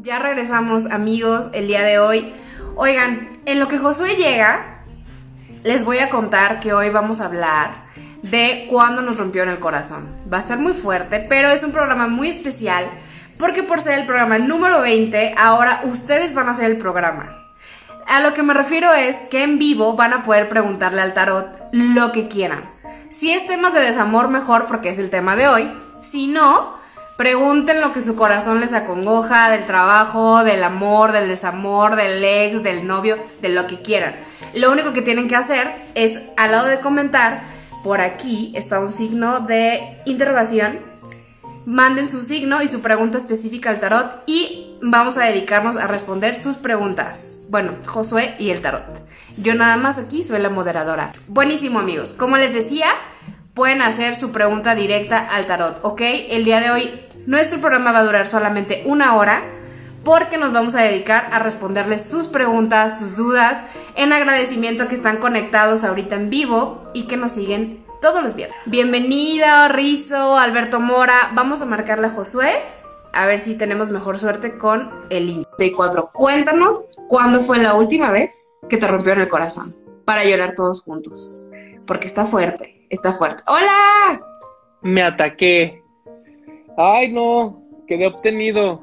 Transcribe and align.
Ya 0.00 0.20
regresamos 0.20 0.86
amigos 0.86 1.50
el 1.54 1.66
día 1.66 1.82
de 1.82 1.98
hoy. 1.98 2.32
Oigan, 2.76 3.28
en 3.46 3.58
lo 3.58 3.66
que 3.66 3.78
Josué 3.78 4.14
llega, 4.14 4.84
les 5.64 5.84
voy 5.84 5.98
a 5.98 6.08
contar 6.08 6.60
que 6.60 6.72
hoy 6.72 6.88
vamos 6.90 7.20
a 7.20 7.26
hablar 7.26 7.70
de 8.22 8.68
cuándo 8.70 9.02
nos 9.02 9.18
rompió 9.18 9.42
en 9.42 9.48
el 9.48 9.58
corazón. 9.58 10.06
Va 10.32 10.36
a 10.36 10.40
estar 10.40 10.56
muy 10.56 10.72
fuerte, 10.74 11.26
pero 11.28 11.50
es 11.50 11.64
un 11.64 11.72
programa 11.72 12.06
muy 12.06 12.28
especial 12.28 12.88
porque 13.40 13.64
por 13.64 13.80
ser 13.80 13.98
el 13.98 14.06
programa 14.06 14.38
número 14.38 14.82
20, 14.82 15.34
ahora 15.36 15.80
ustedes 15.82 16.32
van 16.32 16.48
a 16.48 16.54
ser 16.54 16.70
el 16.70 16.78
programa. 16.78 17.36
A 18.06 18.20
lo 18.20 18.34
que 18.34 18.44
me 18.44 18.54
refiero 18.54 18.94
es 18.94 19.16
que 19.30 19.42
en 19.42 19.58
vivo 19.58 19.96
van 19.96 20.12
a 20.12 20.22
poder 20.22 20.48
preguntarle 20.48 21.02
al 21.02 21.12
tarot 21.12 21.48
lo 21.72 22.12
que 22.12 22.28
quieran. 22.28 22.70
Si 23.10 23.32
es 23.32 23.48
temas 23.48 23.74
de 23.74 23.80
desamor, 23.80 24.28
mejor 24.28 24.66
porque 24.66 24.90
es 24.90 25.00
el 25.00 25.10
tema 25.10 25.34
de 25.34 25.48
hoy. 25.48 25.68
Si 26.02 26.28
no, 26.28 26.77
pregunten 27.18 27.80
lo 27.80 27.92
que 27.92 28.00
su 28.00 28.14
corazón 28.14 28.60
les 28.60 28.72
acongoja, 28.72 29.50
del 29.50 29.66
trabajo, 29.66 30.44
del 30.44 30.62
amor, 30.62 31.10
del 31.10 31.26
desamor, 31.26 31.96
del 31.96 32.22
ex, 32.22 32.62
del 32.62 32.86
novio, 32.86 33.16
de 33.42 33.48
lo 33.48 33.66
que 33.66 33.82
quieran. 33.82 34.14
Lo 34.54 34.70
único 34.70 34.92
que 34.92 35.02
tienen 35.02 35.26
que 35.26 35.34
hacer 35.34 35.68
es, 35.96 36.20
al 36.36 36.52
lado 36.52 36.68
de 36.68 36.78
comentar, 36.78 37.42
por 37.82 38.00
aquí 38.00 38.52
está 38.54 38.78
un 38.78 38.92
signo 38.92 39.40
de 39.40 40.00
interrogación. 40.06 40.78
Manden 41.66 42.08
su 42.08 42.20
signo 42.20 42.62
y 42.62 42.68
su 42.68 42.82
pregunta 42.82 43.18
específica 43.18 43.70
al 43.70 43.80
tarot 43.80 44.22
y 44.26 44.76
vamos 44.80 45.18
a 45.18 45.24
dedicarnos 45.24 45.76
a 45.76 45.88
responder 45.88 46.36
sus 46.36 46.54
preguntas. 46.54 47.40
Bueno, 47.48 47.72
Josué 47.84 48.36
y 48.38 48.50
el 48.50 48.62
tarot. 48.62 48.84
Yo 49.36 49.56
nada 49.56 49.76
más 49.76 49.98
aquí 49.98 50.22
soy 50.22 50.38
la 50.38 50.50
moderadora. 50.50 51.10
Buenísimo 51.26 51.80
amigos. 51.80 52.12
Como 52.12 52.36
les 52.36 52.54
decía, 52.54 52.86
pueden 53.54 53.82
hacer 53.82 54.14
su 54.14 54.30
pregunta 54.30 54.76
directa 54.76 55.18
al 55.18 55.46
tarot, 55.46 55.80
¿ok? 55.82 56.00
El 56.30 56.44
día 56.44 56.60
de 56.60 56.70
hoy 56.70 57.07
nuestro 57.28 57.60
programa 57.60 57.92
va 57.92 57.98
a 57.98 58.04
durar 58.04 58.26
solamente 58.26 58.84
una 58.86 59.14
hora 59.14 59.42
porque 60.02 60.38
nos 60.38 60.50
vamos 60.54 60.74
a 60.74 60.80
dedicar 60.80 61.28
a 61.30 61.38
responderles 61.38 62.08
sus 62.08 62.26
preguntas, 62.26 62.98
sus 62.98 63.16
dudas, 63.16 63.62
en 63.96 64.14
agradecimiento 64.14 64.88
que 64.88 64.94
están 64.94 65.18
conectados 65.18 65.84
ahorita 65.84 66.16
en 66.16 66.30
vivo 66.30 66.90
y 66.94 67.06
que 67.06 67.18
nos 67.18 67.32
siguen 67.32 67.84
todos 68.00 68.24
los 68.24 68.34
viernes. 68.34 68.56
Bienvenido, 68.64 69.46
Rizo, 69.68 70.38
Alberto 70.38 70.80
Mora. 70.80 71.32
Vamos 71.34 71.60
a 71.60 71.66
marcarle 71.66 72.06
a 72.06 72.10
Josué 72.10 72.50
a 73.12 73.26
ver 73.26 73.40
si 73.40 73.58
tenemos 73.58 73.90
mejor 73.90 74.18
suerte 74.18 74.56
con 74.56 74.90
el 75.10 75.46
de 75.58 75.72
4. 75.72 76.12
Cuéntanos 76.14 76.94
cuándo 77.08 77.42
fue 77.42 77.58
la 77.58 77.74
última 77.74 78.10
vez 78.10 78.42
que 78.70 78.78
te 78.78 78.88
rompió 78.88 79.12
en 79.12 79.20
el 79.20 79.28
corazón 79.28 79.76
para 80.06 80.24
llorar 80.24 80.54
todos 80.54 80.82
juntos. 80.82 81.46
Porque 81.86 82.06
está 82.06 82.24
fuerte, 82.24 82.86
está 82.88 83.12
fuerte. 83.12 83.42
¡Hola! 83.46 84.18
Me 84.80 85.02
ataqué. 85.02 85.84
Ay, 86.80 87.10
no, 87.10 87.60
quedé 87.88 88.06
obtenido. 88.06 88.80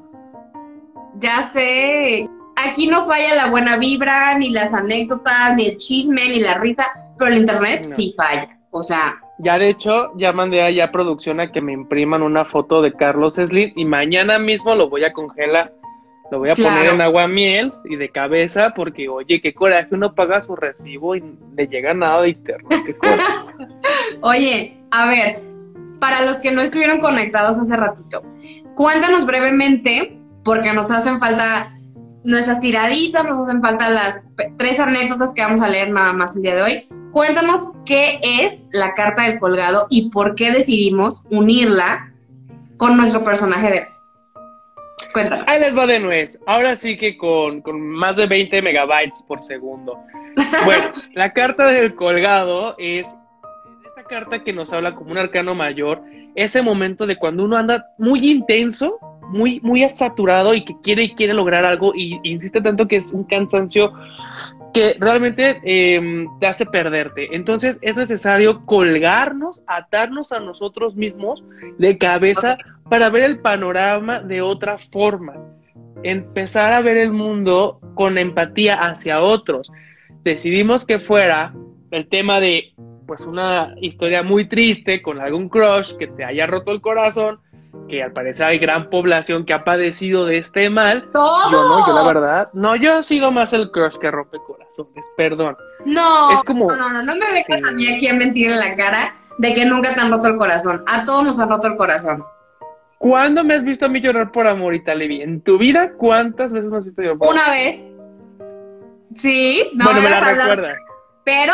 Ya 1.19 1.41
sé. 1.43 2.29
Aquí 2.57 2.87
no 2.87 3.05
falla 3.05 3.35
la 3.35 3.49
buena 3.49 3.77
vibra, 3.77 4.37
ni 4.37 4.49
las 4.51 4.73
anécdotas, 4.73 5.55
ni 5.55 5.67
el 5.67 5.77
chisme, 5.77 6.27
ni 6.29 6.41
la 6.41 6.55
risa, 6.55 6.85
pero 7.17 7.31
el 7.31 7.37
internet 7.37 7.85
sí 7.87 8.13
falla. 8.17 8.59
O 8.71 8.83
sea. 8.83 9.21
Ya 9.39 9.57
de 9.57 9.69
hecho, 9.69 10.11
ya 10.17 10.33
mandé 10.33 10.61
allá 10.61 10.85
a 10.85 10.91
producción 10.91 11.39
a 11.39 11.53
que 11.53 11.61
me 11.61 11.71
impriman 11.71 12.21
una 12.21 12.43
foto 12.43 12.81
de 12.81 12.91
Carlos 12.91 13.35
Slim 13.35 13.71
y 13.77 13.85
mañana 13.85 14.39
mismo 14.39 14.75
lo 14.75 14.89
voy 14.89 15.05
a 15.05 15.13
congelar. 15.13 15.73
Lo 16.31 16.39
voy 16.39 16.49
a 16.49 16.55
poner 16.55 16.93
en 16.93 16.99
agua 16.99 17.29
miel 17.29 17.71
y 17.85 17.95
de 17.95 18.09
cabeza 18.09 18.73
porque, 18.75 19.07
oye, 19.07 19.39
qué 19.41 19.53
coraje, 19.53 19.89
uno 19.91 20.15
paga 20.15 20.41
su 20.41 20.55
recibo 20.55 21.15
y 21.15 21.23
le 21.55 21.67
llega 21.67 21.93
nada 21.93 22.23
de 22.23 22.29
internet. 22.29 22.97
oye, 24.21 24.77
a 24.91 25.07
ver, 25.07 25.54
para 25.99 26.21
los 26.21 26.39
que 26.39 26.51
no 26.51 26.61
estuvieron 26.61 26.99
conectados 26.99 27.57
hace 27.57 27.75
ratito, 27.75 28.21
cuéntanos 28.75 29.25
brevemente, 29.25 30.19
porque 30.43 30.73
nos 30.73 30.91
hacen 30.91 31.19
falta 31.19 31.71
nuestras 32.23 32.59
tiraditas, 32.59 33.23
nos 33.23 33.39
hacen 33.39 33.61
falta 33.61 33.89
las 33.89 34.25
tres 34.57 34.79
anécdotas 34.79 35.33
que 35.33 35.41
vamos 35.41 35.61
a 35.61 35.69
leer 35.69 35.91
nada 35.91 36.13
más 36.13 36.35
el 36.35 36.43
día 36.43 36.55
de 36.55 36.61
hoy. 36.61 36.87
Cuéntanos 37.11 37.69
qué 37.85 38.19
es 38.21 38.67
la 38.73 38.93
carta 38.93 39.23
del 39.23 39.39
colgado 39.39 39.87
y 39.89 40.09
por 40.09 40.35
qué 40.35 40.51
decidimos 40.51 41.25
unirla 41.29 42.11
con 42.77 42.97
nuestro 42.97 43.23
personaje 43.23 43.71
de 43.71 43.87
Cuéntanos. 45.13 45.47
Ahí 45.47 45.59
les 45.59 45.77
va 45.77 45.85
de 45.87 45.99
nuez. 45.99 46.37
Ahora 46.45 46.75
sí 46.75 46.97
que 46.97 47.17
con, 47.17 47.61
con 47.61 47.79
más 47.79 48.17
de 48.17 48.27
20 48.27 48.61
megabytes 48.61 49.23
por 49.23 49.41
segundo. 49.41 49.97
Bueno, 50.65 50.91
la 51.13 51.31
carta 51.31 51.67
del 51.67 51.95
colgado 51.95 52.75
es 52.77 53.07
carta 54.07 54.43
que 54.43 54.53
nos 54.53 54.71
habla 54.73 54.95
como 54.95 55.11
un 55.11 55.17
arcano 55.17 55.55
mayor, 55.55 56.01
ese 56.35 56.61
momento 56.61 57.05
de 57.05 57.17
cuando 57.17 57.45
uno 57.45 57.57
anda 57.57 57.87
muy 57.97 58.31
intenso, 58.31 58.97
muy, 59.29 59.59
muy 59.61 59.87
saturado 59.89 60.53
y 60.53 60.63
que 60.63 60.75
quiere 60.81 61.03
y 61.03 61.15
quiere 61.15 61.33
lograr 61.33 61.65
algo 61.65 61.93
y, 61.95 62.19
insiste 62.23 62.61
tanto 62.61 62.87
que 62.87 62.97
es 62.97 63.11
un 63.11 63.23
cansancio 63.23 63.91
que 64.73 64.97
realmente 64.99 65.61
em, 65.63 66.27
te 66.39 66.47
hace 66.47 66.65
perderte. 66.65 67.35
Entonces 67.35 67.79
es 67.81 67.95
necesario 67.95 68.65
colgarnos, 68.65 69.61
atarnos 69.67 70.31
a 70.31 70.39
nosotros 70.39 70.95
mismos 70.95 71.43
de 71.77 71.97
cabeza 71.97 72.57
para 72.89 73.09
ver 73.09 73.23
el 73.23 73.39
panorama 73.39 74.19
de 74.19 74.41
otra 74.41 74.77
forma. 74.77 75.33
Empezar 76.03 76.73
a 76.73 76.81
ver 76.81 76.97
el 76.97 77.11
mundo 77.11 77.79
con 77.95 78.17
empatía 78.17 78.75
hacia 78.75 79.21
otros. 79.21 79.71
Decidimos 80.23 80.85
que 80.85 80.99
fuera 80.99 81.53
el 81.91 82.07
tema 82.09 82.39
de 82.39 82.73
pues 83.05 83.25
una 83.25 83.73
historia 83.81 84.23
muy 84.23 84.47
triste 84.47 85.01
con 85.01 85.19
algún 85.19 85.49
crush 85.49 85.95
que 85.95 86.07
te 86.07 86.23
haya 86.23 86.45
roto 86.45 86.71
el 86.71 86.81
corazón, 86.81 87.39
que 87.89 88.03
al 88.03 88.13
parecer 88.13 88.47
hay 88.47 88.59
gran 88.59 88.89
población 88.89 89.45
que 89.45 89.53
ha 89.53 89.63
padecido 89.63 90.25
de 90.25 90.37
este 90.37 90.69
mal. 90.69 91.09
¡Todo! 91.11 91.51
Yo 91.51 91.63
no, 91.63 91.87
yo 91.87 91.93
la 91.93 92.13
verdad, 92.13 92.49
no, 92.53 92.75
yo 92.75 93.03
sigo 93.03 93.31
más 93.31 93.53
el 93.53 93.71
crush 93.71 93.97
que 93.97 94.11
rompe 94.11 94.37
corazones, 94.39 95.05
perdón. 95.15 95.55
No, 95.85 96.31
es 96.31 96.43
como, 96.43 96.67
no, 96.67 96.91
no, 96.91 97.03
no 97.03 97.15
me 97.15 97.25
dejes 97.33 97.63
a 97.63 97.71
mí 97.71 97.87
aquí 97.87 98.07
a 98.07 98.13
mentir 98.13 98.49
en 98.49 98.59
la 98.59 98.75
cara 98.75 99.15
de 99.37 99.53
que 99.53 99.65
nunca 99.65 99.93
te 99.93 100.01
han 100.01 100.11
roto 100.11 100.29
el 100.29 100.37
corazón. 100.37 100.83
A 100.87 101.05
todos 101.05 101.23
nos 101.23 101.39
han 101.39 101.49
roto 101.49 101.67
el 101.67 101.75
corazón. 101.75 102.23
¿Cuándo 102.97 103.43
me 103.43 103.53
has 103.53 103.63
visto 103.63 103.85
a 103.85 103.89
mí 103.89 103.99
llorar 104.01 104.31
por 104.31 104.47
amor, 104.47 104.73
Italevi? 104.73 105.21
¿En 105.21 105.41
tu 105.41 105.57
vida 105.57 105.93
cuántas 105.93 106.53
veces 106.53 106.71
me 106.71 106.77
has 106.77 106.85
visto 106.85 107.01
llorar 107.01 107.17
por 107.17 107.27
amor? 107.27 107.41
Una 107.41 107.53
vez. 107.53 107.87
Sí, 109.15 109.69
no 109.75 109.85
bueno, 109.85 110.01
me 110.01 110.09
la 110.09 110.19
recuerdas. 110.21 110.77
Pero, 111.23 111.53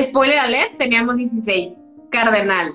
spoiler 0.00 0.38
alert, 0.38 0.78
teníamos 0.78 1.16
16. 1.16 1.76
Cardenal. 2.10 2.74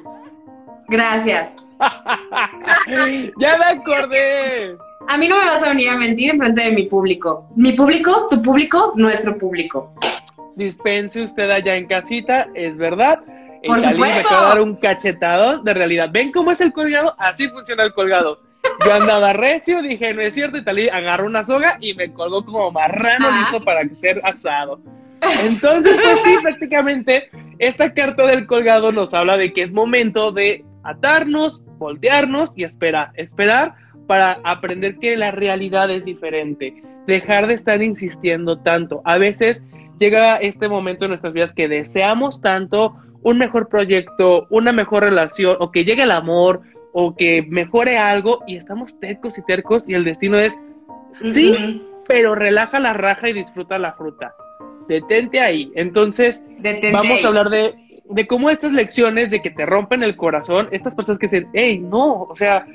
Gracias. 0.87 1.53
ya 3.39 3.57
me 3.57 3.65
acordé. 3.65 4.77
A 5.07 5.17
mí 5.17 5.27
no 5.27 5.37
me 5.37 5.45
vas 5.45 5.65
a 5.65 5.69
venir 5.69 5.89
a 5.89 5.97
mentir 5.97 6.31
en 6.31 6.39
frente 6.39 6.63
de 6.63 6.71
mi 6.71 6.83
público. 6.83 7.47
Mi 7.55 7.73
público, 7.73 8.27
tu 8.29 8.41
público, 8.41 8.93
nuestro 8.95 9.37
público. 9.37 9.93
Dispense 10.55 11.23
usted 11.23 11.49
allá 11.49 11.75
en 11.75 11.87
casita, 11.87 12.47
es 12.53 12.75
verdad. 12.77 13.23
Por 13.65 13.79
supuesto. 13.79 13.99
me 13.99 14.19
acaba 14.19 14.41
de 14.41 14.47
dar 14.47 14.61
un 14.61 14.75
cachetado 14.75 15.59
de 15.59 15.73
realidad. 15.73 16.09
¿Ven 16.11 16.31
cómo 16.31 16.51
es 16.51 16.61
el 16.61 16.73
colgado? 16.73 17.15
Así 17.17 17.47
funciona 17.49 17.83
el 17.83 17.93
colgado. 17.93 18.39
Yo 18.85 18.93
andaba 18.93 19.33
recio, 19.33 19.81
dije, 19.81 20.13
no 20.13 20.21
es 20.21 20.33
cierto, 20.33 20.57
y 20.57 20.63
Talí 20.63 20.89
agarró 20.89 21.25
una 21.25 21.43
soga 21.43 21.77
y 21.81 21.93
me 21.93 22.13
colgó 22.13 22.45
como 22.45 22.71
marrano 22.71 23.25
ah. 23.29 23.39
listo 23.39 23.63
para 23.63 23.81
ser 23.99 24.21
asado. 24.23 24.79
Entonces, 25.43 25.97
pues 26.01 26.19
sí, 26.23 26.35
prácticamente, 26.41 27.29
esta 27.59 27.93
carta 27.93 28.25
del 28.25 28.45
colgado 28.47 28.91
nos 28.91 29.13
habla 29.13 29.37
de 29.37 29.51
que 29.53 29.61
es 29.61 29.73
momento 29.73 30.31
de 30.31 30.63
atarnos, 30.83 31.61
voltearnos 31.77 32.51
y 32.55 32.63
esperar, 32.63 33.11
esperar 33.15 33.75
para 34.07 34.39
aprender 34.43 34.97
que 34.97 35.15
la 35.17 35.31
realidad 35.31 35.89
es 35.91 36.05
diferente, 36.05 36.81
dejar 37.05 37.47
de 37.47 37.53
estar 37.53 37.81
insistiendo 37.83 38.59
tanto. 38.59 39.01
A 39.05 39.17
veces 39.17 39.61
llega 39.99 40.37
este 40.37 40.67
momento 40.69 41.05
en 41.05 41.09
nuestras 41.09 41.33
vidas 41.33 41.53
que 41.53 41.67
deseamos 41.67 42.41
tanto 42.41 42.95
un 43.21 43.37
mejor 43.37 43.67
proyecto, 43.67 44.47
una 44.49 44.71
mejor 44.71 45.03
relación, 45.03 45.57
o 45.59 45.71
que 45.71 45.83
llegue 45.83 46.03
el 46.03 46.11
amor, 46.11 46.61
o 46.93 47.15
que 47.15 47.45
mejore 47.47 47.97
algo, 47.97 48.39
y 48.47 48.55
estamos 48.55 48.99
tercos 48.99 49.37
y 49.37 49.43
tercos, 49.43 49.87
y 49.87 49.93
el 49.93 50.05
destino 50.05 50.37
es 50.37 50.57
sí, 51.11 51.79
pero 52.07 52.33
relaja 52.35 52.79
la 52.79 52.93
raja 52.93 53.29
y 53.29 53.33
disfruta 53.33 53.77
la 53.77 53.93
fruta. 53.93 54.33
Detente 54.89 55.39
ahí. 55.39 55.71
Entonces, 55.75 56.43
vamos 56.91 57.23
a 57.23 57.27
hablar 57.29 57.49
de 57.49 57.73
de 58.09 58.27
cómo 58.27 58.49
estas 58.49 58.71
lecciones 58.71 59.29
de 59.29 59.41
que 59.41 59.51
te 59.51 59.65
rompen 59.65 60.03
el 60.03 60.17
corazón, 60.17 60.67
estas 60.71 60.95
personas 60.95 61.19
que 61.19 61.27
dicen, 61.27 61.47
hey, 61.53 61.79
no, 61.79 62.23
o 62.23 62.35
sea, 62.35 62.65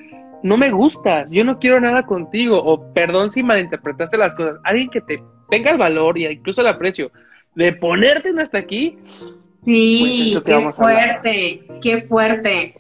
no 0.42 0.56
me 0.56 0.70
gustas, 0.70 1.30
yo 1.30 1.44
no 1.44 1.58
quiero 1.58 1.80
nada 1.80 2.06
contigo, 2.06 2.62
o 2.62 2.92
perdón 2.92 3.32
si 3.32 3.42
malinterpretaste 3.42 4.16
las 4.16 4.34
cosas, 4.34 4.60
alguien 4.62 4.90
que 4.90 5.00
te 5.00 5.22
tenga 5.50 5.72
el 5.72 5.78
valor 5.78 6.16
y 6.16 6.26
incluso 6.26 6.60
el 6.60 6.68
aprecio 6.68 7.10
de 7.56 7.72
ponerte 7.72 8.32
hasta 8.38 8.58
aquí. 8.58 8.96
Sí, 9.64 10.30
pues 10.34 10.44
qué 10.44 10.72
fuerte, 10.72 11.62
qué 11.82 12.02
fuerte. 12.02 12.76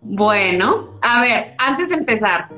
Bueno, 0.00 0.96
a 1.02 1.22
ver, 1.22 1.54
antes 1.58 1.90
de 1.90 1.96
empezar, 1.96 2.48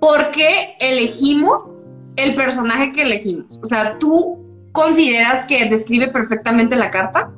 ¿por 0.00 0.30
qué 0.30 0.76
elegimos 0.80 1.82
el 2.16 2.34
personaje 2.34 2.92
que 2.92 3.02
elegimos? 3.02 3.60
O 3.62 3.66
sea, 3.66 3.98
¿tú 3.98 4.47
consideras 4.72 5.46
que 5.46 5.68
describe 5.68 6.08
perfectamente 6.10 6.76
la 6.76 6.90
carta? 6.90 7.30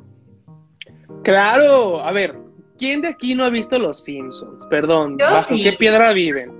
Claro, 1.23 2.03
a 2.03 2.11
ver, 2.11 2.35
¿quién 2.77 3.01
de 3.01 3.09
aquí 3.09 3.35
no 3.35 3.43
ha 3.43 3.49
visto 3.49 3.77
Los 3.77 4.03
Simpsons? 4.03 4.65
Perdón, 4.69 5.17
Yo 5.19 5.25
¿bajo 5.27 5.37
sí. 5.37 5.63
qué 5.63 5.71
piedra 5.77 6.11
viven? 6.13 6.51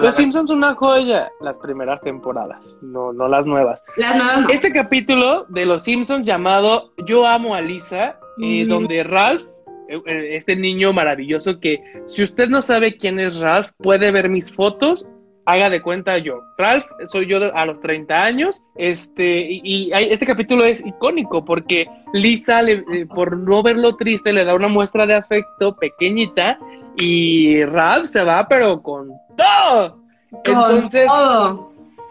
Los 0.00 0.14
Simpsons 0.16 0.48
son 0.48 0.58
una 0.58 0.74
joya, 0.74 1.30
las 1.40 1.58
primeras 1.58 2.00
temporadas, 2.00 2.66
no, 2.80 3.12
no 3.12 3.28
las 3.28 3.46
nuevas. 3.46 3.84
Las 3.96 4.16
nuevas 4.16 4.40
no. 4.42 4.48
Este 4.48 4.72
capítulo 4.72 5.44
de 5.50 5.66
Los 5.66 5.82
Simpsons 5.82 6.26
llamado 6.26 6.92
Yo 7.06 7.26
amo 7.26 7.54
a 7.54 7.60
Lisa, 7.60 8.18
eh, 8.40 8.64
Mm. 8.64 8.68
donde 8.68 9.02
Ralph, 9.02 9.42
eh, 9.88 10.00
eh, 10.06 10.36
este 10.36 10.56
niño 10.56 10.92
maravilloso 10.92 11.60
que 11.60 11.82
si 12.06 12.22
usted 12.22 12.48
no 12.48 12.62
sabe 12.62 12.96
quién 12.96 13.20
es 13.20 13.36
Ralph, 13.38 13.70
puede 13.78 14.10
ver 14.10 14.28
mis 14.30 14.50
fotos, 14.52 15.06
haga 15.50 15.70
de 15.70 15.80
cuenta 15.80 16.18
yo. 16.18 16.42
Ralph 16.58 16.84
soy 17.06 17.26
yo 17.26 17.38
a 17.54 17.64
los 17.64 17.80
30 17.80 18.14
años, 18.22 18.62
este, 18.76 19.46
y, 19.50 19.90
este 19.92 20.26
capítulo 20.26 20.64
es 20.66 20.84
icónico 20.84 21.42
porque 21.44 21.86
Lisa, 22.12 22.60
le- 22.62 22.84
eh, 22.92 23.06
por 23.06 23.36
no 23.36 23.62
verlo 23.62 23.96
triste, 23.96 24.32
le 24.32 24.44
da 24.44 24.54
una 24.54 24.68
muestra 24.68 25.06
de 25.06 25.14
afecto 25.14 25.74
pequeñita 25.76 26.58
y 26.98 27.64
Ralph 27.64 28.06
se 28.06 28.22
va 28.22 28.46
pero 28.46 28.82
con 28.82 29.08
todo. 29.36 29.96
Con 30.30 30.40
Entonces, 30.44 31.06
todo. 31.06 31.68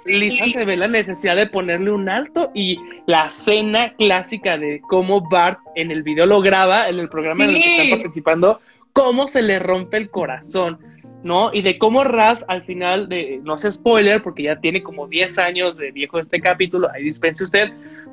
Lisa 0.08 0.44
Sí. 0.46 0.52
se 0.54 0.66
ve 0.66 0.76
la 0.78 0.88
necesidad 0.88 1.36
de 1.36 1.48
ponerle 1.48 1.92
un 1.92 2.08
alto 2.10 2.50
y 2.56 2.78
la 3.08 3.26
escena 3.26 3.94
clásica 3.98 4.58
de 4.58 4.80
cómo 4.88 5.28
Bart 5.30 5.60
en 5.76 5.92
el 5.92 6.02
video 6.04 6.26
lo 6.26 6.42
graba, 6.42 6.88
en 6.90 7.00
el 7.00 7.10
programa 7.10 7.44
en 7.46 7.50
el 7.52 7.56
que 7.56 7.76
están 7.84 7.90
participando, 8.00 8.60
cómo 8.94 9.28
se 9.28 9.42
le 9.44 9.58
rompe 9.60 9.98
el 9.98 10.10
corazón, 10.12 10.78
¿no? 11.28 11.54
Y 11.54 11.62
de 11.62 11.78
cómo 11.78 12.04
Ralph 12.04 12.42
al 12.48 12.64
final, 12.64 13.10
de, 13.10 13.40
no 13.44 13.58
sé 13.58 13.72
spoiler, 13.72 14.24
porque 14.24 14.44
ya 14.44 14.60
tiene 14.60 14.82
como 14.82 15.08
10 15.08 15.38
años 15.38 15.78
de 15.78 15.92
viejo 15.92 16.20
este 16.20 16.42
capítulo, 16.42 16.90
ahí 16.92 17.04
dispense 17.04 17.44
usted, 17.44 17.70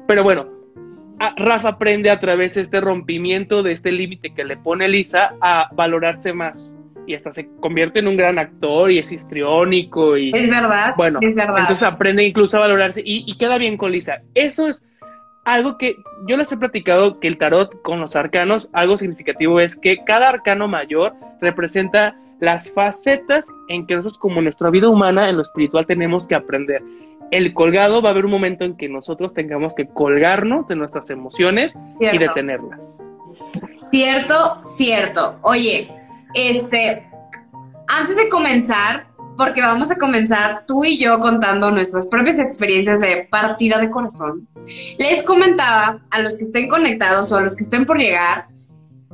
pero 0.06 0.22
bueno, 0.22 0.46
Ralph 1.36 1.64
aprende 1.64 2.10
a 2.10 2.18
través 2.18 2.54
de 2.54 2.62
este 2.62 2.80
rompimiento, 2.80 3.62
de 3.62 3.72
este 3.72 3.92
límite 3.92 4.34
que 4.34 4.44
le 4.44 4.56
pone 4.56 4.88
Lisa, 4.88 5.34
a 5.40 5.68
valorarse 5.72 6.32
más. 6.32 6.70
Y 7.06 7.14
hasta 7.14 7.30
se 7.30 7.48
convierte 7.60 8.00
en 8.00 8.08
un 8.08 8.16
gran 8.16 8.38
actor 8.38 8.90
y 8.90 8.98
es 8.98 9.12
histriónico 9.12 10.16
y... 10.16 10.30
Es 10.30 10.50
verdad. 10.50 10.94
Bueno, 10.96 11.20
es 11.22 11.34
verdad. 11.34 11.60
entonces 11.60 11.82
aprende 11.82 12.24
incluso 12.24 12.56
a 12.56 12.60
valorarse 12.60 13.02
y, 13.04 13.24
y 13.26 13.36
queda 13.36 13.58
bien 13.58 13.76
con 13.76 13.92
Lisa. 13.92 14.22
Eso 14.34 14.66
es 14.66 14.82
algo 15.44 15.76
que 15.76 15.96
yo 16.26 16.36
les 16.36 16.50
he 16.50 16.56
platicado 16.56 17.20
que 17.20 17.28
el 17.28 17.38
tarot 17.38 17.82
con 17.82 18.00
los 18.00 18.16
arcanos, 18.16 18.68
algo 18.72 18.96
significativo 18.96 19.60
es 19.60 19.76
que 19.76 20.02
cada 20.04 20.30
arcano 20.30 20.66
mayor 20.66 21.12
representa 21.42 22.16
las 22.40 22.70
facetas 22.70 23.46
en 23.68 23.86
que 23.86 23.94
nosotros 23.94 24.18
como 24.18 24.42
nuestra 24.42 24.70
vida 24.70 24.88
humana, 24.88 25.28
en 25.28 25.36
lo 25.36 25.42
espiritual, 25.42 25.86
tenemos 25.86 26.26
que 26.26 26.34
aprender. 26.34 26.82
El 27.30 27.54
colgado 27.54 28.02
va 28.02 28.10
a 28.10 28.12
haber 28.12 28.26
un 28.26 28.30
momento 28.30 28.64
en 28.64 28.76
que 28.76 28.88
nosotros 28.88 29.32
tengamos 29.32 29.74
que 29.74 29.88
colgarnos 29.88 30.68
de 30.68 30.76
nuestras 30.76 31.10
emociones 31.10 31.74
y 32.00 32.18
detenerlas. 32.18 32.80
Cierto, 33.90 34.58
cierto. 34.60 35.38
Oye, 35.42 35.90
este, 36.34 37.08
antes 37.88 38.16
de 38.16 38.28
comenzar, 38.28 39.06
porque 39.36 39.60
vamos 39.60 39.90
a 39.90 39.98
comenzar 39.98 40.64
tú 40.66 40.84
y 40.84 40.98
yo 40.98 41.18
contando 41.18 41.70
nuestras 41.70 42.08
propias 42.08 42.38
experiencias 42.38 43.00
de 43.00 43.26
partida 43.30 43.80
de 43.80 43.90
corazón, 43.90 44.46
les 44.98 45.22
comentaba 45.22 46.00
a 46.10 46.22
los 46.22 46.36
que 46.36 46.44
estén 46.44 46.68
conectados 46.68 47.32
o 47.32 47.36
a 47.36 47.40
los 47.40 47.56
que 47.56 47.64
estén 47.64 47.84
por 47.84 47.98
llegar 47.98 48.46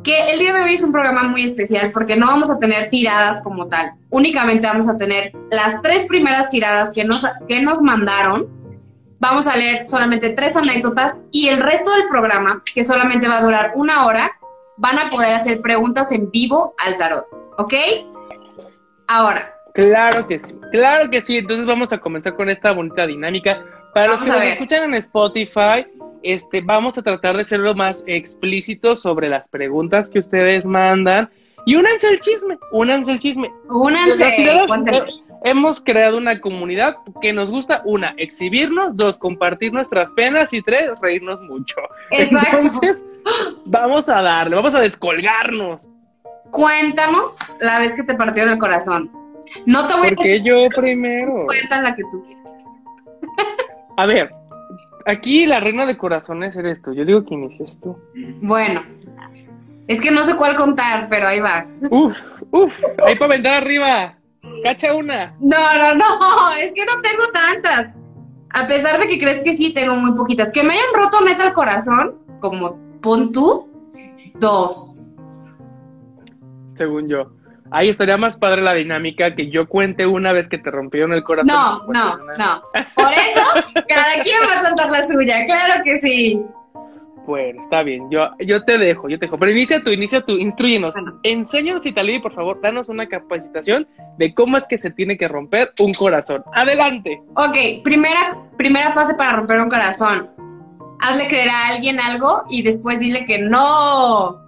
que 0.02 0.32
el 0.32 0.38
día 0.38 0.52
de 0.52 0.62
hoy 0.62 0.74
es 0.74 0.82
un 0.82 0.92
programa 0.92 1.24
muy 1.24 1.44
especial 1.44 1.90
porque 1.92 2.16
no 2.16 2.26
vamos 2.26 2.50
a 2.50 2.58
tener 2.58 2.90
tiradas 2.90 3.42
como 3.42 3.68
tal. 3.68 3.92
Únicamente 4.10 4.66
vamos 4.66 4.88
a 4.88 4.96
tener 4.96 5.32
las 5.50 5.80
tres 5.82 6.06
primeras 6.06 6.50
tiradas 6.50 6.90
que 6.92 7.04
nos, 7.04 7.26
que 7.48 7.60
nos 7.60 7.82
mandaron. 7.82 8.48
Vamos 9.18 9.46
a 9.46 9.56
leer 9.56 9.86
solamente 9.86 10.30
tres 10.30 10.56
anécdotas 10.56 11.20
y 11.30 11.48
el 11.48 11.60
resto 11.62 11.92
del 11.94 12.08
programa, 12.08 12.62
que 12.74 12.84
solamente 12.84 13.28
va 13.28 13.38
a 13.38 13.42
durar 13.42 13.72
una 13.74 14.06
hora, 14.06 14.32
van 14.78 14.98
a 14.98 15.10
poder 15.10 15.34
hacer 15.34 15.60
preguntas 15.60 16.10
en 16.12 16.30
vivo 16.30 16.74
al 16.78 16.96
tarot, 16.96 17.26
¿ok? 17.58 17.74
Ahora, 19.06 19.54
Claro 19.74 20.26
que 20.26 20.38
sí, 20.38 20.54
claro 20.72 21.10
que 21.10 21.20
sí. 21.20 21.36
Entonces 21.38 21.66
vamos 21.66 21.92
a 21.92 21.98
comenzar 21.98 22.34
con 22.34 22.50
esta 22.50 22.72
bonita 22.72 23.06
dinámica. 23.06 23.64
Para 23.94 24.12
Vamos 24.12 24.28
los 24.28 24.36
que 24.36 24.44
nos 24.44 24.52
escuchan 24.52 24.84
en 24.84 24.94
Spotify, 24.94 25.86
este, 26.22 26.60
vamos 26.60 26.98
a 26.98 27.02
tratar 27.02 27.36
de 27.36 27.44
ser 27.44 27.60
lo 27.60 27.74
más 27.74 28.04
explícito 28.06 28.94
sobre 28.96 29.28
las 29.28 29.48
preguntas 29.48 30.10
que 30.10 30.18
ustedes 30.18 30.66
mandan. 30.66 31.28
Y 31.66 31.76
únanse 31.76 32.08
al 32.08 32.20
chisme, 32.20 32.58
únanse 32.72 33.12
al 33.12 33.18
chisme. 33.18 33.50
Únanse, 33.68 34.26
eh, 34.26 34.66
hemos 35.44 35.80
creado 35.80 36.18
una 36.18 36.40
comunidad 36.40 36.96
que 37.20 37.32
nos 37.32 37.50
gusta, 37.50 37.82
una, 37.84 38.14
exhibirnos, 38.16 38.96
dos, 38.96 39.18
compartir 39.18 39.72
nuestras 39.72 40.10
penas 40.12 40.52
y 40.52 40.62
tres, 40.62 40.92
reírnos 41.00 41.40
mucho. 41.42 41.76
Exacto. 42.10 42.58
Entonces, 42.58 43.04
vamos 43.66 44.08
a 44.08 44.22
darle, 44.22 44.56
vamos 44.56 44.74
a 44.74 44.80
descolgarnos. 44.80 45.88
Cuéntanos 46.50 47.56
la 47.60 47.78
vez 47.78 47.94
que 47.94 48.02
te 48.02 48.14
partieron 48.14 48.52
el 48.52 48.58
corazón. 48.58 49.10
No 49.66 49.86
te 49.86 49.94
voy 49.94 50.06
a 50.06 50.10
decir 50.10 50.16
Porque 50.16 50.42
yo 50.42 50.68
primero. 50.74 51.46
cuenta 51.46 51.82
la 51.82 51.94
que 51.94 52.02
tú 52.10 52.24
quieras. 52.24 52.54
A 53.96 54.06
ver, 54.06 54.30
aquí 55.06 55.46
la 55.46 55.60
reina 55.60 55.86
de 55.86 55.96
corazones 55.96 56.56
eres 56.56 56.82
tú. 56.82 56.92
Yo 56.92 57.04
digo 57.04 57.24
que 57.24 57.34
inicies 57.34 57.80
tú. 57.80 57.96
Bueno, 58.42 58.82
es 59.86 60.00
que 60.00 60.10
no 60.10 60.24
sé 60.24 60.36
cuál 60.36 60.56
contar, 60.56 61.08
pero 61.08 61.28
ahí 61.28 61.40
va. 61.40 61.66
Uf, 61.90 62.42
uf, 62.50 62.72
ahí 63.06 63.16
para 63.16 63.34
vender 63.34 63.54
arriba. 63.54 64.16
Cacha 64.62 64.94
una. 64.94 65.34
No, 65.40 65.78
no, 65.78 65.94
no, 65.94 66.52
es 66.60 66.72
que 66.72 66.84
no 66.84 67.00
tengo 67.02 67.24
tantas. 67.32 67.94
A 68.52 68.66
pesar 68.66 68.98
de 68.98 69.06
que 69.06 69.18
crees 69.18 69.40
que 69.40 69.52
sí, 69.52 69.72
tengo 69.72 69.96
muy 69.96 70.16
poquitas. 70.16 70.52
Que 70.52 70.62
me 70.62 70.74
hayan 70.74 70.94
roto 70.94 71.20
neta 71.24 71.46
el 71.46 71.52
corazón, 71.52 72.16
como 72.40 72.78
pon 73.00 73.32
tú, 73.32 73.68
dos. 74.34 75.02
Según 76.74 77.08
yo. 77.08 77.39
Ahí 77.72 77.88
estaría 77.88 78.16
más 78.16 78.36
padre 78.36 78.62
la 78.62 78.74
dinámica 78.74 79.34
que 79.34 79.48
yo 79.48 79.68
cuente 79.68 80.06
una 80.06 80.32
vez 80.32 80.48
que 80.48 80.58
te 80.58 80.70
rompieron 80.70 81.12
el 81.12 81.22
corazón. 81.22 81.54
No, 81.54 81.86
no, 81.86 82.16
no. 82.16 82.62
Por 82.94 83.12
eso, 83.12 83.68
cada 83.88 84.22
quien 84.22 84.38
va 84.48 84.60
a 84.60 84.64
contar 84.64 84.90
la 84.90 85.06
suya, 85.06 85.44
claro 85.46 85.82
que 85.84 85.98
sí. 85.98 86.42
Bueno, 87.26 87.62
está 87.62 87.82
bien. 87.82 88.10
Yo, 88.10 88.28
yo 88.40 88.64
te 88.64 88.76
dejo, 88.76 89.08
yo 89.08 89.18
te 89.18 89.26
dejo. 89.26 89.38
Pero 89.38 89.52
inicia 89.52 89.82
tú, 89.84 89.90
inicia 89.90 90.20
tú, 90.22 90.32
instruyenos. 90.32 90.94
Bueno. 90.94 91.20
Enséñanos, 91.22 91.86
Italí, 91.86 92.18
por 92.18 92.32
favor, 92.32 92.60
danos 92.60 92.88
una 92.88 93.06
capacitación 93.06 93.86
de 94.18 94.34
cómo 94.34 94.56
es 94.56 94.66
que 94.66 94.78
se 94.78 94.90
tiene 94.90 95.16
que 95.16 95.28
romper 95.28 95.72
un 95.78 95.94
corazón. 95.94 96.42
Adelante. 96.52 97.22
Ok, 97.36 97.84
primera, 97.84 98.36
primera 98.56 98.90
fase 98.90 99.14
para 99.14 99.36
romper 99.36 99.60
un 99.60 99.68
corazón. 99.68 100.30
Hazle 101.00 101.28
creer 101.28 101.50
a 101.50 101.68
alguien 101.68 102.00
algo 102.00 102.42
y 102.50 102.62
después 102.62 102.98
dile 102.98 103.24
que 103.24 103.38
no. 103.38 104.40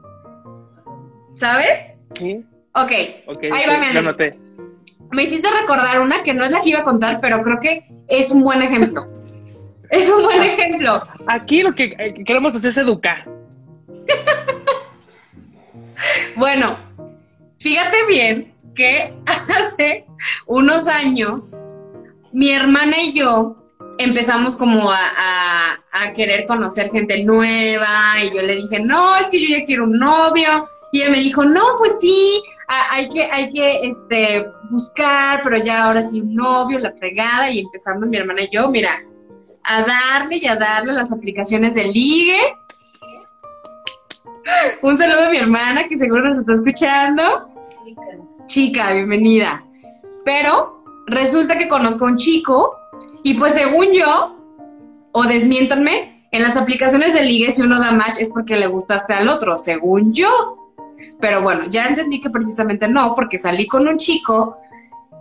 ¿Sabes? 1.36 1.92
¿Sí? 2.14 2.44
Ok, 2.74 2.90
Ok, 3.26 3.43
Ahí 3.52 3.67
va 3.69 3.79
mi 3.79 3.98
anoté. 3.98 4.38
me 5.10 5.22
hiciste 5.24 5.48
recordar 5.60 6.00
una 6.00 6.22
que 6.22 6.32
no 6.34 6.44
es 6.44 6.52
la 6.52 6.62
que 6.62 6.70
iba 6.70 6.79
a 6.81 6.84
contar, 6.84 7.20
pero 7.20 7.43
creo 7.43 7.58
que 7.60 7.86
es 8.08 8.31
un 8.31 8.43
buen 8.43 8.62
ejemplo. 8.62 9.06
Es 9.91 10.08
un 10.08 10.22
buen 10.22 10.43
ejemplo. 10.43 11.06
Aquí 11.26 11.60
lo 11.62 11.74
que 11.74 11.94
eh, 11.98 12.24
queremos 12.24 12.55
hacer 12.56 12.70
es 12.70 12.79
educar. 12.79 13.29
Bueno, 16.36 16.79
fíjate 17.60 17.96
bien 18.08 18.55
que 18.74 19.14
hace 19.26 20.06
unos 20.46 20.88
años 20.88 21.74
mi 22.32 22.50
hermana 22.50 22.96
y 23.05 23.12
yo 23.12 23.56
empezamos 23.98 24.56
como 24.56 24.91
a, 24.91 24.96
a- 24.98 25.79
a 25.93 26.12
querer 26.14 26.46
conocer 26.46 26.91
gente 26.91 27.22
nueva 27.22 28.14
y 28.24 28.34
yo 28.34 28.41
le 28.43 28.56
dije, 28.56 28.81
no, 28.81 29.14
es 29.17 29.29
que 29.29 29.41
yo 29.46 29.56
ya 29.58 29.64
quiero 29.67 29.84
un 29.84 29.98
novio 29.98 30.64
y 30.93 31.02
ella 31.02 31.10
me 31.10 31.19
dijo, 31.19 31.44
no, 31.44 31.62
pues 31.76 31.98
sí, 32.00 32.43
hay 32.69 33.08
que, 33.10 33.24
hay 33.24 33.52
que 33.52 33.86
este, 33.86 34.46
buscar, 34.70 35.42
pero 35.44 35.62
ya 35.62 35.84
ahora 35.84 36.02
sí 36.02 36.20
un 36.20 36.34
novio, 36.34 36.78
la 36.78 36.92
fregada 36.92 37.50
y 37.50 37.60
empezamos 37.60 38.08
mi 38.08 38.16
hermana 38.16 38.42
y 38.42 38.50
yo, 38.50 38.69
mira, 38.69 38.90
a 39.64 39.82
darle 39.82 40.38
y 40.38 40.46
a 40.46 40.56
darle 40.56 40.92
las 40.92 41.12
aplicaciones 41.12 41.74
de 41.74 41.84
ligue. 41.84 42.38
Un 44.82 44.98
saludo 44.98 45.26
a 45.26 45.31
mi 45.31 45.36
hermana 45.36 45.86
que 45.88 45.96
seguro 45.96 46.28
nos 46.28 46.38
está 46.38 46.54
escuchando. 46.54 47.48
Chica, 48.46 48.92
bienvenida. 48.92 49.64
Pero 50.24 50.82
resulta 51.06 51.58
que 51.58 51.69
conozco 51.69 52.06
a 52.06 52.08
un 52.08 52.16
chico 52.16 52.76
y 53.22 53.34
pues 53.34 53.54
según 53.54 53.92
yo, 53.92 54.36
o 55.12 55.22
desmiéntanme, 55.24 56.12
en 56.32 56.42
las 56.42 56.56
aplicaciones 56.56 57.12
de 57.12 57.22
ligue 57.22 57.52
si 57.52 57.60
uno 57.60 57.78
da 57.78 57.92
match 57.92 58.19
es 58.19 58.31
porque 58.31 58.56
le 58.56 58.66
gustaste 58.66 59.12
al 59.12 59.28
otro, 59.28 59.58
según 59.58 60.12
yo. 60.12 60.61
Pero 61.21 61.43
bueno, 61.43 61.67
ya 61.71 61.87
entendí 61.87 62.21
que 62.21 62.31
precisamente 62.31 62.89
no, 62.89 63.15
porque 63.15 63.39
salí 63.39 63.67
con 63.67 63.87
un 63.87 63.99
chico 63.99 64.56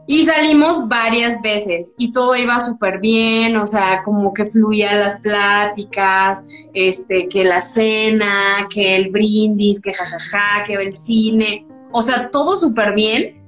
y 0.08 0.26
salimos 0.26 0.88
varias 0.88 1.42
veces 1.42 1.94
y 1.98 2.12
todo 2.12 2.36
iba 2.36 2.60
súper 2.60 3.00
bien, 3.00 3.56
o 3.58 3.68
sea, 3.68 4.02
como 4.04 4.34
que 4.34 4.46
fluían 4.46 5.00
las 5.00 5.20
pláticas, 5.22 6.46
este, 6.74 7.28
que 7.30 7.44
la 7.44 7.62
cena, 7.62 8.68
que 8.74 8.96
el 8.96 9.10
brindis, 9.10 9.82
que 9.82 9.94
jajaja, 9.94 10.66
que 10.66 10.74
el 10.74 10.92
cine, 10.92 11.66
o 11.92 12.02
sea, 12.02 12.30
todo 12.32 12.58
súper 12.58 12.94
bien, 12.94 13.42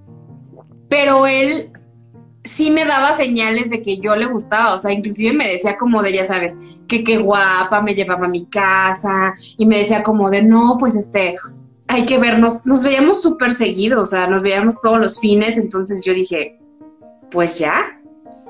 pero 0.89 1.25
él 1.25 1.71
sí 2.43 2.71
me 2.71 2.85
daba 2.85 3.13
señales 3.13 3.69
de 3.69 3.81
que 3.81 3.97
yo 3.97 4.15
le 4.15 4.27
gustaba, 4.27 4.75
o 4.75 4.79
sea, 4.79 4.91
inclusive 4.91 5.33
me 5.33 5.47
decía 5.47 5.77
como 5.77 6.03
de, 6.03 6.13
ya 6.13 6.25
sabes, 6.25 6.57
que 6.87 7.03
qué 7.03 7.17
guapa, 7.17 7.81
me 7.81 7.95
llevaba 7.95 8.25
a 8.25 8.29
mi 8.29 8.45
casa 8.45 9.33
y 9.57 9.65
me 9.65 9.79
decía 9.79 10.03
como 10.03 10.29
de, 10.29 10.43
no, 10.43 10.77
pues 10.79 10.95
este, 10.95 11.37
hay 11.93 12.05
que 12.05 12.17
vernos, 12.17 12.65
nos 12.65 12.83
veíamos 12.83 13.21
súper 13.21 13.51
seguido, 13.51 14.01
o 14.01 14.05
sea, 14.05 14.25
nos 14.27 14.41
veíamos 14.41 14.79
todos 14.81 14.97
los 14.97 15.19
fines, 15.19 15.57
entonces 15.57 16.01
yo 16.03 16.13
dije, 16.13 16.59
pues 17.31 17.59
ya, 17.59 17.99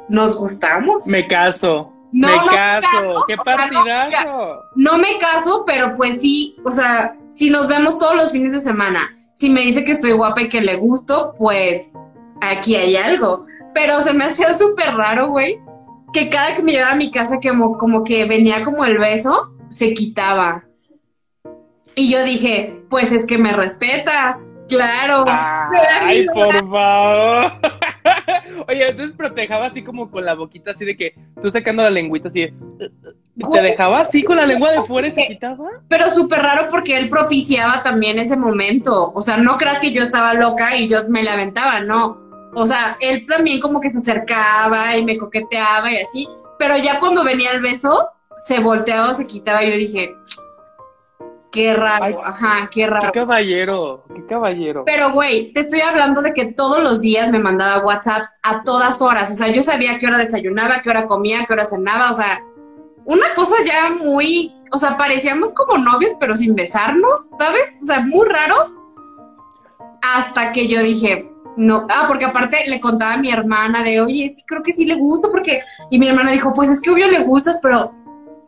nos 0.08 0.38
gustamos. 0.38 1.08
Me 1.08 1.28
caso. 1.28 1.92
No, 2.14 2.28
me 2.28 2.56
caso, 2.56 3.26
qué 3.28 3.36
partidazo. 3.38 4.62
No, 4.76 4.98
me 4.98 5.18
caso, 5.20 5.64
pero 5.66 5.94
pues 5.96 6.22
sí, 6.22 6.56
o 6.64 6.72
sea, 6.72 7.18
si 7.30 7.50
nos 7.50 7.68
vemos 7.68 7.98
todos 7.98 8.16
los 8.16 8.32
fines 8.32 8.54
de 8.54 8.62
semana, 8.62 9.10
si 9.34 9.50
me 9.50 9.62
dice 9.62 9.84
que 9.84 9.92
estoy 9.92 10.12
guapa 10.12 10.44
y 10.44 10.50
que 10.50 10.62
le 10.62 10.78
gusto, 10.78 11.34
pues 11.38 11.90
aquí 12.42 12.76
hay 12.76 12.96
algo. 12.96 13.46
Pero 13.74 14.00
se 14.02 14.14
me 14.14 14.26
hacía 14.26 14.54
súper 14.54 14.96
raro, 14.96 15.32
güey, 15.32 15.60
que 16.14 16.30
cada 16.30 16.56
que 16.56 16.64
me 16.64 16.72
llevaba 16.72 16.94
a 16.94 16.98
mi 16.98 17.12
casa, 17.12 17.40
como, 17.42 17.78
como 17.78 18.04
que 18.04 18.26
venía 18.26 18.64
como 18.64 18.86
el 18.86 19.00
beso, 19.00 19.50
se 19.70 19.94
quitaba. 19.94 20.64
Y 21.96 22.12
yo 22.12 22.24
dije, 22.24 22.82
pues 22.90 23.12
es 23.12 23.26
que 23.26 23.38
me 23.38 23.54
respeta, 23.54 24.40
claro. 24.68 25.26
Ay, 25.28 26.26
por 26.34 26.54
favor. 26.54 27.52
Oye, 28.68 28.90
entonces 28.90 29.16
protejaba 29.16 29.68
así 29.68 29.84
como 29.84 30.10
con 30.10 30.26
la 30.26 30.34
boquita 30.34 30.72
así 30.72 30.86
de 30.86 30.96
que 30.96 31.16
tú 31.42 31.50
sacando 31.50 31.84
la 31.84 31.90
lengüita 31.90 32.30
así 32.30 32.42
de... 32.42 32.54
¿Te 33.52 33.62
dejaba 33.62 34.02
así 34.02 34.24
con 34.24 34.38
la 34.38 34.46
lengua 34.46 34.72
de 34.72 34.84
fuera 34.84 35.08
y 35.08 35.12
se 35.12 35.28
quitaba? 35.28 35.68
Pero 35.88 36.10
súper 36.12 36.40
raro 36.40 36.68
porque 36.70 36.98
él 36.98 37.10
propiciaba 37.10 37.82
también 37.82 38.20
ese 38.20 38.38
momento. 38.38 39.12
O 39.16 39.22
sea, 39.24 39.38
no 39.38 39.58
creas 39.58 39.80
que 39.80 39.92
yo 39.92 40.04
estaba 40.04 40.36
loca 40.36 40.78
y 40.78 40.88
yo 40.88 41.00
me 41.10 41.24
la 41.24 41.34
aventaba, 41.34 41.80
no. 41.80 42.22
O 42.54 42.68
sea, 42.68 42.96
él 43.00 43.26
también 43.26 43.60
como 43.60 43.82
que 43.82 43.90
se 43.90 43.98
acercaba 43.98 44.96
y 44.96 45.04
me 45.04 45.18
coqueteaba 45.18 45.92
y 45.92 45.98
así. 45.98 46.28
Pero 46.60 46.78
ya 46.78 47.00
cuando 47.00 47.24
venía 47.24 47.52
el 47.52 47.62
beso, 47.62 48.08
se 48.36 48.60
volteaba 48.60 49.10
o 49.10 49.14
se 49.14 49.26
quitaba 49.26 49.64
y 49.64 49.72
yo 49.72 49.78
dije, 49.78 50.16
Qué 51.54 51.72
raro, 51.76 52.26
ajá, 52.26 52.68
qué 52.74 52.88
raro. 52.88 53.12
Qué 53.12 53.20
caballero, 53.20 54.04
qué 54.16 54.26
caballero. 54.26 54.84
Pero, 54.88 55.12
güey, 55.12 55.54
te 55.54 55.62
estoy 55.62 55.82
hablando 55.82 56.24
de 56.24 56.34
que 56.34 56.52
todos 56.54 56.84
los 56.84 57.00
días 57.00 57.32
me 57.32 57.38
mandaba 57.38 57.86
WhatsApps 57.86 58.40
a 58.42 58.64
todas 58.64 59.04
horas. 59.04 59.32
O 59.32 59.36
sea, 59.36 59.50
yo 59.50 59.62
sabía 59.62 60.00
qué 60.00 60.08
hora 60.08 60.18
desayunaba, 60.18 60.82
qué 60.82 60.90
hora 60.90 61.06
comía, 61.06 61.46
qué 61.46 61.54
hora 61.54 61.66
cenaba. 61.66 62.10
O 62.10 62.16
sea, 62.16 62.42
una 63.06 63.36
cosa 63.36 63.54
ya 63.68 63.92
muy. 64.04 64.52
O 64.72 64.80
sea, 64.80 64.98
parecíamos 64.98 65.54
como 65.54 65.78
novios, 65.78 66.14
pero 66.20 66.36
sin 66.36 66.56
besarnos, 66.56 67.30
¿sabes? 67.38 67.78
O 67.84 67.86
sea, 67.86 68.00
muy 68.00 68.28
raro. 68.28 68.56
Hasta 70.02 70.54
que 70.54 70.68
yo 70.68 70.82
dije, 70.82 71.30
no, 71.56 71.86
ah, 71.92 72.06
porque 72.08 72.26
aparte 72.26 72.58
le 72.68 72.82
contaba 72.82 73.14
a 73.14 73.20
mi 73.20 73.30
hermana 73.30 73.84
de, 73.84 74.02
oye, 74.02 74.26
es 74.26 74.38
que 74.38 74.44
creo 74.48 74.64
que 74.64 74.72
sí 74.72 74.86
le 74.86 74.96
gusta, 74.96 75.30
porque. 75.30 75.60
Y 75.92 76.00
mi 76.00 76.08
hermana 76.08 76.32
dijo, 76.32 76.52
pues 76.52 76.72
es 76.72 76.82
que 76.82 76.90
obvio 76.90 77.08
le 77.08 77.26
gustas, 77.26 77.60
pero 77.62 77.94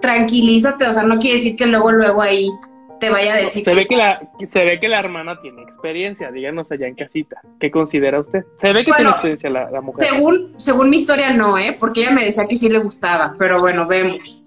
tranquilízate, 0.01 0.88
o 0.88 0.93
sea, 0.93 1.03
no 1.03 1.19
quiere 1.19 1.38
decir 1.38 1.55
que 1.55 1.67
luego, 1.67 1.91
luego 1.91 2.24
ahí 2.24 2.50
te 2.99 3.09
vaya 3.09 3.33
a 3.33 3.37
decir. 3.37 3.63
Se 3.63 3.73
ve 3.73 3.85
que 3.85 3.95
la, 3.95 4.29
se 4.43 4.59
ve 4.63 4.79
que 4.79 4.87
la 4.87 4.99
hermana 4.99 5.39
tiene 5.41 5.61
experiencia, 5.61 6.31
díganos 6.31 6.71
allá 6.71 6.87
en 6.87 6.95
casita. 6.95 7.41
¿Qué 7.59 7.71
considera 7.71 8.19
usted? 8.19 8.43
Se 8.57 8.73
ve 8.73 8.83
que 8.85 8.91
tiene 8.91 9.09
experiencia 9.09 9.49
la, 9.49 9.81
mujer. 9.81 10.05
Según, 10.05 10.53
según 10.57 10.89
mi 10.89 10.97
historia, 10.97 11.33
no, 11.33 11.57
¿eh? 11.57 11.75
Porque 11.79 12.01
ella 12.01 12.11
me 12.11 12.25
decía 12.25 12.45
que 12.47 12.57
sí 12.57 12.69
le 12.69 12.79
gustaba, 12.79 13.35
pero 13.37 13.59
bueno, 13.59 13.87
vemos. 13.87 14.45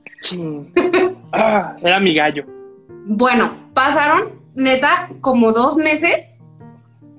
ah, 1.33 1.77
era 1.83 2.01
mi 2.01 2.15
gallo. 2.15 2.45
Bueno, 3.07 3.71
pasaron, 3.75 4.33
neta, 4.55 5.11
como 5.21 5.53
dos 5.53 5.77
meses 5.77 6.39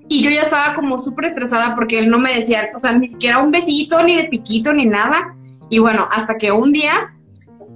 y 0.10 0.24
yo 0.24 0.32
ya 0.32 0.42
estaba 0.42 0.74
como 0.74 0.98
súper 0.98 1.26
estresada 1.26 1.76
porque 1.76 2.00
él 2.00 2.10
no 2.10 2.18
me 2.18 2.34
decía, 2.34 2.72
o 2.76 2.80
sea, 2.80 2.94
ni 2.94 3.08
siquiera 3.08 3.40
un 3.40 3.52
besito, 3.52 4.04
ni 4.04 4.16
de 4.16 4.24
piquito, 4.26 4.74
ni 4.74 4.86
nada. 4.86 5.36
Y 5.70 5.78
bueno, 5.78 6.08
hasta 6.12 6.38
que 6.38 6.52
un 6.52 6.74
día 6.74 7.14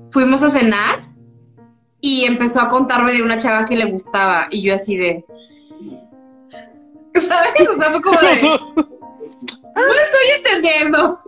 fuimos 0.10 0.42
a 0.42 0.50
cenar 0.50 1.13
y 2.06 2.26
empezó 2.26 2.60
a 2.60 2.68
contarme 2.68 3.14
de 3.14 3.24
una 3.24 3.38
chava 3.38 3.66
que 3.66 3.78
le 3.78 3.90
gustaba 3.90 4.48
y 4.52 4.62
yo 4.62 4.76
así 4.76 4.98
de... 4.98 5.24
¿Sabes? 7.16 7.70
O 7.70 7.78
sea, 7.78 7.92
fue 7.92 8.02
como 8.02 8.20
de... 8.20 8.42
No 8.42 9.82
lo 9.82 9.94
estoy 9.94 10.28
entendiendo. 10.38 11.22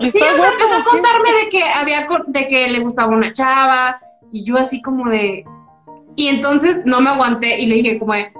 Sí, 0.00 0.18
o 0.18 0.36
sea, 0.36 0.50
empezó 0.52 0.76
a 0.76 0.84
contarme 0.84 1.32
de 1.32 1.48
que 1.48 1.64
había 1.64 2.06
de 2.26 2.48
que 2.48 2.68
le 2.68 2.80
gustaba 2.80 3.16
una 3.16 3.32
chava 3.32 3.98
y 4.30 4.44
yo 4.44 4.58
así 4.58 4.82
como 4.82 5.08
de 5.08 5.46
y 6.14 6.28
entonces 6.28 6.82
no 6.84 7.00
me 7.00 7.08
aguanté 7.08 7.58
y 7.58 7.66
le 7.66 7.76
dije 7.76 7.98
como 7.98 8.12
de 8.12 8.30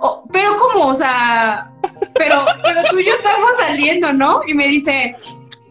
oh, 0.00 0.24
pero 0.30 0.56
cómo, 0.58 0.88
o 0.88 0.94
sea, 0.94 1.72
pero 2.14 2.44
pero 2.62 2.82
tú 2.90 2.98
y 2.98 3.06
yo 3.06 3.12
estamos 3.14 3.56
saliendo, 3.66 4.12
¿no? 4.12 4.42
Y 4.46 4.52
me 4.52 4.68
dice, 4.68 5.16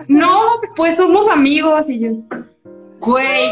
"No, 0.08 0.60
pues 0.76 0.98
somos 0.98 1.30
amigos." 1.30 1.90
Y 1.90 2.00
yo, 2.00 2.10
"Güey, 3.00 3.52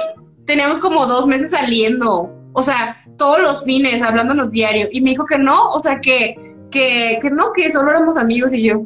teníamos 0.49 0.79
como 0.79 1.05
dos 1.05 1.27
meses 1.27 1.51
saliendo, 1.51 2.27
o 2.53 2.63
sea, 2.63 2.97
todos 3.19 3.39
los 3.39 3.63
fines, 3.63 4.01
hablándonos 4.01 4.49
diario, 4.49 4.87
y 4.91 4.99
me 4.99 5.11
dijo 5.11 5.27
que 5.27 5.37
no, 5.37 5.69
o 5.69 5.79
sea, 5.79 6.01
que, 6.01 6.35
que, 6.71 7.19
que 7.21 7.29
no, 7.29 7.51
que 7.53 7.69
solo 7.69 7.91
éramos 7.91 8.17
amigos, 8.17 8.51
y 8.55 8.63
yo... 8.63 8.77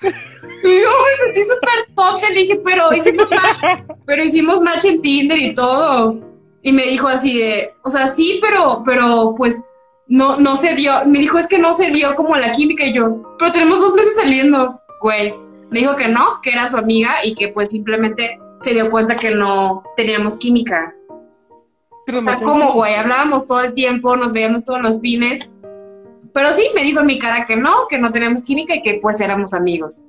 y 0.00 0.80
yo 0.80 0.88
me 0.88 1.24
sentí 1.24 1.42
súper 1.44 1.94
tonta, 1.94 2.30
le 2.30 2.40
dije, 2.40 2.58
pero 2.64 2.90
hicimos, 2.94 3.28
match, 3.28 3.84
pero 4.06 4.24
hicimos 4.24 4.62
match 4.62 4.86
en 4.86 5.02
Tinder 5.02 5.36
y 5.36 5.54
todo. 5.54 6.18
Y 6.62 6.72
me 6.72 6.84
dijo 6.84 7.06
así 7.06 7.36
de, 7.36 7.74
o 7.84 7.90
sea, 7.90 8.08
sí, 8.08 8.38
pero, 8.40 8.82
pero 8.86 9.34
pues 9.36 9.62
no, 10.08 10.38
no 10.38 10.56
se 10.56 10.74
dio. 10.74 11.04
Me 11.04 11.18
dijo, 11.18 11.36
es 11.36 11.46
que 11.46 11.58
no 11.58 11.74
se 11.74 11.90
dio 11.90 12.16
como 12.16 12.34
la 12.34 12.52
química 12.52 12.86
y 12.86 12.94
yo, 12.94 13.36
pero 13.38 13.52
tenemos 13.52 13.78
dos 13.78 13.92
meses 13.92 14.14
saliendo, 14.14 14.80
güey. 15.02 15.34
Me 15.70 15.80
dijo 15.80 15.96
que 15.96 16.08
no, 16.08 16.40
que 16.42 16.50
era 16.50 16.66
su 16.68 16.78
amiga 16.78 17.10
y 17.24 17.34
que 17.34 17.48
pues 17.48 17.70
simplemente 17.70 18.39
se 18.60 18.72
dio 18.72 18.90
cuenta 18.90 19.16
que 19.16 19.30
no 19.30 19.82
teníamos 19.96 20.38
química. 20.38 20.94
Pero 22.06 22.22
como, 22.42 22.72
güey, 22.72 22.94
hablábamos 22.94 23.46
todo 23.46 23.62
el 23.62 23.74
tiempo, 23.74 24.16
nos 24.16 24.32
veíamos 24.32 24.64
todos 24.64 24.80
los 24.80 25.00
fines. 25.00 25.48
Pero 26.32 26.50
sí, 26.50 26.68
me 26.74 26.82
dijo 26.82 27.00
en 27.00 27.06
mi 27.06 27.18
cara 27.18 27.46
que 27.46 27.56
no, 27.56 27.88
que 27.88 27.98
no 27.98 28.12
teníamos 28.12 28.44
química 28.44 28.74
y 28.74 28.82
que 28.82 28.98
pues 29.00 29.20
éramos 29.20 29.54
amigos. 29.54 30.04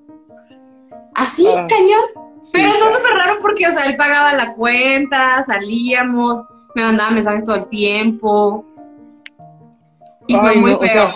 Así, 1.16 1.48
ah. 1.48 1.68
cañón. 1.70 2.32
Pero 2.52 2.68
está 2.68 2.96
súper 2.96 3.12
raro 3.14 3.38
porque, 3.40 3.68
o 3.68 3.72
sea, 3.72 3.86
él 3.86 3.96
pagaba 3.96 4.34
la 4.34 4.54
cuenta, 4.54 5.42
salíamos, 5.44 6.40
me 6.76 6.84
mandaba 6.84 7.12
mensajes 7.12 7.46
todo 7.46 7.56
el 7.56 7.68
tiempo. 7.68 8.66
Y 10.28 10.36
fue 10.36 10.56
muy 10.56 10.76
feo 10.82 11.10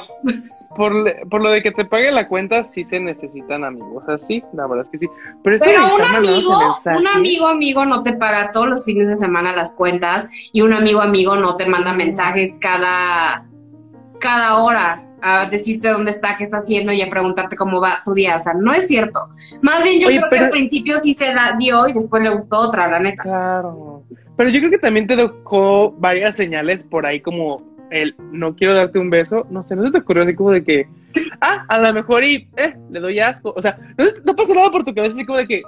por, 0.76 0.94
por, 1.30 1.42
lo 1.42 1.50
de 1.50 1.64
que 1.64 1.72
te 1.72 1.86
pague 1.86 2.12
la 2.12 2.28
cuenta, 2.28 2.64
sí 2.64 2.84
se 2.84 3.00
necesitan 3.00 3.64
amigos, 3.64 4.04
así, 4.08 4.44
la 4.54 4.68
verdad 4.68 4.86
es 4.86 4.90
que 4.90 4.98
sí. 4.98 5.08
Pero, 5.44 5.58
un 5.96 6.02
amigo, 6.02 6.80
un 6.86 7.08
amigo 7.08 7.48
amigo 7.48 7.86
no 7.86 8.04
te 8.04 8.14
paga 8.14 8.52
todos 8.52 8.68
los 8.68 8.86
fines 8.86 9.08
de 9.08 9.16
semana 9.16 9.56
las 9.56 9.76
cuentas 9.76 10.28
y 10.52 10.62
un 10.62 10.74
amigo 10.74 11.02
amigo 11.02 11.36
no 11.36 11.56
te 11.56 11.66
manda 11.68 11.94
mensajes 11.94 12.58
cada, 12.60 13.46
cada 14.20 14.58
hora 14.64 15.02
a 15.22 15.48
decirte 15.48 15.90
dónde 15.90 16.12
está, 16.12 16.36
qué 16.38 16.44
está 16.44 16.58
haciendo 16.58 16.94
y 16.94 17.02
a 17.02 17.10
preguntarte 17.10 17.56
cómo 17.56 17.82
va 17.82 18.02
tu 18.06 18.14
día. 18.14 18.36
O 18.38 18.40
sea, 18.40 18.54
no 18.54 18.74
es 18.74 18.88
cierto. 18.88 19.28
Más 19.62 19.84
bien 19.84 20.00
yo 20.00 20.08
creo 20.08 20.30
que 20.30 20.38
al 20.38 20.50
principio 20.52 20.98
sí 21.00 21.16
se 21.16 21.34
da, 21.34 21.56
dio 21.58 21.88
y 21.88 21.94
después 21.94 22.22
le 22.22 22.30
gustó 22.30 22.60
otra, 22.60 22.88
la 22.88 23.00
neta. 23.00 23.24
Claro. 23.24 24.04
Pero 24.38 24.50
yo 24.50 24.60
creo 24.60 24.72
que 24.72 24.78
también 24.78 25.08
te 25.08 25.16
dejó 25.16 25.94
varias 25.94 26.36
señales 26.36 26.84
por 26.84 27.06
ahí 27.06 27.22
como 27.22 27.75
el 27.92 28.16
no 28.32 28.56
quiero 28.56 28.74
darte 28.74 29.00
un 29.00 29.10
beso, 29.10 29.46
no 29.50 29.64
sé, 29.64 29.76
no 29.76 29.86
se 29.86 29.92
te 29.92 30.00
ocurrió 30.00 30.24
así 30.24 30.36
como 30.36 30.52
de 30.52 30.64
que, 30.64 30.88
ah, 31.42 31.66
a 31.68 31.78
lo 31.80 31.94
mejor 31.94 32.24
y, 32.24 32.48
eh, 32.58 32.76
le 32.90 33.00
doy 33.00 33.20
asco, 33.20 33.54
o 33.56 33.62
sea, 33.62 33.78
no, 34.24 34.36
pasa 34.36 34.54
nada 34.54 34.72
por 34.72 34.84
tu 34.84 34.94
cabeza 34.94 35.16
así 35.16 35.26
como 35.26 35.40
de 35.40 35.48
que, 35.48 35.62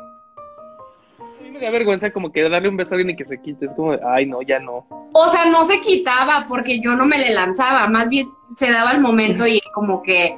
a 1.19 1.43
mí 1.43 1.51
me 1.51 1.59
da 1.59 1.69
vergüenza 1.69 2.11
como 2.11 2.31
que 2.31 2.47
darle 2.49 2.69
un 2.69 2.77
beso 2.77 2.93
a 2.93 2.97
alguien 2.97 3.13
y 3.13 3.17
que 3.17 3.25
se 3.25 3.41
quite, 3.41 3.65
es 3.65 3.73
como 3.73 3.93
de, 3.93 3.99
ay, 4.05 4.25
no, 4.25 4.41
ya 4.41 4.59
no. 4.59 4.85
O 5.13 5.27
sea, 5.27 5.45
no 5.51 5.63
se 5.63 5.79
quitaba 5.81 6.45
porque 6.47 6.79
yo 6.81 6.95
no 6.95 7.05
me 7.05 7.17
le 7.17 7.33
lanzaba, 7.33 7.87
más 7.87 8.09
bien 8.09 8.27
se 8.47 8.71
daba 8.71 8.91
el 8.91 9.01
momento 9.01 9.45
y 9.47 9.59
como 9.73 10.01
que, 10.01 10.37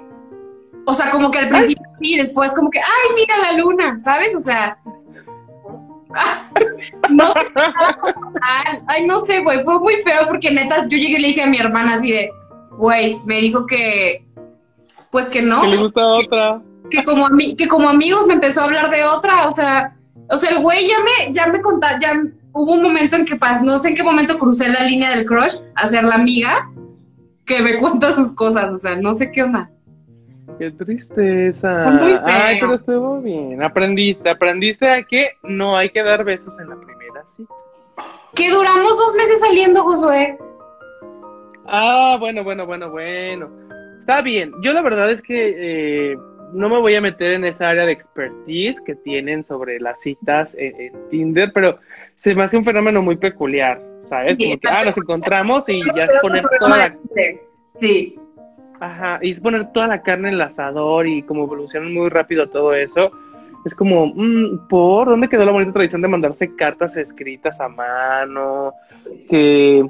o 0.86 0.94
sea, 0.94 1.12
como 1.12 1.32
que 1.32 1.40
al 1.40 1.50
principio 1.50 1.86
y 2.02 2.18
después 2.18 2.54
como 2.54 2.70
que, 2.70 2.80
ay, 2.80 3.16
mira 3.16 3.36
la 3.38 3.58
luna, 3.62 4.00
¿sabes? 4.00 4.36
O 4.36 4.40
sea, 4.40 4.78
no 7.10 7.32
sé, 7.32 7.40
ay, 8.88 9.06
no 9.06 9.20
sé, 9.20 9.42
güey, 9.42 9.64
fue 9.64 9.80
muy 9.80 9.96
feo 9.98 10.28
porque 10.28 10.50
neta, 10.50 10.88
yo 10.88 10.98
llegué 10.98 11.18
y 11.18 11.22
le 11.22 11.28
dije 11.30 11.44
a 11.44 11.48
mi 11.48 11.58
hermana 11.58 11.96
así 11.96 12.12
de, 12.12 12.30
güey, 12.72 13.22
me 13.26 13.40
dijo 13.42 13.66
que, 13.66 14.26
pues 15.12 15.30
que 15.30 15.42
no. 15.42 15.62
Que 15.62 15.68
le 15.68 15.78
gusta 15.78 16.02
otra. 16.02 16.62
Que 16.90 17.04
como, 17.04 17.28
que 17.58 17.68
como 17.68 17.90
amigos 17.90 18.26
me 18.26 18.34
empezó 18.34 18.62
a 18.62 18.66
hablar 18.66 18.90
de 18.90 19.04
otra, 19.04 19.48
o 19.48 19.52
sea, 19.52 19.96
o 20.30 20.38
sea, 20.38 20.50
el 20.52 20.60
güey 20.62 20.88
ya 20.88 20.98
me, 21.00 21.34
ya 21.34 21.48
me 21.48 21.62
contaba, 21.62 22.00
ya 22.00 22.14
hubo 22.54 22.74
un 22.74 22.82
momento 22.82 23.16
en 23.16 23.26
que, 23.26 23.38
no 23.64 23.78
sé 23.78 23.90
en 23.90 23.96
qué 23.96 24.04
momento 24.04 24.38
crucé 24.38 24.70
la 24.70 24.84
línea 24.84 25.16
del 25.16 25.26
crush 25.26 25.56
a 25.76 25.88
ser 25.88 26.04
la 26.04 26.16
amiga 26.16 26.70
que 27.46 27.62
me 27.62 27.78
cuenta 27.80 28.12
sus 28.12 28.34
cosas, 28.36 28.70
o 28.72 28.78
sea, 28.78 28.96
no 28.96 29.14
sé 29.14 29.32
qué 29.32 29.44
onda. 29.44 29.70
Qué 30.60 30.72
tristeza. 30.72 31.86
Ay, 32.26 32.58
pero 32.60 32.76
estuvo 32.76 33.22
bien. 33.22 33.64
Aprendiste, 33.64 34.30
aprendiste 34.30 34.90
a 34.90 35.04
que 35.04 35.38
no 35.42 35.78
hay 35.78 35.90
que 35.90 36.04
dar 36.04 36.26
besos 36.26 36.60
en 36.60 36.68
la 36.70 36.76
primera 36.76 37.24
cita. 37.38 37.54
Que 38.36 38.52
duramos 38.52 38.98
dos 38.98 39.16
meses 39.16 39.40
saliendo, 39.40 39.84
Josué. 39.84 40.38
Ah, 41.66 42.18
bueno, 42.20 42.44
bueno, 42.44 42.66
bueno, 42.66 42.90
bueno. 42.92 43.50
Está 44.02 44.22
bien. 44.22 44.52
Yo 44.62 44.74
la 44.74 44.82
verdad 44.82 45.10
es 45.10 45.22
que 45.22 46.12
eh, 46.12 46.18
no 46.52 46.68
me 46.68 46.80
voy 46.80 46.94
a 46.96 47.02
meter 47.02 47.32
en 47.32 47.46
esa 47.46 47.70
área 47.70 47.86
de 47.86 47.94
expertise 47.94 48.82
que 48.82 48.96
tienen 48.96 49.46
sobre 49.46 49.80
las 49.80 50.02
citas 50.02 50.58
en, 50.60 50.92
Tinder, 51.10 51.52
pero 51.54 51.80
se 52.16 52.36
me 52.36 52.44
hace 52.44 52.58
un 52.58 52.66
fenómeno 52.66 53.02
muy 53.02 53.16
peculiar. 53.16 53.82
¿sabes? 54.08 54.38
Como 54.38 54.58
que, 54.58 54.70
ah, 54.70 54.84
nos 54.84 54.98
encontramos 54.98 55.70
y 55.70 55.82
ya 55.96 56.04
es 56.04 56.20
poner 56.22 56.44
toda 56.60 56.78
la... 56.78 56.98
Sí. 57.76 58.19
Ajá, 58.80 59.20
y 59.22 59.32
es 59.32 59.42
poner 59.42 59.72
toda 59.74 59.88
la 59.88 60.02
carne 60.02 60.30
en 60.30 60.36
el 60.36 60.42
asador 60.42 61.06
y 61.08 61.22
como 61.24 61.44
evoluciona 61.44 61.90
muy 61.90 62.10
rápido 62.10 62.48
todo 62.50 62.74
eso. 62.74 63.12
Es 63.66 63.76
como, 63.76 64.08
mm, 64.08 64.68
¿por 64.70 65.10
dónde 65.10 65.28
quedó 65.28 65.44
la 65.44 65.52
bonita 65.52 65.74
tradición 65.74 66.02
de 66.02 66.08
mandarse 66.08 66.56
cartas 66.56 66.96
escritas 66.96 67.60
a 67.60 67.68
mano? 67.68 68.74
Que 69.30 69.84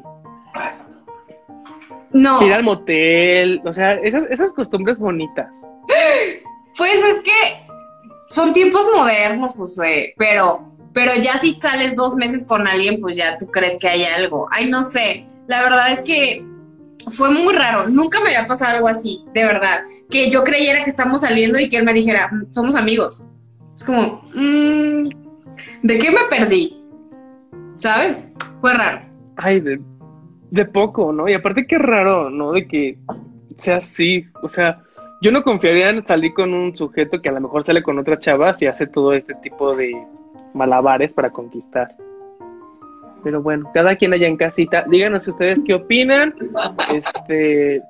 no. 2.11 2.41
Ir 2.41 2.53
al 2.53 2.63
motel, 2.63 3.61
o 3.65 3.73
sea, 3.73 3.93
esas, 3.93 4.23
esas 4.29 4.53
costumbres 4.53 4.97
bonitas. 4.97 5.51
Pues 6.77 6.93
es 6.93 7.23
que 7.23 7.67
son 8.29 8.53
tiempos 8.53 8.85
modernos, 8.95 9.57
Josué, 9.57 10.13
pero, 10.17 10.71
pero 10.93 11.11
ya 11.21 11.33
si 11.33 11.59
sales 11.59 11.93
dos 11.93 12.15
meses 12.15 12.47
con 12.47 12.65
alguien, 12.67 13.01
pues 13.01 13.17
ya 13.17 13.37
tú 13.37 13.47
crees 13.47 13.77
que 13.77 13.89
hay 13.89 14.05
algo. 14.05 14.47
Ay, 14.49 14.69
no 14.69 14.81
sé. 14.81 15.27
La 15.47 15.61
verdad 15.61 15.91
es 15.91 16.01
que 16.03 16.45
fue 17.07 17.31
muy 17.31 17.53
raro. 17.53 17.89
Nunca 17.89 18.19
me 18.21 18.27
había 18.27 18.47
pasado 18.47 18.77
algo 18.77 18.87
así, 18.87 19.23
de 19.33 19.43
verdad. 19.43 19.79
Que 20.09 20.29
yo 20.29 20.43
creyera 20.43 20.83
que 20.83 20.89
estamos 20.89 21.21
saliendo 21.21 21.59
y 21.59 21.69
que 21.69 21.77
él 21.77 21.85
me 21.85 21.93
dijera, 21.93 22.29
mm, 22.31 22.49
somos 22.49 22.75
amigos. 22.75 23.27
Es 23.75 23.83
como, 23.83 24.21
mmm, 24.35 25.09
¿de 25.83 25.97
qué 25.97 26.11
me 26.11 26.23
perdí? 26.29 26.81
¿Sabes? 27.77 28.29
Fue 28.61 28.73
raro. 28.73 29.01
Ay, 29.37 29.61
de, 29.61 29.79
de 30.51 30.65
poco, 30.65 31.13
¿no? 31.13 31.29
Y 31.29 31.33
aparte 31.33 31.65
qué 31.65 31.77
raro, 31.77 32.29
¿no? 32.29 32.51
De 32.51 32.67
que 32.67 32.97
sea 33.57 33.77
así, 33.77 34.25
o 34.41 34.49
sea, 34.49 34.81
yo 35.21 35.31
no 35.31 35.43
confiaría 35.43 35.89
en 35.89 36.05
salir 36.05 36.33
con 36.33 36.53
un 36.53 36.75
sujeto 36.75 37.21
que 37.21 37.29
a 37.29 37.33
lo 37.33 37.41
mejor 37.41 37.63
sale 37.63 37.83
con 37.83 37.99
otra 37.99 38.19
chava 38.19 38.53
si 38.53 38.67
hace 38.67 38.87
todo 38.87 39.13
este 39.13 39.33
tipo 39.35 39.75
de 39.75 39.91
malabares 40.53 41.13
para 41.13 41.29
conquistar. 41.29 41.95
Pero 43.23 43.41
bueno, 43.41 43.69
cada 43.73 43.95
quien 43.95 44.13
allá 44.13 44.27
en 44.27 44.37
casita, 44.37 44.85
díganos 44.89 45.27
ustedes 45.27 45.59
qué 45.65 45.73
opinan. 45.73 46.33
Este 46.93 47.81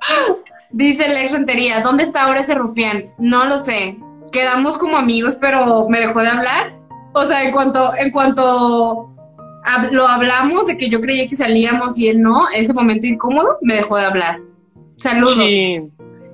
dice 0.72 1.08
Lex 1.10 1.34
Rentería, 1.34 1.82
¿dónde 1.82 2.04
está 2.04 2.26
ahora 2.26 2.40
ese 2.40 2.56
rufián? 2.56 3.12
No 3.18 3.46
lo 3.46 3.58
sé. 3.58 3.98
Quedamos 4.32 4.78
como 4.78 4.98
amigos, 4.98 5.38
pero 5.40 5.88
me 5.90 6.00
dejó 6.00 6.22
de 6.22 6.28
hablar. 6.28 6.76
O 7.14 7.26
sea, 7.26 7.44
en 7.44 7.52
cuanto 7.52 7.92
en 7.98 8.12
cuanto 8.12 9.10
lo 9.92 10.08
hablamos 10.08 10.68
de 10.68 10.78
que 10.78 10.90
yo 10.90 11.02
creía 11.02 11.28
que 11.28 11.36
salíamos 11.36 11.98
y 11.98 12.08
él 12.08 12.22
no, 12.22 12.48
ese 12.56 12.74
momento 12.74 13.08
incómodo 13.08 13.58
me 13.62 13.76
dejó 13.76 13.98
de 13.98 14.06
hablar. 14.06 14.40
Saludos. 14.96 15.40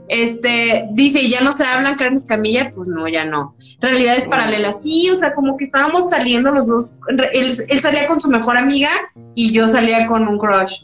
Este, 0.07 0.87
dice, 0.91 1.27
ya 1.27 1.41
no 1.41 1.51
se 1.51 1.65
hablan 1.65 1.95
Carmen 1.95 2.19
Camilla, 2.27 2.71
pues 2.73 2.87
no, 2.87 3.07
ya 3.07 3.25
no. 3.25 3.55
Realidades 3.79 4.25
paralelas, 4.25 4.83
sí, 4.83 5.09
o 5.09 5.15
sea, 5.15 5.33
como 5.33 5.57
que 5.57 5.63
estábamos 5.63 6.09
saliendo 6.09 6.51
los 6.51 6.67
dos. 6.67 6.99
Él, 7.33 7.55
salía 7.81 8.07
con 8.07 8.21
su 8.21 8.29
mejor 8.29 8.57
amiga 8.57 8.89
y 9.33 9.51
yo 9.51 9.67
salía 9.67 10.07
con 10.07 10.27
un 10.27 10.37
crush. 10.37 10.83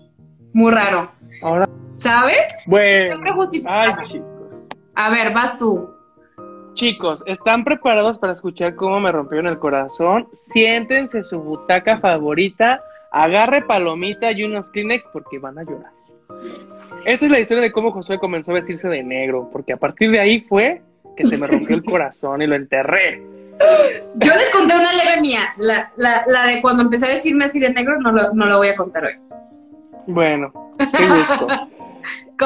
Muy 0.54 0.72
raro. 0.72 1.12
Ahora. 1.44 1.70
¿Sabes? 1.94 2.38
Bueno. 2.66 3.22
A 4.96 5.10
ver, 5.10 5.34
vas 5.34 5.58
tú. 5.58 5.90
Chicos, 6.74 7.22
¿están 7.26 7.64
preparados 7.64 8.18
para 8.18 8.34
escuchar 8.34 8.76
cómo 8.76 9.00
me 9.00 9.12
rompió 9.12 9.40
en 9.40 9.48
el 9.48 9.60
corazón? 9.60 10.28
Siéntense 10.34 11.22
su 11.24 11.40
butaca 11.40 11.98
favorita, 11.98 12.82
agarre 13.12 13.62
palomita 13.62 14.32
y 14.32 14.44
unos 14.44 14.70
Kleenex 14.72 15.08
porque 15.12 15.38
van 15.38 15.60
a 15.60 15.64
llorar. 15.64 15.92
Esta 17.06 17.26
es 17.26 17.32
la 17.32 17.40
historia 17.40 17.64
de 17.64 17.72
cómo 17.72 17.92
Josué 17.92 18.20
comenzó 18.20 18.52
a 18.52 18.56
vestirse 18.56 18.88
de 18.88 19.04
negro, 19.04 19.50
porque 19.52 19.74
a 19.74 19.78
partir 19.78 20.12
de 20.12 20.20
ahí 20.20 20.42
fue 20.42 20.82
que 21.16 21.26
se 21.26 21.38
me 21.38 21.48
rompió 21.48 21.76
el 21.76 21.84
corazón 21.84 22.42
y 22.42 22.48
lo 22.48 22.56
enterré. 22.56 23.22
Yo 24.16 24.34
les 24.34 24.50
conté 24.50 24.76
una 24.76 24.92
leve 24.94 25.22
mía, 25.22 25.42
la, 25.58 26.46
de 26.48 26.62
cuando 26.62 26.84
empecé 26.84 27.06
a 27.06 27.10
vestirme 27.10 27.46
así 27.46 27.60
de 27.60 27.72
negro, 27.74 28.00
no 28.00 28.12
lo, 28.12 28.34
no 28.34 28.46
lo 28.46 28.58
voy 28.58 28.70
a 28.70 28.76
contar 28.76 29.06
hoy. 29.06 29.14
Bueno, 30.08 30.52
qué 30.78 31.08
gusto. 31.08 31.48